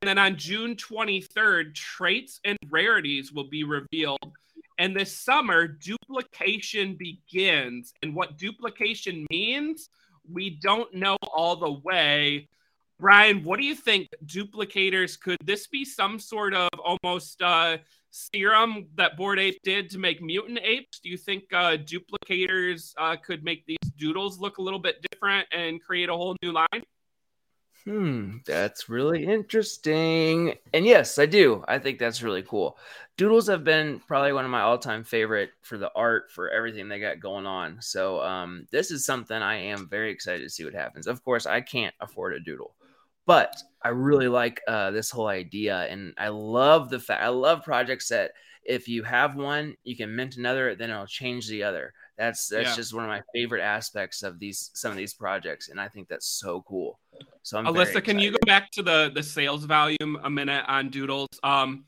And 0.00 0.08
then 0.08 0.18
on 0.18 0.36
June 0.36 0.76
23rd, 0.76 1.74
traits 1.74 2.40
and 2.44 2.56
rarities 2.70 3.32
will 3.32 3.48
be 3.48 3.64
revealed. 3.64 4.32
And 4.78 4.94
this 4.94 5.16
summer, 5.16 5.66
duplication 5.66 6.94
begins. 6.94 7.92
And 8.02 8.14
what 8.14 8.38
duplication 8.38 9.26
means, 9.30 9.88
we 10.30 10.50
don't 10.50 10.94
know 10.94 11.16
all 11.34 11.56
the 11.56 11.72
way. 11.72 12.48
Brian, 13.00 13.42
what 13.42 13.58
do 13.58 13.66
you 13.66 13.74
think? 13.74 14.06
Duplicators, 14.26 15.18
could 15.18 15.38
this 15.44 15.66
be 15.66 15.84
some 15.84 16.18
sort 16.18 16.54
of 16.54 16.68
almost 16.82 17.42
uh, 17.42 17.78
serum 18.16 18.86
that 18.96 19.16
Bored 19.16 19.38
Ape 19.38 19.60
did 19.62 19.90
to 19.90 19.98
make 19.98 20.22
mutant 20.22 20.58
apes? 20.62 21.00
Do 21.00 21.08
you 21.08 21.16
think 21.16 21.44
uh, 21.52 21.76
duplicators 21.76 22.94
uh, 22.98 23.16
could 23.16 23.44
make 23.44 23.64
these 23.66 23.76
doodles 23.96 24.38
look 24.38 24.58
a 24.58 24.62
little 24.62 24.78
bit 24.78 25.04
different 25.10 25.46
and 25.52 25.82
create 25.82 26.08
a 26.08 26.14
whole 26.14 26.36
new 26.42 26.52
line? 26.52 26.82
Hmm, 27.84 28.38
that's 28.44 28.88
really 28.88 29.24
interesting. 29.24 30.54
And 30.74 30.84
yes, 30.84 31.18
I 31.20 31.26
do. 31.26 31.64
I 31.68 31.78
think 31.78 32.00
that's 32.00 32.20
really 32.20 32.42
cool. 32.42 32.78
Doodles 33.16 33.46
have 33.46 33.62
been 33.62 34.00
probably 34.08 34.32
one 34.32 34.44
of 34.44 34.50
my 34.50 34.62
all-time 34.62 35.04
favorite 35.04 35.50
for 35.62 35.78
the 35.78 35.92
art 35.94 36.32
for 36.32 36.50
everything 36.50 36.88
they 36.88 36.98
got 36.98 37.20
going 37.20 37.46
on. 37.46 37.80
So 37.80 38.20
um, 38.22 38.66
this 38.72 38.90
is 38.90 39.06
something 39.06 39.40
I 39.40 39.56
am 39.56 39.88
very 39.88 40.10
excited 40.10 40.42
to 40.42 40.50
see 40.50 40.64
what 40.64 40.74
happens. 40.74 41.06
Of 41.06 41.22
course, 41.22 41.46
I 41.46 41.60
can't 41.60 41.94
afford 42.00 42.34
a 42.34 42.40
doodle, 42.40 42.74
but 43.24 43.56
I 43.86 43.90
really 43.90 44.26
like 44.26 44.60
uh, 44.66 44.90
this 44.90 45.12
whole 45.12 45.28
idea, 45.28 45.86
and 45.88 46.12
I 46.18 46.28
love 46.28 46.90
the 46.90 46.98
fact 46.98 47.22
I 47.22 47.28
love 47.28 47.62
projects 47.62 48.08
that 48.08 48.32
if 48.64 48.88
you 48.88 49.04
have 49.04 49.36
one, 49.36 49.76
you 49.84 49.96
can 49.96 50.16
mint 50.16 50.36
another, 50.38 50.74
then 50.74 50.90
it'll 50.90 51.06
change 51.06 51.46
the 51.46 51.62
other. 51.62 51.92
That's 52.18 52.48
that's 52.48 52.70
yeah. 52.70 52.74
just 52.74 52.92
one 52.92 53.04
of 53.04 53.10
my 53.10 53.22
favorite 53.32 53.62
aspects 53.62 54.24
of 54.24 54.40
these 54.40 54.72
some 54.74 54.90
of 54.90 54.96
these 54.96 55.14
projects, 55.14 55.68
and 55.68 55.80
I 55.80 55.86
think 55.86 56.08
that's 56.08 56.26
so 56.26 56.64
cool. 56.66 56.98
So, 57.42 57.58
I'm 57.58 57.66
Alyssa, 57.66 58.02
can 58.02 58.18
you 58.18 58.32
go 58.32 58.38
back 58.44 58.72
to 58.72 58.82
the 58.82 59.12
the 59.14 59.22
sales 59.22 59.64
volume 59.66 60.18
a 60.20 60.28
minute 60.28 60.64
on 60.66 60.88
Doodles? 60.88 61.28
Um, 61.44 61.84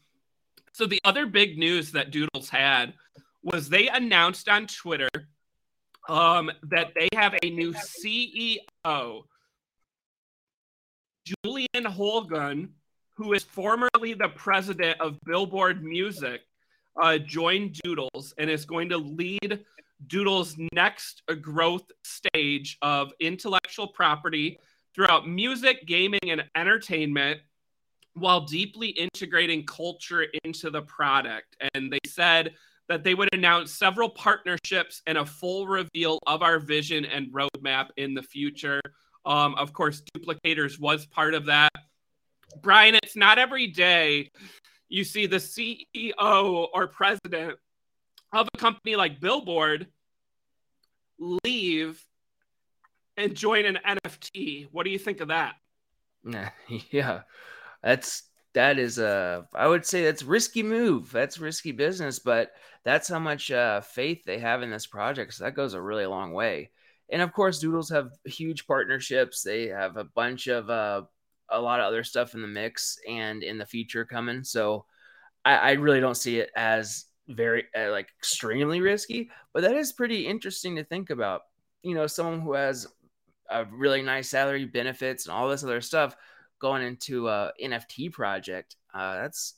so 0.72 0.86
the 0.86 1.00
other 1.02 1.26
big 1.26 1.58
news 1.58 1.90
that 1.90 2.12
Doodles 2.12 2.48
had 2.48 2.94
was 3.42 3.68
they 3.68 3.88
announced 3.88 4.48
on 4.48 4.68
Twitter 4.68 5.08
um, 6.08 6.48
that 6.62 6.92
they 6.94 7.08
have 7.12 7.34
a 7.42 7.50
new 7.50 7.72
CEO 7.72 9.24
Julian 11.44 11.84
Holguin, 11.84 12.68
who 13.16 13.32
is 13.32 13.42
formerly 13.42 14.14
the 14.14 14.30
president 14.34 15.00
of 15.00 15.18
Billboard 15.24 15.82
Music, 15.82 16.42
uh, 17.00 17.18
joined 17.18 17.78
Doodles 17.82 18.34
and 18.38 18.48
is 18.48 18.64
going 18.64 18.88
to 18.88 18.98
lead 18.98 19.64
Doodles' 20.06 20.56
next 20.72 21.22
growth 21.40 21.90
stage 22.04 22.78
of 22.82 23.12
intellectual 23.20 23.88
property 23.88 24.58
throughout 24.94 25.28
music, 25.28 25.86
gaming, 25.86 26.20
and 26.28 26.44
entertainment 26.56 27.40
while 28.14 28.40
deeply 28.40 28.88
integrating 28.88 29.64
culture 29.64 30.26
into 30.44 30.70
the 30.70 30.82
product. 30.82 31.56
And 31.74 31.92
they 31.92 32.00
said 32.06 32.54
that 32.88 33.04
they 33.04 33.14
would 33.14 33.28
announce 33.32 33.72
several 33.72 34.08
partnerships 34.08 35.02
and 35.06 35.18
a 35.18 35.26
full 35.26 35.68
reveal 35.68 36.18
of 36.26 36.42
our 36.42 36.58
vision 36.58 37.04
and 37.04 37.32
roadmap 37.32 37.88
in 37.96 38.14
the 38.14 38.22
future. 38.22 38.80
Um, 39.24 39.54
of 39.56 39.72
course, 39.72 40.02
Duplicators 40.16 40.78
was 40.78 41.06
part 41.06 41.34
of 41.34 41.46
that. 41.46 41.72
Brian, 42.62 42.94
it's 42.94 43.16
not 43.16 43.38
every 43.38 43.66
day 43.66 44.30
you 44.88 45.04
see 45.04 45.26
the 45.26 45.36
CEO 45.36 46.68
or 46.72 46.86
president 46.88 47.58
of 48.32 48.48
a 48.52 48.58
company 48.58 48.96
like 48.96 49.20
Billboard 49.20 49.86
leave 51.44 52.02
and 53.16 53.34
join 53.34 53.66
an 53.66 53.78
NFT. 53.86 54.68
What 54.70 54.84
do 54.84 54.90
you 54.90 54.98
think 54.98 55.20
of 55.20 55.28
that? 55.28 55.54
Yeah, 56.90 57.22
that's 57.82 58.24
that 58.54 58.78
is 58.78 58.98
a 58.98 59.46
I 59.54 59.66
would 59.66 59.86
say 59.86 60.04
that's 60.04 60.22
risky 60.22 60.62
move. 60.62 61.10
That's 61.12 61.38
risky 61.38 61.72
business, 61.72 62.18
but 62.18 62.50
that's 62.84 63.08
how 63.08 63.18
much 63.18 63.50
uh, 63.50 63.80
faith 63.80 64.24
they 64.24 64.38
have 64.38 64.62
in 64.62 64.70
this 64.70 64.86
project. 64.86 65.34
So 65.34 65.44
that 65.44 65.54
goes 65.54 65.74
a 65.74 65.80
really 65.80 66.06
long 66.06 66.32
way. 66.32 66.70
And 67.10 67.22
of 67.22 67.32
course, 67.32 67.58
Doodles 67.58 67.90
have 67.90 68.10
huge 68.24 68.66
partnerships. 68.66 69.42
They 69.42 69.68
have 69.68 69.96
a 69.96 70.04
bunch 70.04 70.46
of 70.46 70.68
uh, 70.68 71.02
a 71.48 71.60
lot 71.60 71.80
of 71.80 71.86
other 71.86 72.04
stuff 72.04 72.34
in 72.34 72.42
the 72.42 72.48
mix 72.48 72.98
and 73.08 73.42
in 73.42 73.58
the 73.58 73.66
future 73.66 74.04
coming. 74.04 74.44
So 74.44 74.84
I, 75.44 75.56
I 75.56 75.72
really 75.72 76.00
don't 76.00 76.16
see 76.16 76.38
it 76.38 76.50
as 76.54 77.06
very 77.28 77.64
uh, 77.76 77.90
like 77.90 78.08
extremely 78.18 78.80
risky, 78.80 79.30
but 79.52 79.62
that 79.62 79.74
is 79.74 79.92
pretty 79.92 80.26
interesting 80.26 80.76
to 80.76 80.84
think 80.84 81.10
about. 81.10 81.42
You 81.82 81.94
know, 81.94 82.06
someone 82.06 82.40
who 82.40 82.54
has 82.54 82.86
a 83.50 83.64
really 83.64 84.02
nice 84.02 84.28
salary, 84.28 84.64
benefits, 84.64 85.26
and 85.26 85.34
all 85.34 85.48
this 85.48 85.64
other 85.64 85.80
stuff 85.80 86.16
going 86.58 86.82
into 86.82 87.28
a 87.28 87.52
NFT 87.62 88.12
project. 88.12 88.76
Uh, 88.92 89.22
that's 89.22 89.54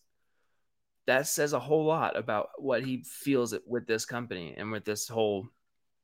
that 1.07 1.26
says 1.26 1.53
a 1.53 1.59
whole 1.59 1.84
lot 1.84 2.16
about 2.16 2.51
what 2.59 2.84
he 2.84 3.03
feels 3.05 3.55
with 3.66 3.86
this 3.86 4.05
company 4.05 4.55
and 4.57 4.70
with 4.70 4.84
this 4.84 5.09
whole 5.09 5.48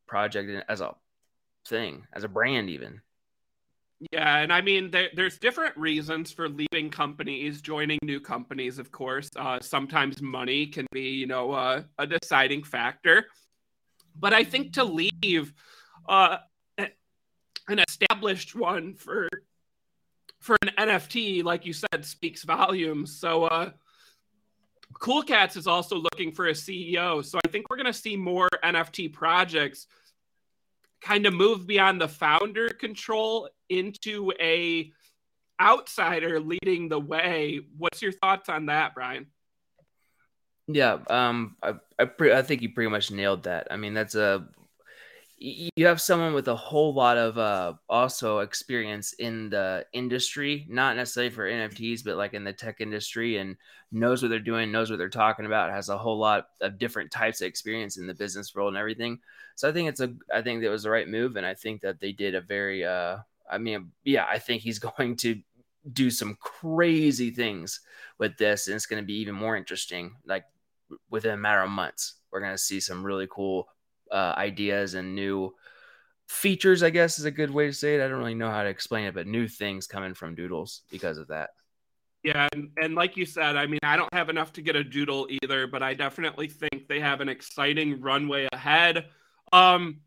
project 0.07 0.65
as 0.69 0.81
a 0.81 0.95
thing, 1.69 2.07
as 2.13 2.25
a 2.25 2.29
brand, 2.29 2.71
even. 2.71 3.01
Yeah, 4.13 4.39
and 4.39 4.53
I 4.53 4.61
mean, 4.61 4.91
there, 4.91 5.09
there's 5.15 5.39
different 5.39 5.77
reasons 5.77 6.31
for 6.31 6.49
leaving 6.49 6.91
companies, 6.91 7.63
joining 7.63 7.99
new 8.03 8.21
companies. 8.21 8.79
Of 8.79 8.93
course, 8.93 9.31
uh, 9.37 9.61
sometimes 9.61 10.21
money 10.21 10.67
can 10.67 10.87
be, 10.93 11.09
you 11.11 11.27
know, 11.27 11.53
uh, 11.53 11.83
a 11.99 12.07
deciding 12.07 12.63
factor. 12.63 13.27
But 14.19 14.35
I 14.35 14.45
think 14.45 14.75
to 14.75 14.85
leave 14.85 15.55
uh, 16.09 16.39
an 17.69 17.79
established 17.89 18.55
one 18.55 18.95
for 18.95 19.29
for 20.41 20.57
an 20.63 20.71
NFT, 20.79 21.43
like 21.43 21.67
you 21.67 21.73
said, 21.73 22.05
speaks 22.05 22.45
volumes. 22.45 23.19
So, 23.19 23.45
uh, 23.45 23.71
Cool 25.01 25.23
Cats 25.23 25.57
is 25.57 25.67
also 25.67 25.97
looking 25.97 26.33
for 26.33 26.49
a 26.49 26.53
CEO. 26.53 27.25
So 27.25 27.39
I 27.45 27.49
think 27.49 27.69
we're 27.69 27.77
going 27.77 27.87
to 27.87 27.93
see 27.93 28.17
more 28.17 28.49
NFT 28.63 29.13
projects 29.13 29.87
kind 31.01 31.27
of 31.27 31.35
move 31.35 31.67
beyond 31.67 32.01
the 32.01 32.09
founder 32.09 32.69
control 32.69 33.49
into 33.69 34.33
a 34.41 34.93
outsider 35.61 36.41
leading 36.41 36.89
the 36.89 37.01
way. 37.01 37.61
What's 37.77 38.03
your 38.03 38.13
thoughts 38.13 38.49
on 38.49 38.67
that, 38.67 38.95
Brian? 38.95 39.27
Yeah, 40.69 40.99
um, 41.09 41.57
I 41.63 41.75
I, 41.99 42.05
pre- 42.07 42.33
I 42.33 42.43
think 42.43 42.63
you 42.63 42.71
pretty 42.71 42.91
much 42.91 43.11
nailed 43.11 43.45
that. 43.45 43.69
I 43.71 43.77
mean, 43.77 43.95
that's 43.95 44.15
a 44.15 44.49
you 45.39 45.87
have 45.87 46.01
someone 46.01 46.33
with 46.33 46.49
a 46.49 46.57
whole 46.57 46.95
lot 46.95 47.19
of 47.19 47.37
uh, 47.37 47.75
also 47.91 48.39
experience 48.39 49.13
in 49.15 49.51
the 49.51 49.85
industry, 49.93 50.67
not 50.69 50.97
necessarily 50.97 51.31
for 51.31 51.49
NFTs, 51.49 52.03
but 52.05 52.17
like 52.17 52.33
in 52.33 52.45
the 52.45 52.55
tech 52.55 52.81
industry, 52.81 53.37
and 53.37 53.57
knows 53.93 54.23
what 54.23 54.29
they're 54.29 54.39
doing, 54.39 54.73
knows 54.73 54.89
what 54.89 54.99
they're 54.99 55.11
talking 55.11 55.45
about, 55.45 55.71
has 55.71 55.91
a 55.91 55.99
whole 55.99 56.19
lot 56.19 56.49
of 56.63 56.79
different 56.79 57.11
types 57.11 57.43
of 57.43 57.49
experience 57.49 57.99
in 57.99 58.07
the 58.07 58.15
business 58.15 58.55
world 58.55 58.69
and 58.69 58.79
everything. 58.79 59.19
So 59.57 59.69
I 59.69 59.73
think 59.73 59.91
it's 59.91 60.01
a, 60.01 60.15
I 60.35 60.41
think 60.41 60.63
that 60.63 60.71
was 60.71 60.85
the 60.85 60.91
right 60.91 61.09
move, 61.09 61.37
and 61.37 61.45
I 61.45 61.55
think 61.55 61.83
that 61.83 62.01
they 62.01 62.13
did 62.13 62.35
a 62.35 62.41
very, 62.41 62.85
uh, 62.85 63.19
I 63.51 63.59
mean, 63.59 63.93
yeah, 64.05 64.27
I 64.29 64.39
think 64.39 64.63
he's 64.63 64.79
going 64.97 65.17
to 65.17 65.41
do 65.93 66.11
some 66.11 66.37
crazy 66.41 67.31
things 67.31 67.81
with 68.19 68.39
this, 68.39 68.69
and 68.69 68.75
it's 68.75 68.87
going 68.87 69.03
to 69.03 69.07
be 69.07 69.19
even 69.21 69.35
more 69.35 69.57
interesting. 69.57 70.17
Like 70.25 70.45
within 71.11 71.33
a 71.33 71.37
matter 71.37 71.61
of 71.61 71.71
months, 71.71 72.15
we're 72.31 72.41
going 72.41 72.55
to 72.55 72.59
see 72.59 72.81
some 72.81 73.05
really 73.05 73.29
cool 73.31 73.69
uh, 74.11 74.35
ideas 74.37 74.95
and 74.95 75.15
new 75.15 75.55
features, 76.27 76.83
I 76.83 76.91
guess 76.91 77.19
is 77.19 77.25
a 77.25 77.31
good 77.31 77.51
way 77.51 77.67
to 77.67 77.73
say 77.73 77.97
it. 77.97 78.05
I 78.05 78.09
don't 78.09 78.19
really 78.19 78.35
know 78.35 78.51
how 78.51 78.63
to 78.63 78.69
explain 78.69 79.07
it, 79.07 79.15
but 79.15 79.27
new 79.27 79.49
things 79.49 79.87
coming 79.87 80.15
from 80.15 80.35
Doodles 80.35 80.83
because 80.91 81.19
of 81.19 81.29
that. 81.29 81.51
Yeah, 82.23 82.49
and, 82.53 82.71
and 82.83 82.95
like 82.97 83.17
you 83.17 83.25
said, 83.25 83.57
I 83.57 83.67
mean, 83.67 83.79
I 83.85 83.97
don't 83.97 84.13
have 84.13 84.29
enough 84.29 84.53
to 84.55 84.63
get 84.63 84.75
a 84.75 84.83
doodle 84.83 85.29
either, 85.31 85.69
but 85.69 85.83
I 85.83 85.95
definitely 85.95 86.49
think 86.49 86.89
they 86.89 86.99
have 86.99 87.21
an 87.21 87.29
exciting 87.29 88.01
runway 88.01 88.49
ahead. 88.53 89.07
Um, 89.53 90.01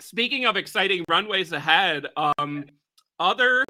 speaking 0.00 0.46
of 0.46 0.56
exciting 0.56 1.04
runways 1.08 1.52
ahead, 1.52 2.06
um, 2.16 2.64
other 3.20 3.64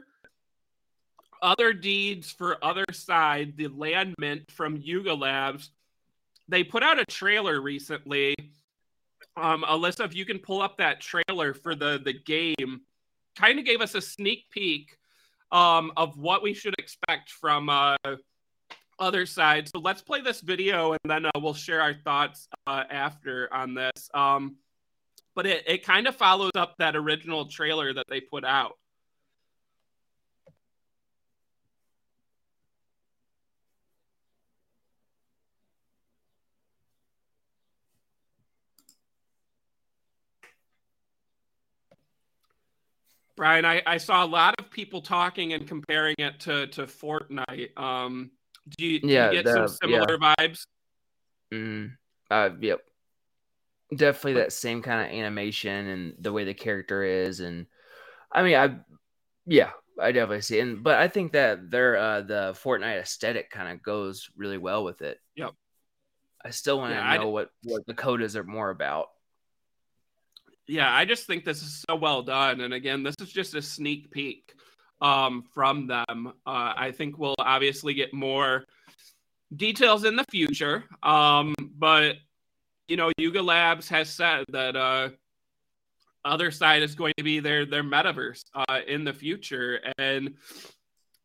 Otherdeeds 1.43 2.33
for 2.33 2.57
Otherside, 2.63 3.57
the 3.57 3.67
land 3.67 4.15
mint 4.19 4.49
from 4.51 4.77
Yuga 4.77 5.15
Labs, 5.15 5.71
they 6.49 6.63
put 6.63 6.85
out 6.85 7.01
a 7.01 7.05
trailer 7.05 7.61
recently 7.61 8.37
um, 9.37 9.65
Alyssa, 9.65 10.05
if 10.05 10.15
you 10.15 10.25
can 10.25 10.39
pull 10.39 10.61
up 10.61 10.79
that 10.79 11.01
trailer 11.01 11.55
for 11.55 11.75
the 11.75 12.01
the 12.05 12.13
game, 12.13 12.83
kind 13.37 13.59
of 13.59 13.65
gave 13.65 13.81
us 13.81 13.95
a 13.95 14.01
sneak 14.01 14.51
peek 14.51 14.97
um, 15.51 15.93
of 15.97 16.19
what 16.19 16.43
we 16.43 16.55
should 16.55 16.75
expect 16.79 17.31
from 17.31 17.69
uh, 17.69 17.97
Otherside. 19.01 19.69
So 19.69 19.81
let's 19.81 20.03
play 20.03 20.21
this 20.21 20.41
video 20.41 20.93
and 20.93 21.01
then 21.05 21.27
uh, 21.27 21.31
we'll 21.37 21.55
share 21.55 21.81
our 21.81 21.95
thoughts 21.95 22.49
uh, 22.67 22.85
after 22.91 23.53
on 23.53 23.75
this. 23.75 24.09
Um, 24.15 24.57
but 25.35 25.47
it, 25.47 25.65
it 25.67 25.85
kind 25.85 26.07
of 26.07 26.15
follows 26.15 26.53
up 26.57 26.77
that 26.79 26.95
original 26.95 27.47
trailer 27.47 27.93
that 27.95 28.07
they 28.09 28.21
put 28.21 28.45
out. 28.45 28.79
Brian, 43.37 43.65
I, 43.65 43.83
I 43.87 43.97
saw 43.97 44.25
a 44.25 44.27
lot 44.27 44.55
of 44.59 44.71
people 44.71 45.01
talking 45.01 45.53
and 45.53 45.67
comparing 45.67 46.15
it 46.19 46.41
to 46.41 46.67
to 46.69 46.83
Fortnite. 46.83 47.79
Um, 47.79 48.31
do 48.79 48.87
you, 48.87 49.01
do 49.01 49.09
yeah, 49.09 49.31
you 49.31 49.43
get 49.43 49.53
some 49.53 49.69
similar 49.69 50.19
yeah. 50.21 50.35
vibes? 50.39 50.67
Mm, 51.53 51.93
uh, 52.31 52.51
yep. 52.61 52.81
Definitely 53.95 54.35
that 54.35 54.53
same 54.53 54.83
kind 54.83 55.07
of 55.07 55.17
animation 55.17 55.87
and 55.89 56.15
the 56.19 56.33
way 56.33 56.45
the 56.45 56.55
character 56.55 57.03
is, 57.03 57.41
and 57.41 57.67
I 58.31 58.43
mean, 58.43 58.57
I 58.57 58.77
yeah, 59.47 59.71
I 60.01 60.13
definitely 60.13 60.43
see. 60.43 60.59
It. 60.59 60.63
And 60.63 60.83
but 60.83 60.99
I 60.99 61.09
think 61.09 61.33
that 61.33 61.71
their 61.71 61.97
uh, 61.97 62.21
the 62.23 62.57
Fortnite 62.63 63.01
aesthetic 63.01 63.51
kind 63.51 63.73
of 63.73 63.83
goes 63.83 64.31
really 64.37 64.59
well 64.59 64.85
with 64.85 65.03
it. 65.03 65.19
Yep. 65.37 65.53
I 66.45 66.51
still 66.51 66.79
want 66.79 66.93
to 66.93 66.97
yeah, 66.97 67.17
know 67.17 67.29
what 67.29 67.51
what 67.65 67.87
the 67.87 67.95
code 67.95 68.23
is 68.23 68.37
more 68.47 68.71
about 68.71 69.09
yeah, 70.67 70.95
I 70.95 71.05
just 71.05 71.27
think 71.27 71.45
this 71.45 71.63
is 71.63 71.85
so 71.89 71.97
well 71.97 72.23
done. 72.23 72.61
And 72.61 72.75
again, 72.75 73.03
this 73.03 73.17
is 73.21 73.33
just 73.33 73.55
a 73.55 73.63
sneak 73.63 74.11
peek 74.11 74.55
um, 75.01 75.45
from 75.55 75.87
them. 75.87 76.33
Uh, 76.47 76.73
I 76.77 76.93
think 76.97 77.19
we'll 77.19 77.35
obviously 77.39 77.95
get 77.95 78.15
more 78.15 78.65
details 79.55 80.05
in 80.05 80.17
the 80.17 80.25
future. 80.31 80.85
Um, 81.03 81.55
but, 81.77 82.17
you 82.89 82.97
know, 82.97 83.11
Yuga 83.19 83.43
Labs 83.43 83.89
has 83.89 84.09
said 84.09 84.45
that 84.51 84.77
uh, 84.77 85.11
Otherside 86.25 86.83
is 86.83 86.95
going 86.95 87.15
to 87.19 87.25
be 87.25 87.41
their, 87.41 87.67
their 87.67 87.85
metaverse 87.85 88.43
uh, 88.55 88.81
in 88.87 89.05
the 89.05 89.13
future. 89.13 89.81
And 89.99 90.35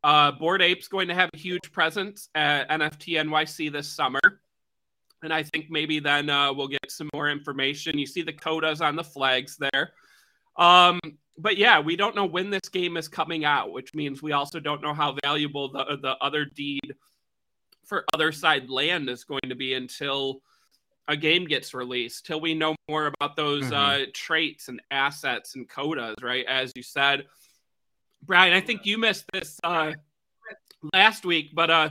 uh, 0.04 0.32
Bored 0.32 0.62
Ape's 0.62 0.88
going 0.88 1.08
to 1.10 1.14
have 1.14 1.30
a 1.34 1.38
huge 1.38 1.72
presence 1.72 2.30
at 2.34 2.70
NFT 2.70 3.24
NYC 3.24 3.72
this 3.72 3.88
summer 3.88 4.20
and 5.24 5.34
I 5.34 5.44
think 5.44 5.68
maybe 5.70 6.00
then 6.00 6.30
uh, 6.30 6.54
we'll 6.54 6.68
get 6.68 6.90
some 6.90 7.10
more 7.14 7.30
information. 7.30 7.98
You 7.98 8.06
see 8.06 8.22
the 8.22 8.34
Kodas 8.34 8.82
on 8.82 8.96
the 8.96 9.04
flags 9.04 9.58
there. 9.58 9.92
Um, 10.58 11.00
but 11.38 11.58
yeah, 11.58 11.80
we 11.80 11.96
don't 11.96 12.16
know 12.16 12.26
when 12.26 12.50
this 12.50 12.70
game 12.72 12.98
is 12.98 13.08
coming 13.08 13.46
out, 13.46 13.72
which 13.72 13.94
means 13.94 14.22
we 14.22 14.32
also 14.32 14.60
don't 14.60 14.82
know 14.82 14.94
how 14.94 15.16
valuable 15.24 15.72
the 15.72 15.98
the 16.02 16.16
Otherdeed 16.22 16.96
for 17.86 18.06
Otherside 18.14 18.70
land 18.70 19.10
is 19.10 19.24
going 19.24 19.48
to 19.48 19.56
be 19.56 19.74
until 19.74 20.42
a 21.08 21.16
game 21.16 21.46
gets 21.46 21.74
released, 21.74 22.26
till 22.26 22.42
we 22.42 22.54
know 22.54 22.76
more 22.90 23.06
about 23.08 23.36
those 23.38 23.66
mm-hmm. 23.66 23.74
uh, 23.74 24.06
traits 24.14 24.68
and 24.68 24.82
assets 24.92 25.56
and 25.56 25.70
Kodas, 25.70 26.22
right? 26.22 26.46
As 26.46 26.74
you 26.76 26.84
said, 26.84 27.26
Brian, 28.24 28.54
I 28.54 28.60
think 28.60 28.86
you 28.86 28.98
missed 28.98 29.24
this 29.32 29.58
uh, 29.64 29.94
last 30.94 31.26
week, 31.26 31.52
but 31.54 31.70
uh, 31.70 31.90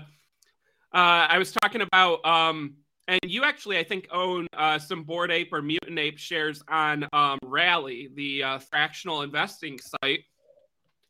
uh, 0.93 1.27
I 1.31 1.39
was 1.39 1.53
talking 1.53 1.81
about 1.81 2.25
um, 2.27 2.75
and 3.09 3.21
you 3.25 3.45
actually, 3.45 3.79
I 3.79 3.85
think, 3.85 4.09
own 4.11 4.47
uh, 4.57 4.79
some 4.79 5.05
Bored 5.05 5.31
Ape 5.31 5.53
or 5.53 5.63
Mutant 5.63 5.99
Ape 5.99 6.19
shares 6.19 6.63
on 6.69 7.07
um, 7.13 7.39
Rally, 7.45 8.11
the 8.15 8.43
uh, 8.43 8.59
fractional 8.59 9.23
investing 9.23 9.79
site. 9.79 10.25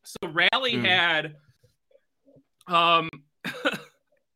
So 0.04 0.28
Rally 0.28 0.74
mm. 0.74 0.84
had, 0.84 1.36
um, 2.68 3.08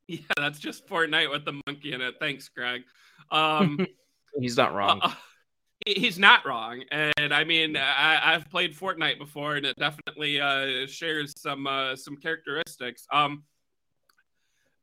yeah, 0.09 0.19
that's 0.37 0.59
just 0.59 0.87
Fortnite 0.89 1.31
with 1.31 1.45
the 1.45 1.61
monkey 1.67 1.93
in 1.93 2.01
it. 2.01 2.15
Thanks, 2.19 2.49
Greg. 2.49 2.83
Um, 3.31 3.87
he's 4.41 4.57
not 4.57 4.75
wrong. 4.75 5.01
Uh, 5.03 5.13
he's 5.87 6.19
not 6.19 6.47
wrong, 6.47 6.83
and 6.91 7.33
I 7.33 7.45
mean, 7.45 7.77
I, 7.77 8.33
have 8.33 8.51
played 8.51 8.77
Fortnite 8.77 9.19
before, 9.19 9.57
and 9.57 9.67
it 9.67 9.77
definitely 9.79 10.41
uh, 10.41 10.87
shares 10.87 11.35
some 11.37 11.67
uh, 11.67 11.95
some 11.97 12.17
characteristics. 12.17 13.07
Um, 13.13 13.45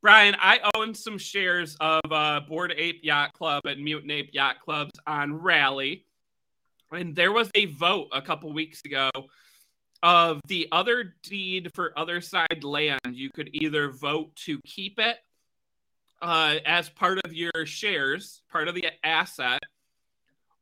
Brian, 0.00 0.36
I 0.38 0.60
own 0.76 0.94
some 0.94 1.18
shares 1.18 1.76
of 1.80 2.00
uh, 2.10 2.40
Bored 2.48 2.72
Ape 2.76 3.00
Yacht 3.02 3.32
Club 3.32 3.62
and 3.64 3.82
Mutant 3.82 4.12
Ape 4.12 4.30
Yacht 4.32 4.60
Clubs 4.64 4.92
on 5.06 5.34
Rally. 5.34 6.04
And 6.92 7.16
there 7.16 7.32
was 7.32 7.50
a 7.54 7.66
vote 7.66 8.08
a 8.12 8.22
couple 8.22 8.52
weeks 8.52 8.80
ago 8.84 9.10
of 10.02 10.40
the 10.46 10.68
Otherdeed 10.70 11.70
for 11.74 11.92
Otherside 11.96 12.62
land. 12.62 13.00
You 13.12 13.30
could 13.30 13.50
either 13.52 13.90
vote 13.90 14.34
to 14.46 14.60
keep 14.64 15.00
it 15.00 15.16
uh, 16.22 16.56
as 16.64 16.88
part 16.88 17.18
of 17.24 17.34
your 17.34 17.50
shares, 17.64 18.42
part 18.50 18.68
of 18.68 18.76
the 18.76 18.86
asset, 19.02 19.60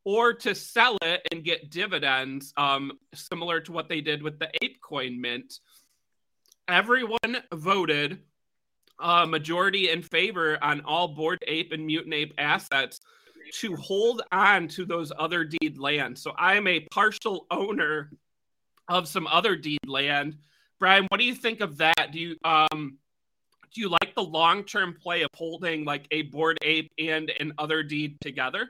or 0.03 0.33
to 0.33 0.55
sell 0.55 0.97
it 1.03 1.21
and 1.31 1.43
get 1.43 1.69
dividends, 1.69 2.53
um, 2.57 2.93
similar 3.13 3.59
to 3.61 3.71
what 3.71 3.87
they 3.87 4.01
did 4.01 4.23
with 4.23 4.39
the 4.39 4.49
ApeCoin 4.63 5.19
Mint. 5.19 5.59
Everyone 6.67 7.37
voted 7.53 8.19
uh, 8.99 9.25
majority 9.25 9.89
in 9.89 10.01
favor 10.01 10.57
on 10.61 10.81
all 10.81 11.07
Bored 11.07 11.39
Ape 11.47 11.71
and 11.71 11.85
Mutant 11.85 12.13
Ape 12.13 12.33
assets 12.37 12.99
to 13.53 13.75
hold 13.75 14.21
on 14.31 14.67
to 14.69 14.85
those 14.85 15.11
Otherdeed 15.11 15.77
lands. 15.77 16.21
So 16.21 16.33
I 16.37 16.55
am 16.55 16.67
a 16.67 16.81
partial 16.91 17.45
owner 17.51 18.11
of 18.87 19.07
some 19.07 19.27
Otherdeed 19.27 19.87
land. 19.87 20.37
Brian, 20.79 21.05
what 21.09 21.19
do 21.19 21.25
you 21.25 21.35
think 21.35 21.61
of 21.61 21.77
that? 21.77 22.11
Do 22.11 22.19
you 22.19 22.35
um 22.43 22.97
do 23.73 23.81
you 23.81 23.89
like 23.89 24.15
the 24.15 24.23
long 24.23 24.63
term 24.63 24.95
play 25.01 25.21
of 25.23 25.29
holding 25.33 25.85
like 25.85 26.07
a 26.11 26.23
Bored 26.23 26.57
Ape 26.61 26.91
and 26.97 27.31
an 27.39 27.53
Otherdeed 27.57 28.19
together? 28.21 28.69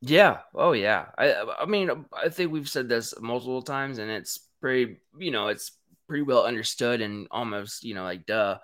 Yeah. 0.00 0.38
Oh 0.54 0.72
yeah. 0.72 1.06
I 1.18 1.34
I 1.60 1.66
mean 1.66 2.06
I 2.12 2.28
think 2.28 2.52
we've 2.52 2.68
said 2.68 2.88
this 2.88 3.14
multiple 3.20 3.62
times 3.62 3.98
and 3.98 4.10
it's 4.10 4.40
pretty 4.60 4.98
you 5.18 5.30
know 5.30 5.48
it's 5.48 5.72
pretty 6.10 6.22
well 6.24 6.44
understood 6.44 7.00
and 7.00 7.28
almost 7.30 7.84
you 7.84 7.94
know 7.94 8.02
like 8.02 8.26
duh. 8.26 8.58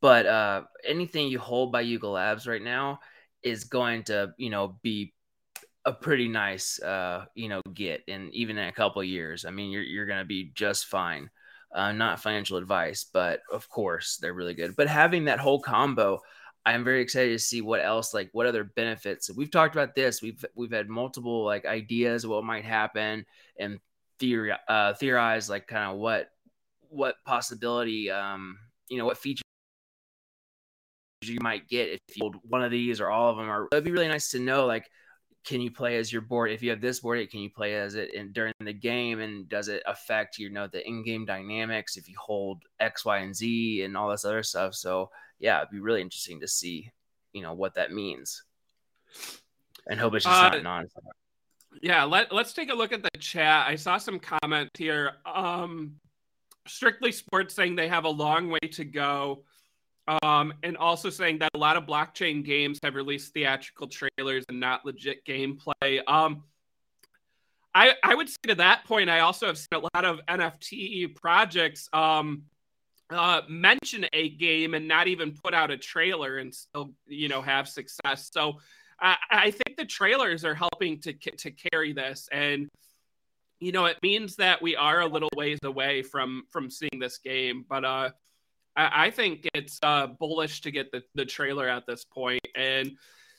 But 0.00 0.26
uh 0.26 0.62
anything 0.84 1.28
you 1.28 1.38
hold 1.38 1.70
by 1.70 1.82
Yuga 1.82 2.08
Labs 2.08 2.48
right 2.48 2.62
now 2.62 2.98
is 3.40 3.62
going 3.62 4.02
to 4.04 4.32
you 4.36 4.50
know 4.50 4.76
be 4.82 5.14
a 5.84 5.92
pretty 5.92 6.26
nice 6.26 6.82
uh 6.82 7.26
you 7.36 7.48
know 7.48 7.62
get 7.72 8.02
and 8.08 8.34
even 8.34 8.58
in 8.58 8.66
a 8.66 8.72
couple 8.72 9.02
years. 9.04 9.44
I 9.44 9.50
mean 9.50 9.70
you're 9.70 9.84
you're 9.84 10.06
gonna 10.06 10.24
be 10.24 10.50
just 10.54 10.86
fine. 10.86 11.30
Uh, 11.72 11.92
not 11.92 12.18
financial 12.18 12.56
advice, 12.56 13.04
but 13.04 13.42
of 13.52 13.68
course 13.68 14.16
they're 14.16 14.34
really 14.34 14.54
good. 14.54 14.74
But 14.74 14.88
having 14.88 15.26
that 15.26 15.38
whole 15.38 15.60
combo, 15.60 16.18
I'm 16.66 16.82
very 16.82 17.02
excited 17.02 17.30
to 17.32 17.38
see 17.38 17.60
what 17.60 17.80
else, 17.80 18.12
like 18.12 18.30
what 18.32 18.46
other 18.46 18.64
benefits. 18.64 19.30
We've 19.30 19.50
talked 19.50 19.76
about 19.76 19.94
this. 19.94 20.20
We've 20.20 20.44
we've 20.56 20.72
had 20.72 20.88
multiple 20.88 21.44
like 21.44 21.64
ideas 21.64 22.24
of 22.24 22.30
what 22.30 22.42
might 22.42 22.64
happen 22.64 23.24
and 23.56 23.78
theory 24.18 24.52
uh, 24.66 24.94
theorize 24.94 25.48
like 25.48 25.68
kind 25.68 25.92
of 25.92 25.98
what 25.98 26.30
what 26.88 27.16
possibility 27.24 28.10
um 28.10 28.58
you 28.88 28.98
know 28.98 29.04
what 29.04 29.18
features 29.18 29.42
you 31.22 31.38
might 31.40 31.68
get 31.68 31.88
if 31.88 32.00
you 32.16 32.20
hold 32.20 32.36
one 32.42 32.62
of 32.62 32.70
these 32.70 33.00
or 33.00 33.10
all 33.10 33.30
of 33.30 33.36
them. 33.36 33.50
Or 33.50 33.68
it'd 33.72 33.84
be 33.84 33.90
really 33.90 34.08
nice 34.08 34.30
to 34.30 34.38
know 34.38 34.66
like 34.66 34.88
can 35.44 35.60
you 35.60 35.70
play 35.70 35.96
as 35.96 36.12
your 36.12 36.22
board? 36.22 36.50
If 36.50 36.62
you 36.62 36.70
have 36.70 36.80
this 36.80 37.00
board 37.00 37.28
can 37.30 37.40
you 37.40 37.50
play 37.50 37.74
as 37.74 37.94
it 37.94 38.14
in, 38.14 38.32
during 38.32 38.52
the 38.60 38.72
game? 38.72 39.20
And 39.20 39.48
does 39.48 39.68
it 39.68 39.82
affect 39.86 40.38
you 40.38 40.50
know 40.50 40.66
the 40.66 40.86
in-game 40.86 41.24
dynamics 41.24 41.96
if 41.96 42.08
you 42.08 42.14
hold 42.18 42.62
x 42.80 43.04
y 43.04 43.18
and 43.18 43.34
z 43.34 43.82
and 43.82 43.96
all 43.96 44.10
this 44.10 44.24
other 44.24 44.42
stuff? 44.42 44.74
So 44.74 45.10
yeah 45.38 45.58
it'd 45.58 45.70
be 45.70 45.80
really 45.80 46.02
interesting 46.02 46.40
to 46.40 46.48
see 46.48 46.90
you 47.32 47.42
know 47.42 47.54
what 47.54 47.74
that 47.74 47.92
means. 47.92 48.42
And 49.86 49.98
hope 49.98 50.14
it's 50.14 50.24
just 50.24 50.36
uh, 50.36 50.50
not 50.50 50.62
nonsense 50.62 51.04
yeah 51.82 52.02
let, 52.04 52.32
let's 52.32 52.52
take 52.54 52.70
a 52.70 52.74
look 52.74 52.92
at 52.92 53.02
the 53.02 53.18
chat. 53.18 53.66
I 53.68 53.76
saw 53.76 53.98
some 53.98 54.18
comment 54.18 54.70
here. 54.76 55.12
Um 55.26 55.96
strictly 56.68 57.12
sports 57.12 57.54
saying 57.54 57.76
they 57.76 57.88
have 57.88 58.04
a 58.04 58.10
long 58.10 58.48
way 58.50 58.68
to 58.72 58.84
go 58.84 59.44
um, 60.22 60.54
and 60.62 60.76
also 60.76 61.10
saying 61.10 61.38
that 61.38 61.50
a 61.54 61.58
lot 61.58 61.76
of 61.76 61.84
blockchain 61.84 62.44
games 62.44 62.78
have 62.82 62.94
released 62.94 63.34
theatrical 63.34 63.88
trailers 63.88 64.44
and 64.48 64.58
not 64.58 64.84
legit 64.84 65.24
gameplay. 65.26 66.00
Um, 66.06 66.44
I, 67.74 67.92
I 68.02 68.14
would 68.14 68.28
say 68.28 68.36
to 68.48 68.54
that 68.56 68.84
point, 68.84 69.10
I 69.10 69.20
also 69.20 69.46
have 69.46 69.58
seen 69.58 69.68
a 69.72 69.80
lot 69.94 70.04
of 70.04 70.20
NFT 70.26 71.14
projects 71.14 71.88
um, 71.92 72.44
uh, 73.10 73.42
mention 73.48 74.06
a 74.12 74.30
game 74.30 74.74
and 74.74 74.88
not 74.88 75.08
even 75.08 75.32
put 75.32 75.52
out 75.52 75.70
a 75.70 75.76
trailer 75.76 76.38
and 76.38 76.54
still, 76.54 76.94
you 77.06 77.28
know, 77.28 77.42
have 77.42 77.68
success. 77.68 78.30
So 78.32 78.58
I, 79.00 79.16
I 79.30 79.50
think 79.50 79.76
the 79.76 79.84
trailers 79.84 80.44
are 80.44 80.54
helping 80.54 81.00
to 81.02 81.12
to 81.12 81.50
carry 81.50 81.92
this, 81.92 82.28
and 82.32 82.68
you 83.60 83.72
know, 83.72 83.86
it 83.86 83.96
means 84.02 84.36
that 84.36 84.62
we 84.62 84.76
are 84.76 85.00
a 85.00 85.06
little 85.06 85.30
ways 85.36 85.58
away 85.64 86.02
from 86.02 86.44
from 86.50 86.70
seeing 86.70 86.98
this 87.00 87.18
game. 87.18 87.64
But 87.68 87.84
uh, 87.84 88.10
I, 88.76 89.06
I 89.06 89.10
think 89.10 89.48
it's 89.54 89.78
uh, 89.82 90.06
bullish 90.06 90.60
to 90.62 90.70
get 90.70 90.92
the, 90.92 91.02
the 91.14 91.24
trailer 91.24 91.68
at 91.68 91.86
this 91.86 92.04
point. 92.04 92.46
And 92.54 92.92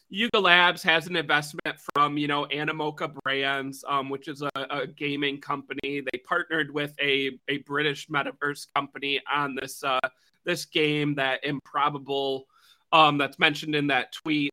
Yuga 0.09 0.39
Labs 0.39 0.81
has 0.83 1.07
an 1.07 1.15
investment 1.15 1.77
from, 1.93 2.17
you 2.17 2.27
know, 2.27 2.47
Animoca 2.51 3.13
Brands, 3.23 3.83
um, 3.87 4.09
which 4.09 4.27
is 4.27 4.41
a, 4.41 4.49
a, 4.55 4.87
gaming 4.87 5.39
company. 5.39 6.01
They 6.01 6.19
partnered 6.25 6.73
with 6.73 6.95
a, 6.99 7.37
a 7.47 7.59
British 7.59 8.07
metaverse 8.07 8.65
company 8.73 9.21
on 9.31 9.55
this 9.55 9.83
uh, 9.83 9.99
this 10.45 10.65
game 10.65 11.15
that 11.15 11.45
Improbable 11.45 12.45
um, 12.91 13.19
that's 13.19 13.37
mentioned 13.37 13.75
in 13.75 13.87
that 13.87 14.11
tweet. 14.11 14.51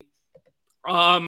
Um, 0.87 1.27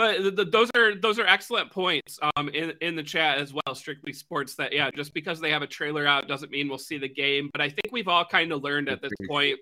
but 0.00 0.34
the, 0.34 0.46
those 0.46 0.70
are 0.74 0.94
those 0.94 1.18
are 1.18 1.26
excellent 1.26 1.70
points 1.70 2.18
um, 2.34 2.48
in 2.48 2.72
in 2.80 2.96
the 2.96 3.02
chat 3.02 3.36
as 3.36 3.52
well. 3.52 3.74
Strictly 3.74 4.14
sports. 4.14 4.54
That 4.54 4.72
yeah, 4.72 4.90
just 4.90 5.12
because 5.12 5.40
they 5.40 5.50
have 5.50 5.60
a 5.60 5.66
trailer 5.66 6.06
out 6.06 6.26
doesn't 6.26 6.50
mean 6.50 6.70
we'll 6.70 6.78
see 6.78 6.96
the 6.96 7.06
game. 7.06 7.50
But 7.52 7.60
I 7.60 7.68
think 7.68 7.92
we've 7.92 8.08
all 8.08 8.24
kind 8.24 8.50
of 8.50 8.64
learned 8.64 8.88
at 8.88 9.02
this 9.02 9.12
point 9.28 9.58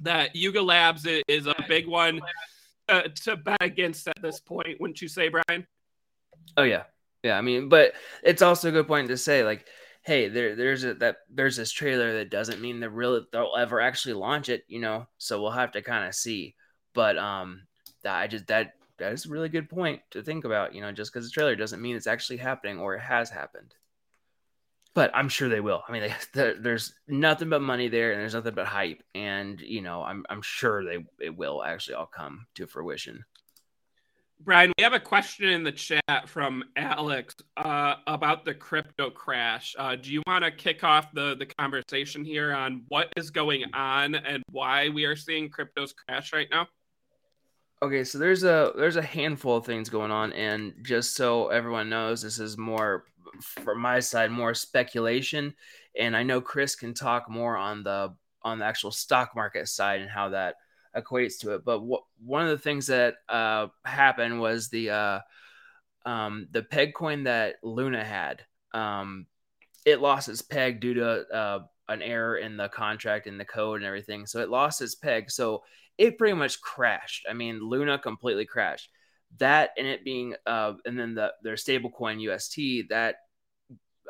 that 0.00 0.34
Yuga 0.34 0.62
Labs 0.62 1.06
is 1.28 1.46
a 1.46 1.54
big 1.68 1.86
one 1.86 2.22
uh, 2.88 3.02
to 3.24 3.36
bet 3.36 3.58
against 3.60 4.08
at 4.08 4.16
this 4.22 4.40
point. 4.40 4.80
Wouldn't 4.80 5.02
you 5.02 5.08
say, 5.08 5.28
Brian? 5.28 5.66
Oh 6.56 6.62
yeah, 6.62 6.84
yeah. 7.22 7.36
I 7.36 7.42
mean, 7.42 7.68
but 7.68 7.92
it's 8.22 8.40
also 8.40 8.70
a 8.70 8.72
good 8.72 8.88
point 8.88 9.08
to 9.08 9.18
say 9.18 9.44
like 9.44 9.66
hey, 10.00 10.28
there 10.28 10.56
there's 10.56 10.82
a 10.82 10.94
that 10.94 11.16
there's 11.28 11.58
this 11.58 11.72
trailer 11.72 12.14
that 12.14 12.30
doesn't 12.30 12.62
mean 12.62 12.80
that 12.80 12.88
really 12.88 13.20
they'll 13.32 13.52
ever 13.58 13.82
actually 13.82 14.14
launch 14.14 14.48
it, 14.48 14.64
you 14.66 14.80
know. 14.80 15.08
So 15.18 15.42
we'll 15.42 15.50
have 15.50 15.72
to 15.72 15.82
kind 15.82 16.08
of 16.08 16.14
see. 16.14 16.54
But 16.94 17.18
um, 17.18 17.64
that 18.02 18.16
I 18.16 18.28
just 18.28 18.46
that 18.46 18.72
that 19.02 19.12
is 19.12 19.26
a 19.26 19.30
really 19.30 19.48
good 19.48 19.68
point 19.68 20.00
to 20.12 20.22
think 20.22 20.44
about. 20.44 20.74
You 20.74 20.80
know, 20.80 20.92
just 20.92 21.12
because 21.12 21.26
the 21.26 21.32
trailer 21.32 21.56
doesn't 21.56 21.82
mean 21.82 21.96
it's 21.96 22.06
actually 22.06 22.38
happening 22.38 22.78
or 22.78 22.94
it 22.94 23.00
has 23.00 23.30
happened. 23.30 23.74
But 24.94 25.10
I'm 25.14 25.28
sure 25.28 25.48
they 25.48 25.60
will. 25.60 25.82
I 25.88 25.92
mean, 25.92 26.14
they, 26.34 26.54
there's 26.58 26.94
nothing 27.08 27.48
but 27.48 27.62
money 27.62 27.88
there, 27.88 28.12
and 28.12 28.20
there's 28.20 28.34
nothing 28.34 28.54
but 28.54 28.66
hype, 28.66 29.02
and 29.14 29.60
you 29.60 29.82
know, 29.82 30.02
I'm 30.02 30.24
I'm 30.30 30.42
sure 30.42 30.84
they 30.84 31.04
it 31.20 31.36
will 31.36 31.62
actually 31.62 31.94
all 31.94 32.06
come 32.06 32.46
to 32.54 32.66
fruition. 32.66 33.24
Brian, 34.44 34.72
we 34.76 34.82
have 34.82 34.92
a 34.92 34.98
question 34.98 35.48
in 35.48 35.62
the 35.62 35.70
chat 35.70 36.28
from 36.28 36.64
Alex 36.76 37.36
uh, 37.56 37.94
about 38.08 38.44
the 38.44 38.52
crypto 38.52 39.08
crash. 39.08 39.76
Uh, 39.78 39.94
do 39.94 40.12
you 40.12 40.20
want 40.26 40.44
to 40.44 40.50
kick 40.50 40.82
off 40.82 41.12
the, 41.12 41.36
the 41.38 41.46
conversation 41.46 42.24
here 42.24 42.52
on 42.52 42.82
what 42.88 43.12
is 43.16 43.30
going 43.30 43.62
on 43.72 44.16
and 44.16 44.42
why 44.50 44.88
we 44.88 45.04
are 45.04 45.14
seeing 45.14 45.48
cryptos 45.48 45.92
crash 45.94 46.32
right 46.32 46.48
now? 46.50 46.66
Okay, 47.82 48.04
so 48.04 48.16
there's 48.16 48.44
a 48.44 48.72
there's 48.76 48.94
a 48.94 49.02
handful 49.02 49.56
of 49.56 49.66
things 49.66 49.90
going 49.90 50.12
on, 50.12 50.32
and 50.34 50.72
just 50.82 51.16
so 51.16 51.48
everyone 51.48 51.88
knows, 51.88 52.22
this 52.22 52.38
is 52.38 52.56
more 52.56 53.06
from 53.40 53.80
my 53.80 53.98
side, 53.98 54.30
more 54.30 54.54
speculation. 54.54 55.52
And 55.98 56.16
I 56.16 56.22
know 56.22 56.40
Chris 56.40 56.76
can 56.76 56.94
talk 56.94 57.28
more 57.28 57.56
on 57.56 57.82
the 57.82 58.14
on 58.42 58.60
the 58.60 58.64
actual 58.66 58.92
stock 58.92 59.34
market 59.34 59.66
side 59.66 60.00
and 60.00 60.08
how 60.08 60.28
that 60.28 60.56
equates 60.96 61.40
to 61.40 61.54
it. 61.54 61.64
But 61.64 61.80
what, 61.80 62.04
one 62.24 62.44
of 62.44 62.50
the 62.50 62.58
things 62.58 62.86
that 62.86 63.16
uh, 63.28 63.66
happened 63.84 64.40
was 64.40 64.68
the 64.68 64.90
uh, 64.90 65.20
um, 66.06 66.46
the 66.52 66.62
peg 66.62 66.94
coin 66.94 67.24
that 67.24 67.56
Luna 67.64 68.04
had. 68.04 68.44
Um, 68.72 69.26
it 69.84 70.00
lost 70.00 70.28
its 70.28 70.40
peg 70.40 70.78
due 70.78 70.94
to 70.94 71.34
uh, 71.34 71.58
an 71.88 72.00
error 72.00 72.36
in 72.36 72.56
the 72.56 72.68
contract 72.68 73.26
and 73.26 73.40
the 73.40 73.44
code 73.44 73.80
and 73.80 73.86
everything. 73.86 74.24
So 74.26 74.38
it 74.38 74.50
lost 74.50 74.80
its 74.80 74.94
peg. 74.94 75.32
So 75.32 75.64
it 75.98 76.18
pretty 76.18 76.34
much 76.34 76.60
crashed. 76.60 77.26
I 77.28 77.32
mean, 77.32 77.60
Luna 77.60 77.98
completely 77.98 78.46
crashed. 78.46 78.90
That 79.38 79.70
and 79.78 79.86
it 79.86 80.04
being, 80.04 80.34
uh, 80.46 80.74
and 80.84 80.98
then 80.98 81.14
the 81.14 81.32
their 81.42 81.54
stablecoin 81.54 82.20
UST 82.20 82.88
that, 82.90 83.16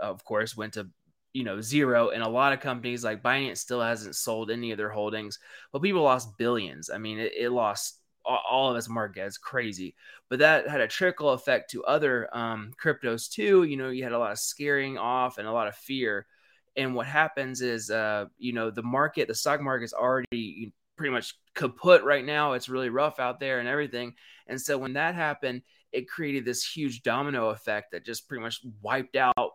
of 0.00 0.24
course, 0.24 0.56
went 0.56 0.74
to 0.74 0.88
you 1.32 1.44
know 1.44 1.60
zero. 1.60 2.10
And 2.10 2.22
a 2.22 2.28
lot 2.28 2.52
of 2.52 2.60
companies 2.60 3.04
like 3.04 3.22
Binance 3.22 3.58
still 3.58 3.80
hasn't 3.80 4.16
sold 4.16 4.50
any 4.50 4.72
of 4.72 4.78
their 4.78 4.90
holdings, 4.90 5.38
but 5.72 5.82
people 5.82 6.02
lost 6.02 6.36
billions. 6.38 6.90
I 6.90 6.98
mean, 6.98 7.18
it, 7.18 7.32
it 7.36 7.50
lost 7.50 7.98
all 8.24 8.70
of 8.70 8.76
its 8.76 8.88
market. 8.88 9.26
It's 9.26 9.38
crazy, 9.38 9.94
but 10.28 10.40
that 10.40 10.68
had 10.68 10.80
a 10.80 10.88
trickle 10.88 11.30
effect 11.30 11.70
to 11.70 11.84
other 11.84 12.28
um, 12.36 12.72
cryptos 12.82 13.30
too. 13.30 13.62
You 13.64 13.76
know, 13.76 13.90
you 13.90 14.02
had 14.02 14.12
a 14.12 14.18
lot 14.18 14.32
of 14.32 14.38
scaring 14.38 14.98
off 14.98 15.38
and 15.38 15.46
a 15.46 15.52
lot 15.52 15.68
of 15.68 15.76
fear. 15.76 16.26
And 16.74 16.94
what 16.94 17.06
happens 17.06 17.60
is, 17.60 17.90
uh, 17.90 18.26
you 18.38 18.52
know, 18.54 18.70
the 18.70 18.82
market, 18.82 19.28
the 19.28 19.34
stock 19.34 19.60
market 19.60 19.84
is 19.84 19.92
already 19.92 20.72
pretty 20.96 21.12
much 21.12 21.34
kaput 21.54 22.02
right 22.02 22.24
now. 22.24 22.52
It's 22.52 22.68
really 22.68 22.88
rough 22.88 23.18
out 23.18 23.40
there 23.40 23.58
and 23.58 23.68
everything. 23.68 24.14
And 24.46 24.60
so 24.60 24.78
when 24.78 24.94
that 24.94 25.14
happened, 25.14 25.62
it 25.92 26.08
created 26.08 26.44
this 26.44 26.64
huge 26.64 27.02
domino 27.02 27.50
effect 27.50 27.92
that 27.92 28.04
just 28.04 28.28
pretty 28.28 28.42
much 28.42 28.60
wiped 28.80 29.16
out 29.16 29.52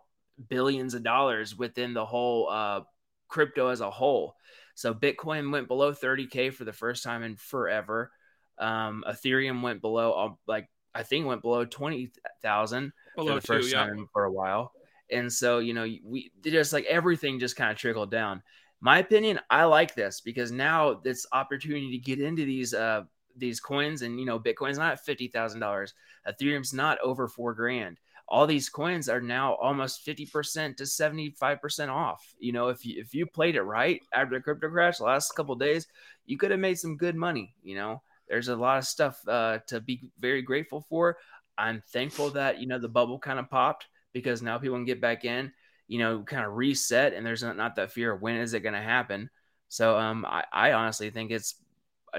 billions 0.48 0.94
of 0.94 1.02
dollars 1.02 1.56
within 1.56 1.94
the 1.94 2.04
whole 2.04 2.48
uh, 2.48 2.80
crypto 3.28 3.68
as 3.68 3.80
a 3.80 3.90
whole. 3.90 4.36
So 4.74 4.94
Bitcoin 4.94 5.50
went 5.50 5.68
below 5.68 5.92
30k 5.92 6.52
for 6.52 6.64
the 6.64 6.72
first 6.72 7.02
time 7.02 7.22
in 7.22 7.36
forever. 7.36 8.12
Um, 8.58 9.04
Ethereum 9.08 9.62
went 9.62 9.80
below 9.80 10.12
uh, 10.12 10.34
like 10.46 10.68
I 10.94 11.02
think 11.02 11.26
went 11.26 11.42
below 11.42 11.64
20,000 11.64 12.92
for 13.14 13.34
the 13.34 13.40
first 13.40 13.70
two, 13.70 13.76
yeah. 13.76 13.86
time 13.86 14.08
for 14.12 14.24
a 14.24 14.32
while. 14.32 14.72
And 15.10 15.32
so, 15.32 15.58
you 15.58 15.74
know, 15.74 15.84
we 16.04 16.30
just 16.42 16.72
like 16.72 16.84
everything 16.84 17.38
just 17.38 17.56
kind 17.56 17.70
of 17.70 17.76
trickled 17.76 18.10
down 18.10 18.42
my 18.80 18.98
opinion, 18.98 19.40
I 19.50 19.64
like 19.64 19.94
this 19.94 20.20
because 20.20 20.52
now 20.52 20.94
this 20.94 21.26
opportunity 21.32 21.90
to 21.92 21.98
get 21.98 22.20
into 22.20 22.44
these 22.44 22.74
uh 22.74 23.02
these 23.36 23.60
coins 23.60 24.02
and 24.02 24.18
you 24.18 24.26
know 24.26 24.38
Bitcoin's 24.38 24.78
not 24.78 25.00
fifty 25.00 25.28
thousand 25.28 25.60
dollars, 25.60 25.94
Ethereum's 26.26 26.72
not 26.72 26.98
over 27.00 27.28
four 27.28 27.54
grand. 27.54 27.98
All 28.28 28.46
these 28.46 28.68
coins 28.68 29.08
are 29.08 29.20
now 29.20 29.54
almost 29.54 30.02
fifty 30.02 30.26
percent 30.26 30.76
to 30.78 30.86
seventy 30.86 31.30
five 31.30 31.60
percent 31.60 31.90
off. 31.90 32.34
You 32.38 32.52
know, 32.52 32.68
if 32.68 32.84
you 32.84 33.00
if 33.00 33.14
you 33.14 33.26
played 33.26 33.56
it 33.56 33.62
right 33.62 34.00
after 34.12 34.36
the 34.36 34.42
crypto 34.42 34.68
crash 34.68 34.98
the 34.98 35.04
last 35.04 35.34
couple 35.34 35.54
days, 35.56 35.86
you 36.26 36.36
could 36.36 36.50
have 36.50 36.60
made 36.60 36.78
some 36.78 36.96
good 36.96 37.16
money. 37.16 37.54
You 37.62 37.76
know, 37.76 38.02
there's 38.28 38.48
a 38.48 38.56
lot 38.56 38.78
of 38.78 38.84
stuff 38.84 39.20
uh, 39.26 39.58
to 39.68 39.80
be 39.80 40.10
very 40.18 40.42
grateful 40.42 40.84
for. 40.88 41.16
I'm 41.56 41.82
thankful 41.92 42.30
that 42.30 42.58
you 42.60 42.66
know 42.68 42.78
the 42.78 42.88
bubble 42.88 43.18
kind 43.18 43.38
of 43.38 43.50
popped 43.50 43.86
because 44.12 44.42
now 44.42 44.58
people 44.58 44.76
can 44.76 44.84
get 44.84 45.00
back 45.00 45.24
in 45.24 45.52
you 45.88 45.98
know, 45.98 46.22
kind 46.22 46.44
of 46.44 46.54
reset 46.54 47.14
and 47.14 47.26
there's 47.26 47.42
not, 47.42 47.56
not 47.56 47.76
that 47.76 47.90
fear 47.90 48.12
of 48.12 48.22
when 48.22 48.36
is 48.36 48.54
it 48.54 48.60
going 48.60 48.74
to 48.74 48.80
happen. 48.80 49.30
So 49.68 49.98
um, 49.98 50.24
I, 50.24 50.44
I 50.52 50.72
honestly 50.72 51.10
think 51.10 51.30
it's 51.30 51.56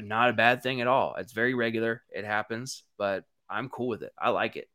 not 0.01 0.29
a 0.29 0.33
bad 0.33 0.61
thing 0.61 0.81
at 0.81 0.87
all. 0.87 1.15
It's 1.15 1.33
very 1.33 1.53
regular. 1.53 2.01
It 2.09 2.25
happens, 2.25 2.83
but 2.97 3.23
I'm 3.49 3.69
cool 3.69 3.87
with 3.87 4.03
it. 4.03 4.11
I 4.17 4.29
like 4.29 4.55
it. 4.55 4.69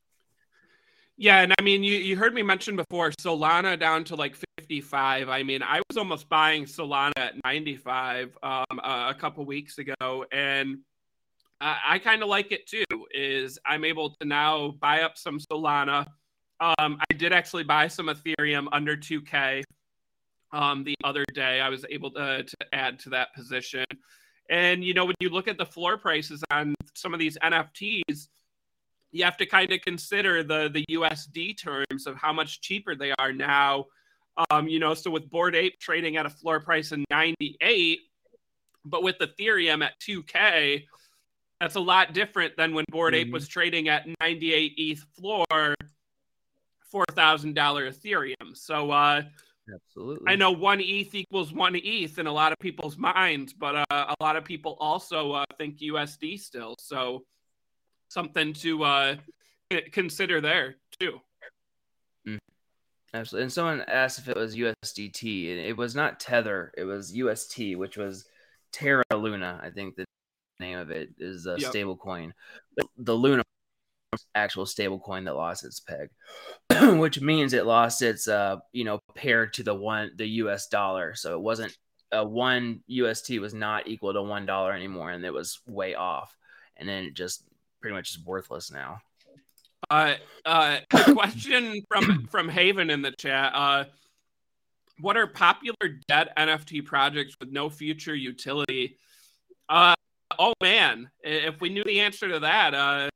Yeah, 1.16 1.42
and 1.42 1.54
I 1.58 1.62
mean, 1.62 1.84
you, 1.84 1.96
you 1.96 2.16
heard 2.16 2.34
me 2.34 2.42
mention 2.42 2.74
before 2.74 3.10
Solana 3.10 3.78
down 3.78 4.02
to 4.04 4.16
like 4.16 4.34
55. 4.58 5.28
I 5.28 5.44
mean, 5.44 5.62
I 5.62 5.80
was 5.88 5.96
almost 5.96 6.28
buying 6.28 6.64
Solana 6.64 7.12
at 7.16 7.34
95 7.44 8.36
um, 8.42 8.64
a, 8.82 9.08
a 9.10 9.16
couple 9.16 9.44
weeks 9.44 9.78
ago, 9.78 10.24
and 10.32 10.78
I, 11.60 11.78
I 11.86 11.98
kind 12.00 12.22
of 12.22 12.28
like 12.28 12.50
it 12.50 12.66
too. 12.66 12.84
Is 13.12 13.60
I'm 13.64 13.84
able 13.84 14.10
to 14.20 14.26
now 14.26 14.72
buy 14.80 15.02
up 15.02 15.16
some 15.16 15.38
Solana. 15.38 16.06
Um, 16.64 16.98
I 17.10 17.14
did 17.14 17.32
actually 17.32 17.64
buy 17.64 17.88
some 17.88 18.06
Ethereum 18.06 18.68
under 18.72 18.96
2K 18.96 19.62
um, 20.52 20.84
the 20.84 20.94
other 21.04 21.24
day. 21.34 21.60
I 21.60 21.68
was 21.68 21.84
able 21.90 22.10
to, 22.12 22.44
to 22.44 22.56
add 22.72 22.98
to 23.00 23.10
that 23.10 23.34
position. 23.34 23.84
And, 24.48 24.82
you 24.82 24.94
know, 24.94 25.04
when 25.04 25.16
you 25.20 25.28
look 25.28 25.48
at 25.48 25.58
the 25.58 25.66
floor 25.66 25.98
prices 25.98 26.42
on 26.50 26.74
some 26.94 27.12
of 27.12 27.20
these 27.20 27.36
NFTs, 27.42 28.28
you 29.12 29.24
have 29.24 29.36
to 29.36 29.46
kind 29.46 29.70
of 29.72 29.80
consider 29.80 30.42
the 30.42 30.68
the 30.72 30.84
USD 30.90 31.56
terms 31.56 32.06
of 32.06 32.16
how 32.16 32.32
much 32.32 32.60
cheaper 32.60 32.96
they 32.96 33.12
are 33.18 33.32
now. 33.32 33.86
Um, 34.50 34.66
you 34.66 34.80
know, 34.80 34.92
so 34.94 35.10
with 35.10 35.30
Bored 35.30 35.54
Ape 35.54 35.78
trading 35.78 36.16
at 36.16 36.26
a 36.26 36.30
floor 36.30 36.58
price 36.58 36.90
of 36.90 36.98
98, 37.10 38.00
but 38.84 39.04
with 39.04 39.16
Ethereum 39.20 39.84
at 39.84 39.92
2K, 40.00 40.82
that's 41.60 41.76
a 41.76 41.80
lot 41.80 42.12
different 42.12 42.56
than 42.56 42.74
when 42.74 42.84
Bored 42.90 43.14
mm-hmm. 43.14 43.28
Ape 43.28 43.32
was 43.32 43.46
trading 43.46 43.88
at 43.88 44.04
98 44.20 44.72
ETH 44.76 45.06
floor, 45.16 45.76
$4,000 46.94 47.54
Ethereum. 47.54 48.56
So, 48.56 48.90
uh, 48.90 49.22
Absolutely. 49.72 50.30
I 50.30 50.36
know 50.36 50.50
one 50.50 50.80
ETH 50.80 51.14
equals 51.14 51.52
one 51.52 51.74
ETH 51.74 52.18
in 52.18 52.26
a 52.26 52.32
lot 52.32 52.52
of 52.52 52.58
people's 52.58 52.98
minds, 52.98 53.52
but 53.52 53.76
uh, 53.90 54.14
a 54.18 54.22
lot 54.22 54.36
of 54.36 54.44
people 54.44 54.76
also 54.78 55.32
uh, 55.32 55.44
think 55.58 55.78
USD 55.78 56.38
still. 56.38 56.76
So 56.78 57.24
something 58.08 58.52
to 58.54 58.84
uh, 58.84 59.16
consider 59.90 60.40
there 60.40 60.76
too. 61.00 61.18
Mm. 62.28 62.38
Absolutely. 63.14 63.44
And 63.44 63.52
someone 63.52 63.80
asked 63.88 64.18
if 64.18 64.28
it 64.28 64.36
was 64.36 64.54
USDT, 64.54 65.46
it 65.66 65.76
was 65.76 65.94
not 65.94 66.20
Tether. 66.20 66.72
It 66.76 66.84
was 66.84 67.14
UST, 67.14 67.76
which 67.76 67.96
was 67.96 68.26
Terra 68.72 69.04
Luna. 69.12 69.60
I 69.62 69.70
think 69.70 69.96
the 69.96 70.04
name 70.60 70.78
of 70.78 70.90
it 70.90 71.10
is 71.18 71.46
a 71.46 71.56
yep. 71.58 71.70
stable 71.70 71.96
coin. 71.96 72.34
The 72.98 73.14
Luna 73.14 73.44
actual 74.34 74.66
stable 74.66 74.98
coin 74.98 75.24
that 75.24 75.36
lost 75.36 75.64
its 75.64 75.80
peg, 75.80 76.08
which 76.98 77.20
means 77.20 77.52
it 77.52 77.66
lost 77.66 78.02
its 78.02 78.28
uh 78.28 78.56
you 78.72 78.84
know 78.84 79.00
paired 79.14 79.52
to 79.54 79.62
the 79.62 79.74
one 79.74 80.10
the 80.16 80.26
US 80.26 80.68
dollar. 80.68 81.14
So 81.14 81.34
it 81.34 81.40
wasn't 81.40 81.76
uh, 82.14 82.24
one 82.24 82.80
UST 82.86 83.38
was 83.40 83.54
not 83.54 83.88
equal 83.88 84.12
to 84.12 84.22
one 84.22 84.46
dollar 84.46 84.72
anymore, 84.72 85.10
and 85.10 85.24
it 85.24 85.32
was 85.32 85.60
way 85.66 85.94
off. 85.94 86.36
And 86.76 86.88
then 86.88 87.04
it 87.04 87.14
just 87.14 87.44
pretty 87.80 87.94
much 87.94 88.10
is 88.10 88.24
worthless 88.24 88.70
now. 88.70 89.00
Uh, 89.90 90.14
uh, 90.44 90.78
a 90.92 91.12
question 91.12 91.82
from 91.88 92.26
from 92.30 92.48
Haven 92.48 92.90
in 92.90 93.02
the 93.02 93.12
chat. 93.12 93.52
Uh, 93.54 93.84
what 95.00 95.16
are 95.16 95.26
popular 95.26 95.98
dead 96.08 96.30
NFT 96.36 96.84
projects 96.84 97.34
with 97.40 97.50
no 97.50 97.68
future 97.68 98.14
utility? 98.14 98.96
Uh, 99.68 99.94
oh 100.38 100.54
man, 100.62 101.10
if 101.22 101.60
we 101.60 101.68
knew 101.68 101.84
the 101.84 102.00
answer 102.00 102.28
to 102.28 102.40
that, 102.40 102.74
uh, 102.74 103.08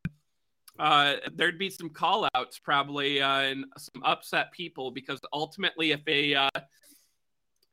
uh, 0.78 1.14
there'd 1.34 1.58
be 1.58 1.70
some 1.70 1.90
call 1.90 2.28
outs 2.34 2.58
probably 2.58 3.20
uh, 3.20 3.40
and 3.40 3.64
some 3.76 4.02
upset 4.04 4.52
people 4.52 4.90
because 4.90 5.18
ultimately 5.32 5.92
if 5.92 6.00
a 6.06 6.34
uh, 6.34 6.60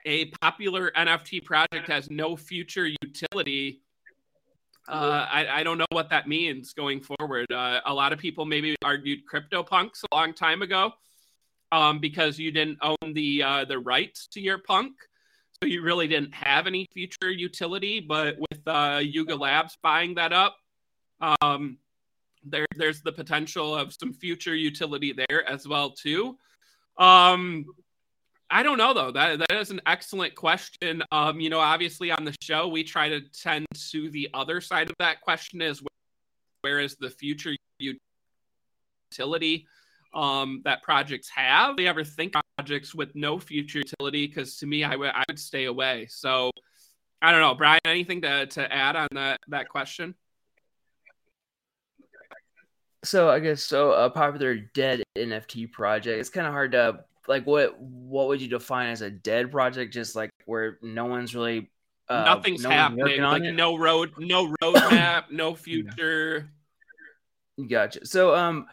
a 0.06 0.26
popular 0.42 0.92
nft 0.98 1.44
project 1.44 1.88
has 1.88 2.10
no 2.10 2.36
future 2.36 2.88
utility 3.04 3.82
uh, 4.88 5.26
I, 5.32 5.48
I, 5.48 5.64
don't 5.64 5.80
know 5.80 5.86
what 5.90 6.12
that 6.12 6.28
means 6.28 6.74
going 6.74 7.02
forward. 7.02 7.52
Uh, 7.52 7.82
a 7.88 7.92
lot 7.92 8.14
of 8.14 8.20
people 8.20 8.46
maybe 8.46 8.76
argued 8.84 9.22
CryptoPunks 9.26 10.04
a 10.04 10.16
long 10.16 10.32
time 10.32 10.62
ago 10.62 10.92
um, 11.72 11.98
because 11.98 12.38
you 12.38 12.52
didn't 12.52 12.78
own 12.84 13.14
the 13.14 13.66
the 13.68 13.80
rights 13.80 14.28
to 14.34 14.40
your 14.40 14.60
punk. 14.60 14.94
So 15.60 15.68
you 15.68 15.82
really 15.82 16.08
didn't 16.08 16.36
have 16.36 16.68
any 16.68 16.86
future 16.94 17.32
utility 17.32 18.00
but 18.00 18.36
with 18.38 19.04
yuga 19.04 19.36
labs 19.36 19.76
buying 19.82 20.14
that 20.16 20.32
up 20.32 20.56
um, 21.42 21.80
there 22.46 22.66
there's 22.76 23.02
the 23.02 23.12
potential 23.12 23.76
of 23.76 23.94
some 23.94 24.14
future 24.14 24.56
utility 24.56 25.14
there 25.14 25.48
as 25.50 25.68
well 25.68 25.92
too. 25.92 26.38
Um, 26.98 27.66
I 28.50 28.64
don't 28.64 28.78
know 28.78 28.94
though. 28.94 29.12
That 29.12 29.40
that 29.40 29.52
is 29.54 29.72
an 29.72 29.82
excellent 29.86 30.36
question. 30.36 31.04
Um, 31.12 31.40
you 31.40 31.50
know, 31.50 31.60
obviously 31.60 32.12
on 32.12 32.26
the 32.26 32.36
show 32.42 32.68
we 32.68 32.84
try 32.84 33.10
to 33.10 33.22
tend 33.22 33.66
to 33.92 34.10
the 34.10 34.30
other 34.34 34.62
side 34.62 34.90
of 34.90 34.96
that 35.00 35.22
question 35.22 35.62
is 35.62 35.82
where 36.62 36.80
is 36.80 36.96
the 36.96 37.10
future 37.10 37.56
utility 39.12 39.68
um, 40.14 40.62
that 40.64 40.84
projects 40.84 41.30
have? 41.30 41.76
Do 41.76 41.84
you 41.84 41.90
ever 41.90 42.04
think 42.04 42.34
projects 42.58 42.96
with 42.96 43.16
no 43.16 43.40
future 43.40 43.80
utility? 43.80 44.28
Because 44.28 44.58
to 44.58 44.66
me, 44.66 44.84
I 44.84 44.96
would 44.96 45.10
I 45.10 45.24
would 45.30 45.40
stay 45.40 45.66
away. 45.66 46.08
So 46.10 46.52
I 47.22 47.32
don't 47.32 47.42
know, 47.42 47.56
Brian. 47.56 47.80
Anything 47.86 48.22
to 48.22 48.46
to 48.46 48.72
add 48.72 48.96
on 48.96 49.08
that 49.14 49.40
that 49.50 49.70
question? 49.70 50.16
So 53.06 53.30
I 53.30 53.40
guess 53.40 53.64
so 53.64 53.92
a 53.92 54.10
popular 54.10 54.56
dead 54.58 55.04
NFT 55.18 55.72
project. 55.72 56.20
It's 56.20 56.30
kind 56.30 56.48
of 56.48 56.54
hard 56.54 56.74
to 56.74 57.06
like 57.28 57.46
what 57.46 57.80
what 57.80 58.28
would 58.28 58.42
you 58.42 58.48
define 58.48 58.90
as 58.90 59.02
a 59.02 59.10
dead 59.10 59.52
project? 59.52 59.94
Just 59.94 60.16
like 60.16 60.32
where 60.46 60.78
no 60.82 61.06
one's 61.06 61.36
really 61.36 61.72
uh, 62.10 62.24
nothing's 62.24 62.64
no 62.64 62.70
happening. 62.70 63.22
Like 63.22 63.44
it? 63.44 63.54
no 63.54 63.78
road, 63.78 64.14
no 64.18 64.54
roadmap, 64.62 65.32
no 65.32 65.56
future. 65.56 66.50
Gotcha. 67.70 68.06
So 68.06 68.36
um, 68.36 68.68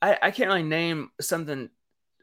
I 0.00 0.18
I 0.22 0.30
can't 0.30 0.48
really 0.48 0.62
name 0.62 1.10
something 1.20 1.70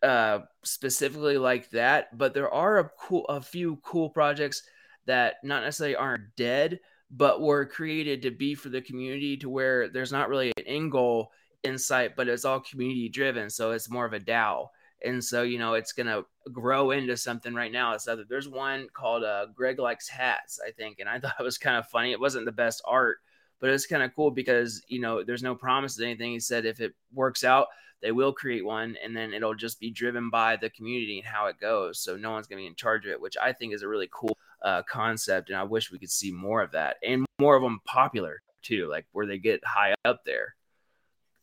uh 0.03 0.39
specifically 0.63 1.37
like 1.37 1.69
that, 1.71 2.17
but 2.17 2.33
there 2.33 2.51
are 2.53 2.79
a 2.79 2.89
cool 2.99 3.25
a 3.25 3.41
few 3.41 3.77
cool 3.83 4.09
projects 4.09 4.63
that 5.05 5.35
not 5.43 5.63
necessarily 5.63 5.95
aren't 5.95 6.35
dead, 6.35 6.79
but 7.11 7.41
were 7.41 7.65
created 7.65 8.23
to 8.23 8.31
be 8.31 8.55
for 8.55 8.69
the 8.69 8.81
community 8.81 9.37
to 9.37 9.49
where 9.49 9.89
there's 9.89 10.11
not 10.11 10.29
really 10.29 10.51
an 10.57 10.63
end 10.65 10.91
goal 10.91 11.31
insight, 11.65 12.15
but 12.15 12.27
it's 12.27 12.45
all 12.45 12.59
community 12.59 13.09
driven. 13.09 13.49
So 13.49 13.71
it's 13.71 13.89
more 13.89 14.05
of 14.05 14.13
a 14.13 14.19
DAO. 14.19 14.67
And 15.03 15.23
so, 15.23 15.43
you 15.43 15.59
know, 15.59 15.73
it's 15.73 15.91
going 15.91 16.07
to 16.07 16.25
grow 16.51 16.91
into 16.91 17.15
something 17.17 17.53
right 17.53 17.71
now. 17.71 17.93
It's 17.93 18.07
other, 18.07 18.25
there's 18.27 18.49
one 18.49 18.87
called 18.93 19.23
uh, 19.23 19.47
Greg 19.53 19.79
Likes 19.79 20.07
Hats, 20.07 20.59
I 20.65 20.71
think. 20.71 20.99
And 20.99 21.09
I 21.09 21.19
thought 21.19 21.35
it 21.39 21.43
was 21.43 21.57
kind 21.57 21.77
of 21.77 21.87
funny. 21.87 22.11
It 22.11 22.19
wasn't 22.19 22.45
the 22.45 22.51
best 22.51 22.81
art, 22.85 23.17
but 23.59 23.69
it's 23.69 23.85
kind 23.85 24.03
of 24.03 24.15
cool 24.15 24.31
because, 24.31 24.81
you 24.87 24.99
know, 24.99 25.23
there's 25.23 25.43
no 25.43 25.55
promises 25.55 26.01
anything. 26.01 26.31
He 26.31 26.39
said 26.39 26.65
if 26.65 26.79
it 26.79 26.93
works 27.13 27.43
out, 27.43 27.67
they 28.01 28.11
will 28.11 28.33
create 28.33 28.65
one 28.65 28.95
and 29.03 29.15
then 29.15 29.33
it'll 29.33 29.55
just 29.55 29.79
be 29.79 29.89
driven 29.89 30.29
by 30.29 30.55
the 30.55 30.69
community 30.69 31.19
and 31.19 31.27
how 31.27 31.47
it 31.47 31.59
goes. 31.59 31.99
So 31.99 32.15
no 32.15 32.31
one's 32.31 32.47
going 32.47 32.57
to 32.57 32.63
be 32.63 32.67
in 32.67 32.75
charge 32.75 33.05
of 33.05 33.11
it, 33.11 33.21
which 33.21 33.37
I 33.41 33.53
think 33.53 33.73
is 33.73 33.83
a 33.83 33.87
really 33.87 34.09
cool 34.11 34.37
uh, 34.63 34.83
concept. 34.83 35.49
And 35.49 35.57
I 35.57 35.63
wish 35.63 35.91
we 35.91 35.99
could 35.99 36.11
see 36.11 36.31
more 36.31 36.61
of 36.61 36.71
that 36.71 36.97
and 37.03 37.25
more 37.39 37.55
of 37.55 37.63
them 37.63 37.79
popular 37.85 38.41
too, 38.61 38.87
like 38.89 39.05
where 39.11 39.25
they 39.25 39.37
get 39.37 39.63
high 39.65 39.93
up 40.03 40.23
there 40.25 40.55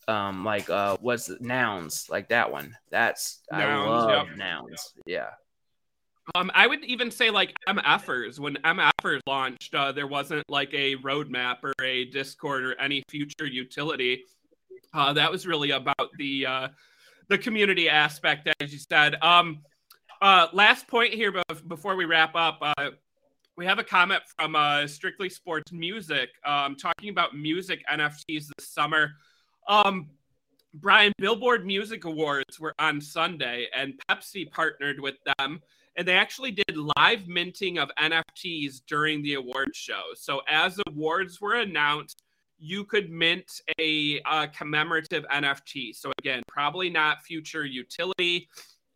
um 0.09 0.45
like 0.45 0.69
uh 0.69 0.97
what's 1.01 1.27
the, 1.27 1.37
nouns 1.41 2.07
like 2.11 2.29
that 2.29 2.51
one. 2.51 2.77
That's 2.91 3.41
nouns, 3.51 3.63
i 3.63 3.85
love 3.87 4.29
yep. 4.29 4.37
nouns. 4.37 4.95
Yeah. 5.07 5.31
Um 6.35 6.51
i 6.55 6.67
would 6.67 6.85
even 6.85 7.11
say 7.11 7.31
like 7.31 7.55
mfers 7.69 8.39
when 8.39 8.57
mfers 8.57 9.21
launched 9.27 9.75
uh 9.75 9.93
there 9.93 10.07
wasn't 10.07 10.45
like 10.49 10.73
a 10.73 10.97
roadmap 10.97 11.59
or 11.63 11.73
a 11.83 12.05
discord 12.07 12.65
or 12.65 12.81
any 12.81 13.03
future 13.09 13.47
utility. 13.47 14.25
Uh 14.95 15.13
that 15.13 15.31
was 15.31 15.47
really 15.47 15.71
about 15.71 16.11
the 16.19 16.47
uh 16.47 16.69
the 17.29 17.39
community 17.39 17.89
aspect 17.89 18.49
as 18.61 18.73
you 18.73 18.79
said. 18.79 19.17
Um 19.23 19.63
uh 20.21 20.49
last 20.53 20.87
point 20.89 21.15
here 21.15 21.33
before 21.67 21.97
we 21.97 22.05
wrap 22.05 22.35
up 22.35 22.59
uh 22.61 22.91
we 23.57 23.67
have 23.67 23.79
a 23.79 23.85
comment 23.85 24.23
from 24.37 24.57
uh, 24.57 24.87
Strictly 24.87 25.29
Sports 25.29 25.73
Music 25.73 26.31
um, 26.45 26.75
talking 26.77 27.11
about 27.11 27.37
music 27.37 27.83
NFTs 27.93 28.47
this 28.57 28.69
summer. 28.69 29.13
Um, 29.69 30.09
Brian, 30.75 31.13
Billboard 31.19 31.67
Music 31.67 32.05
Awards 32.05 32.59
were 32.59 32.75
on 32.79 33.01
Sunday, 33.01 33.67
and 33.77 33.95
Pepsi 34.09 34.51
partnered 34.51 35.01
with 35.01 35.17
them, 35.39 35.61
and 35.97 36.09
they 36.09 36.15
actually 36.15 36.51
did 36.51 36.77
live 36.97 37.29
minting 37.29 37.79
of 37.79 37.91
NFTs 38.01 38.81
during 38.87 39.23
the 39.23 39.35
award 39.35 39.69
show. 39.75 40.03
So 40.15 40.41
as 40.49 40.81
awards 40.89 41.41
were 41.41 41.57
announced, 41.57 42.23
you 42.59 42.85
could 42.85 43.11
mint 43.11 43.61
a 43.79 44.21
uh, 44.25 44.47
commemorative 44.57 45.27
NFT. 45.33 45.95
So 45.95 46.13
again, 46.19 46.43
probably 46.49 46.89
not 46.89 47.23
future 47.23 47.67
utility, 47.67 48.49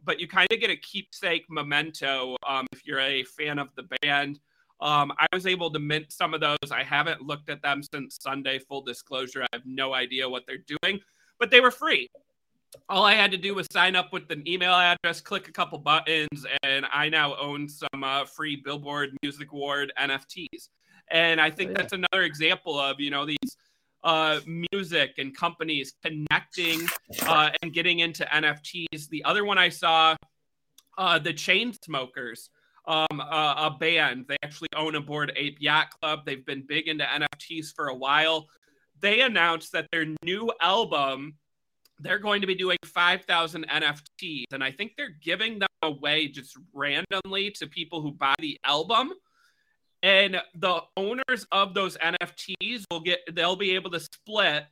but 0.04 0.20
you 0.20 0.28
kind 0.28 0.46
of 0.52 0.60
get 0.60 0.70
a 0.70 0.76
keepsake 0.76 1.44
memento 1.50 2.36
um, 2.48 2.66
if 2.72 2.86
you're 2.86 3.00
a 3.00 3.24
fan 3.24 3.58
of 3.58 3.68
the 3.74 3.82
band. 4.00 4.38
Um, 4.80 5.12
I 5.18 5.26
was 5.32 5.46
able 5.46 5.70
to 5.70 5.78
mint 5.78 6.12
some 6.12 6.34
of 6.34 6.40
those. 6.40 6.70
I 6.70 6.82
haven't 6.82 7.22
looked 7.22 7.48
at 7.48 7.62
them 7.62 7.82
since 7.82 8.18
Sunday. 8.20 8.58
Full 8.58 8.82
disclosure, 8.82 9.42
I 9.42 9.48
have 9.52 9.64
no 9.64 9.94
idea 9.94 10.28
what 10.28 10.44
they're 10.46 10.64
doing, 10.82 11.00
but 11.38 11.50
they 11.50 11.60
were 11.60 11.70
free. 11.70 12.08
all 12.88 13.04
I 13.04 13.14
had 13.14 13.30
to 13.30 13.38
do 13.38 13.54
was 13.54 13.66
sign 13.72 13.96
up 13.96 14.12
with 14.12 14.30
an 14.30 14.46
email 14.46 14.74
address, 14.74 15.20
click 15.20 15.48
a 15.48 15.52
couple 15.52 15.78
buttons, 15.78 16.44
and 16.62 16.84
I 16.92 17.08
now 17.08 17.36
own 17.36 17.68
some 17.68 18.04
uh, 18.04 18.24
free 18.26 18.56
Billboard 18.56 19.16
Music 19.22 19.52
Award 19.52 19.92
NFTs. 19.98 20.68
And 21.10 21.40
I 21.40 21.50
think 21.50 21.70
oh, 21.70 21.72
yeah. 21.72 21.78
that's 21.78 21.92
another 21.92 22.22
example 22.24 22.78
of 22.78 23.00
you 23.00 23.10
know 23.10 23.24
these 23.24 23.56
uh, 24.06 24.40
music 24.72 25.14
and 25.18 25.36
companies 25.36 25.94
connecting 26.02 26.86
uh, 27.26 27.50
and 27.62 27.72
getting 27.72 28.00
into 28.00 28.24
NFTs. 28.24 29.08
The 29.08 29.24
other 29.24 29.44
one 29.44 29.58
I 29.58 29.68
saw, 29.68 30.16
uh, 30.96 31.18
the 31.18 31.32
Chainsmokers, 31.32 32.48
um, 32.86 33.20
a, 33.20 33.54
a 33.58 33.76
band. 33.78 34.26
They 34.28 34.36
actually 34.42 34.68
own 34.76 34.94
a 34.94 35.00
Bored 35.00 35.32
Ape 35.36 35.58
Yacht 35.60 35.90
Club. 36.00 36.20
They've 36.24 36.44
been 36.44 36.64
big 36.66 36.88
into 36.88 37.04
NFTs 37.04 37.74
for 37.74 37.88
a 37.88 37.94
while. 37.94 38.46
They 39.00 39.20
announced 39.20 39.72
that 39.72 39.86
their 39.92 40.06
new 40.22 40.50
album 40.60 41.34
they're 41.98 42.18
going 42.18 42.40
to 42.40 42.46
be 42.46 42.54
doing 42.54 42.76
5,000 42.84 43.66
NFTs. 43.68 44.44
And 44.52 44.62
I 44.62 44.70
think 44.70 44.92
they're 44.96 45.16
giving 45.22 45.58
them 45.58 45.68
away 45.82 46.28
just 46.28 46.56
randomly 46.72 47.50
to 47.52 47.66
people 47.66 48.02
who 48.02 48.12
buy 48.12 48.34
the 48.38 48.58
album. 48.64 49.12
And 50.02 50.40
the 50.54 50.82
owners 50.96 51.46
of 51.52 51.74
those 51.74 51.96
NFTs 51.96 52.84
will 52.90 53.00
get, 53.00 53.20
they'll 53.32 53.56
be 53.56 53.74
able 53.74 53.90
to 53.90 54.00
split 54.00 54.64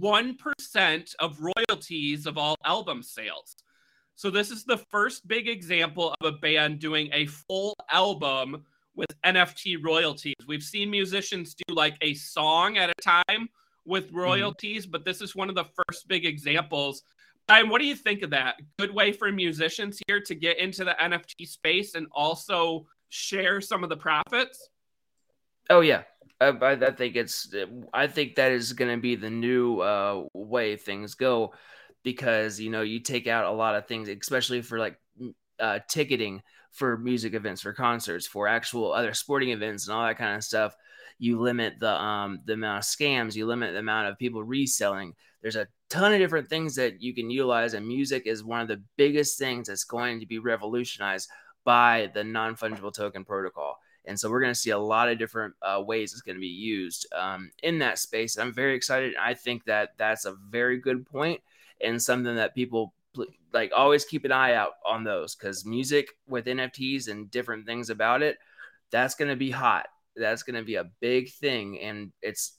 1% 0.00 1.14
of 1.18 1.38
royalties 1.40 2.26
of 2.26 2.38
all 2.38 2.56
album 2.64 3.02
sales. 3.02 3.56
So 4.14 4.30
this 4.30 4.50
is 4.50 4.64
the 4.64 4.76
first 4.76 5.26
big 5.26 5.48
example 5.48 6.14
of 6.20 6.34
a 6.34 6.38
band 6.38 6.78
doing 6.78 7.08
a 7.12 7.26
full 7.26 7.74
album 7.90 8.64
with 8.94 9.08
NFT 9.24 9.82
royalties. 9.82 10.34
We've 10.46 10.62
seen 10.62 10.90
musicians 10.90 11.54
do 11.54 11.74
like 11.74 11.96
a 12.02 12.14
song 12.14 12.76
at 12.76 12.90
a 12.90 12.94
time 13.02 13.48
with 13.84 14.08
mm-hmm. 14.08 14.18
royalties, 14.18 14.84
mm-hmm. 14.84 14.92
but 14.92 15.04
this 15.04 15.20
is 15.20 15.34
one 15.34 15.48
of 15.48 15.54
the 15.54 15.64
first 15.64 16.08
big 16.08 16.24
examples. 16.24 17.02
And 17.48 17.70
what 17.70 17.80
do 17.80 17.86
you 17.86 17.96
think 17.96 18.22
of 18.22 18.30
that? 18.30 18.56
Good 18.78 18.94
way 18.94 19.12
for 19.12 19.30
musicians 19.32 20.00
here 20.06 20.20
to 20.20 20.34
get 20.34 20.58
into 20.58 20.84
the 20.84 20.96
NFT 21.00 21.46
space 21.46 21.94
and 21.94 22.06
also 22.12 22.86
share 23.08 23.60
some 23.60 23.82
of 23.82 23.90
the 23.90 23.96
profits? 23.96 24.68
Oh 25.68 25.80
yeah, 25.80 26.02
I, 26.40 26.48
I 26.60 26.90
think 26.92 27.16
it's. 27.16 27.52
I 27.92 28.06
think 28.06 28.36
that 28.36 28.52
is 28.52 28.72
going 28.72 28.90
to 28.90 29.00
be 29.00 29.16
the 29.16 29.30
new 29.30 29.80
uh, 29.80 30.24
way 30.34 30.76
things 30.76 31.14
go, 31.14 31.52
because 32.02 32.60
you 32.60 32.70
know 32.70 32.82
you 32.82 33.00
take 33.00 33.26
out 33.26 33.44
a 33.44 33.50
lot 33.50 33.74
of 33.74 33.86
things, 33.86 34.08
especially 34.08 34.62
for 34.62 34.78
like 34.78 34.98
uh, 35.60 35.78
ticketing 35.88 36.42
for 36.70 36.96
music 36.96 37.34
events, 37.34 37.60
for 37.60 37.72
concerts, 37.72 38.26
for 38.26 38.48
actual 38.48 38.92
other 38.92 39.14
sporting 39.14 39.50
events, 39.50 39.86
and 39.86 39.96
all 39.96 40.06
that 40.06 40.18
kind 40.18 40.36
of 40.36 40.44
stuff 40.44 40.74
you 41.22 41.38
limit 41.40 41.74
the 41.78 42.02
um 42.02 42.40
the 42.46 42.54
amount 42.54 42.78
of 42.78 42.84
scams, 42.84 43.36
you 43.36 43.46
limit 43.46 43.72
the 43.72 43.78
amount 43.78 44.08
of 44.08 44.18
people 44.18 44.42
reselling. 44.42 45.14
There's 45.40 45.54
a 45.54 45.68
ton 45.88 46.12
of 46.12 46.18
different 46.18 46.48
things 46.48 46.74
that 46.74 47.00
you 47.00 47.14
can 47.14 47.30
utilize, 47.30 47.74
and 47.74 47.86
music 47.86 48.24
is 48.26 48.42
one 48.42 48.60
of 48.60 48.66
the 48.66 48.82
biggest 48.96 49.38
things 49.38 49.68
that's 49.68 49.84
going 49.84 50.18
to 50.18 50.26
be 50.26 50.40
revolutionized 50.40 51.28
by 51.64 52.10
the 52.12 52.24
non 52.24 52.56
fungible 52.56 52.92
token 52.92 53.24
protocol. 53.24 53.78
And 54.04 54.18
so 54.18 54.28
we're 54.28 54.40
going 54.40 54.52
to 54.52 54.58
see 54.58 54.70
a 54.70 54.78
lot 54.78 55.08
of 55.08 55.18
different 55.18 55.54
uh, 55.62 55.80
ways 55.86 56.12
it's 56.12 56.22
going 56.22 56.34
to 56.34 56.40
be 56.40 56.48
used 56.48 57.06
um, 57.14 57.52
in 57.62 57.78
that 57.78 57.98
space. 57.98 58.36
I'm 58.36 58.52
very 58.52 58.74
excited. 58.74 59.14
I 59.14 59.34
think 59.34 59.64
that 59.66 59.90
that's 59.96 60.24
a 60.24 60.34
very 60.50 60.78
good 60.78 61.06
point 61.06 61.40
and 61.82 62.02
something 62.02 62.36
that 62.36 62.54
people 62.54 62.94
like 63.52 63.72
always 63.76 64.04
keep 64.04 64.24
an 64.24 64.32
eye 64.32 64.54
out 64.54 64.72
on 64.86 65.04
those 65.04 65.34
because 65.34 65.66
music 65.66 66.08
with 66.26 66.46
NFTs 66.46 67.08
and 67.08 67.30
different 67.30 67.66
things 67.66 67.90
about 67.90 68.22
it, 68.22 68.38
that's 68.92 69.14
going 69.14 69.30
to 69.30 69.36
be 69.36 69.50
hot 69.50 69.86
that's 70.14 70.42
going 70.42 70.56
to 70.56 70.62
be 70.62 70.76
a 70.76 70.90
big 71.00 71.32
thing 71.32 71.80
and 71.80 72.12
it's 72.20 72.58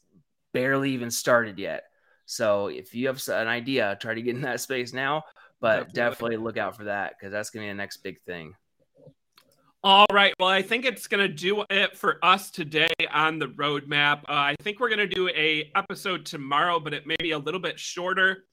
barely 0.53 0.91
even 0.91 1.09
started 1.09 1.57
yet 1.57 1.83
so 2.25 2.67
if 2.67 2.93
you 2.93 3.07
have 3.07 3.21
an 3.29 3.47
idea 3.47 3.97
try 4.01 4.13
to 4.13 4.21
get 4.21 4.35
in 4.35 4.41
that 4.41 4.59
space 4.59 4.93
now 4.93 5.23
but 5.61 5.93
definitely, 5.93 5.93
definitely 5.93 6.37
look 6.37 6.57
out 6.57 6.75
for 6.75 6.85
that 6.85 7.13
because 7.17 7.31
that's 7.31 7.49
going 7.49 7.63
to 7.63 7.69
be 7.69 7.71
the 7.71 7.77
next 7.77 7.97
big 7.97 8.19
thing 8.23 8.53
all 9.85 10.05
right. 10.13 10.33
Well, 10.39 10.47
I 10.47 10.61
think 10.61 10.85
it's 10.85 11.07
going 11.07 11.27
to 11.27 11.33
do 11.33 11.65
it 11.69 11.97
for 11.97 12.17
us 12.23 12.49
today 12.49 12.87
on 13.11 13.37
the 13.37 13.47
roadmap. 13.47 14.19
Uh, 14.19 14.31
I 14.31 14.55
think 14.61 14.79
we're 14.79 14.87
going 14.87 14.99
to 14.99 15.13
do 15.13 15.27
a 15.27 15.69
episode 15.75 16.25
tomorrow, 16.25 16.79
but 16.79 16.93
it 16.93 17.05
may 17.05 17.17
be 17.19 17.31
a 17.31 17.37
little 17.37 17.59
bit 17.59 17.77
shorter. 17.77 18.45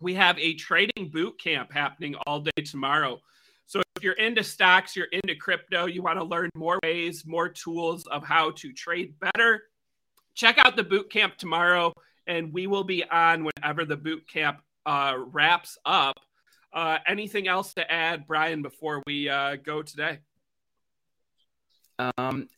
We 0.00 0.14
have 0.14 0.38
a 0.38 0.54
trading 0.54 1.10
boot 1.10 1.38
camp 1.40 1.72
happening 1.72 2.14
all 2.26 2.40
day 2.40 2.62
tomorrow. 2.64 3.20
So 3.66 3.82
if 3.96 4.02
you're 4.02 4.14
into 4.14 4.42
stocks, 4.42 4.96
you're 4.96 5.06
into 5.12 5.36
crypto, 5.36 5.86
you 5.86 6.02
want 6.02 6.18
to 6.18 6.24
learn 6.24 6.50
more 6.56 6.80
ways, 6.82 7.24
more 7.26 7.48
tools 7.48 8.06
of 8.06 8.24
how 8.24 8.50
to 8.52 8.72
trade 8.72 9.14
better, 9.20 9.64
check 10.34 10.58
out 10.58 10.74
the 10.74 10.82
boot 10.82 11.10
camp 11.10 11.36
tomorrow, 11.36 11.92
and 12.26 12.52
we 12.52 12.66
will 12.66 12.82
be 12.82 13.04
on 13.04 13.44
whenever 13.44 13.84
the 13.84 13.96
boot 13.96 14.26
camp 14.26 14.60
uh, 14.86 15.14
wraps 15.18 15.78
up. 15.84 16.18
Uh, 16.72 16.98
anything 17.06 17.46
else 17.46 17.74
to 17.74 17.90
add, 17.90 18.26
Brian, 18.26 18.62
before 18.62 19.02
we 19.06 19.28
uh, 19.28 19.56
go 19.56 19.82
today? 19.82 20.18
Um, 21.98 22.48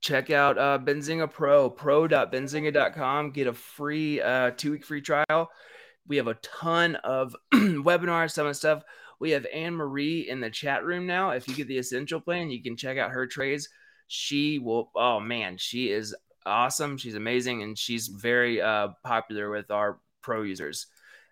check 0.00 0.30
out 0.30 0.58
uh, 0.58 0.78
Benzinga 0.78 1.30
Pro, 1.30 1.68
pro.benzinga.com. 1.68 3.30
Get 3.30 3.46
a 3.46 3.52
free 3.52 4.20
uh, 4.20 4.52
two 4.52 4.72
week 4.72 4.84
free 4.84 5.00
trial. 5.00 5.50
We 6.06 6.16
have 6.16 6.28
a 6.28 6.34
ton 6.34 6.96
of 6.96 7.36
webinars, 7.52 8.32
some 8.32 8.46
of 8.46 8.56
stuff 8.56 8.82
we 9.22 9.30
have 9.30 9.46
Anne 9.54 9.76
Marie 9.76 10.28
in 10.28 10.40
the 10.40 10.50
chat 10.50 10.84
room 10.84 11.06
now. 11.06 11.30
If 11.30 11.46
you 11.46 11.54
get 11.54 11.68
the 11.68 11.78
essential 11.78 12.20
plan, 12.20 12.50
you 12.50 12.60
can 12.60 12.76
check 12.76 12.98
out 12.98 13.12
her 13.12 13.24
trades. 13.24 13.68
She 14.08 14.58
will, 14.58 14.90
oh 14.96 15.20
man, 15.20 15.58
she 15.58 15.92
is 15.92 16.12
awesome. 16.44 16.96
She's 16.98 17.14
amazing 17.14 17.62
and 17.62 17.78
she's 17.78 18.08
very 18.08 18.60
uh, 18.60 18.88
popular 19.04 19.48
with 19.48 19.70
our 19.70 20.00
pro 20.22 20.42
users. 20.42 20.88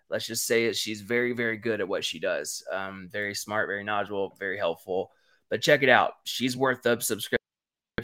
Let's 0.09 0.25
just 0.25 0.47
say 0.47 0.67
it. 0.67 0.77
She's 0.77 1.01
very, 1.01 1.33
very 1.33 1.57
good 1.57 1.81
at 1.81 1.87
what 1.87 2.05
she 2.05 2.17
does. 2.17 2.63
Um, 2.71 3.09
very 3.11 3.35
smart, 3.35 3.67
very 3.67 3.83
knowledgeable, 3.83 4.37
very 4.39 4.57
helpful. 4.57 5.11
But 5.49 5.61
check 5.61 5.83
it 5.83 5.89
out. 5.89 6.13
She's 6.23 6.55
worth 6.55 6.83
the 6.83 6.97
subscription 7.01 7.41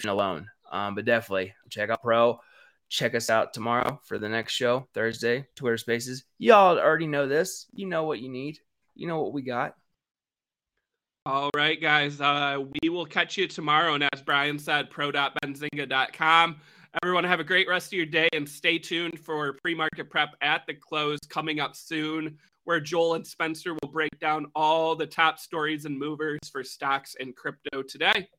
alone. 0.05 0.47
Um, 0.69 0.95
but 0.95 1.05
definitely 1.05 1.53
check 1.69 1.89
out 1.89 2.03
Pro. 2.03 2.41
Check 2.89 3.15
us 3.15 3.29
out 3.29 3.53
tomorrow 3.53 3.99
for 4.05 4.17
the 4.17 4.29
next 4.29 4.53
show, 4.53 4.87
Thursday, 4.93 5.47
Twitter 5.55 5.77
Spaces. 5.77 6.23
Y'all 6.37 6.79
already 6.79 7.07
know 7.07 7.27
this. 7.27 7.65
You 7.73 7.85
know 7.85 8.03
what 8.03 8.19
you 8.19 8.29
need 8.29 8.59
you 8.97 9.07
know 9.07 9.21
what 9.21 9.33
we 9.33 9.41
got. 9.41 9.75
All 11.25 11.49
right, 11.55 11.79
guys. 11.79 12.19
Uh, 12.19 12.63
we 12.81 12.89
will 12.89 13.05
catch 13.05 13.37
you 13.37 13.47
tomorrow. 13.47 13.93
And 13.93 14.03
as 14.13 14.21
Brian 14.21 14.57
said, 14.57 14.89
pro.benzinga.com. 14.89 16.55
Everyone, 17.03 17.23
have 17.25 17.39
a 17.39 17.43
great 17.43 17.67
rest 17.67 17.87
of 17.87 17.93
your 17.93 18.05
day 18.05 18.29
and 18.33 18.47
stay 18.47 18.79
tuned 18.79 19.19
for 19.19 19.53
pre 19.61 19.75
market 19.75 20.09
prep 20.09 20.29
at 20.41 20.65
the 20.65 20.73
close 20.73 21.19
coming 21.29 21.59
up 21.59 21.75
soon, 21.75 22.37
where 22.63 22.79
Joel 22.79 23.15
and 23.15 23.27
Spencer 23.27 23.73
will 23.73 23.91
break 23.91 24.17
down 24.19 24.47
all 24.55 24.95
the 24.95 25.05
top 25.05 25.37
stories 25.37 25.85
and 25.85 25.97
movers 25.99 26.39
for 26.51 26.63
stocks 26.63 27.15
and 27.19 27.35
crypto 27.35 27.83
today. 27.83 28.29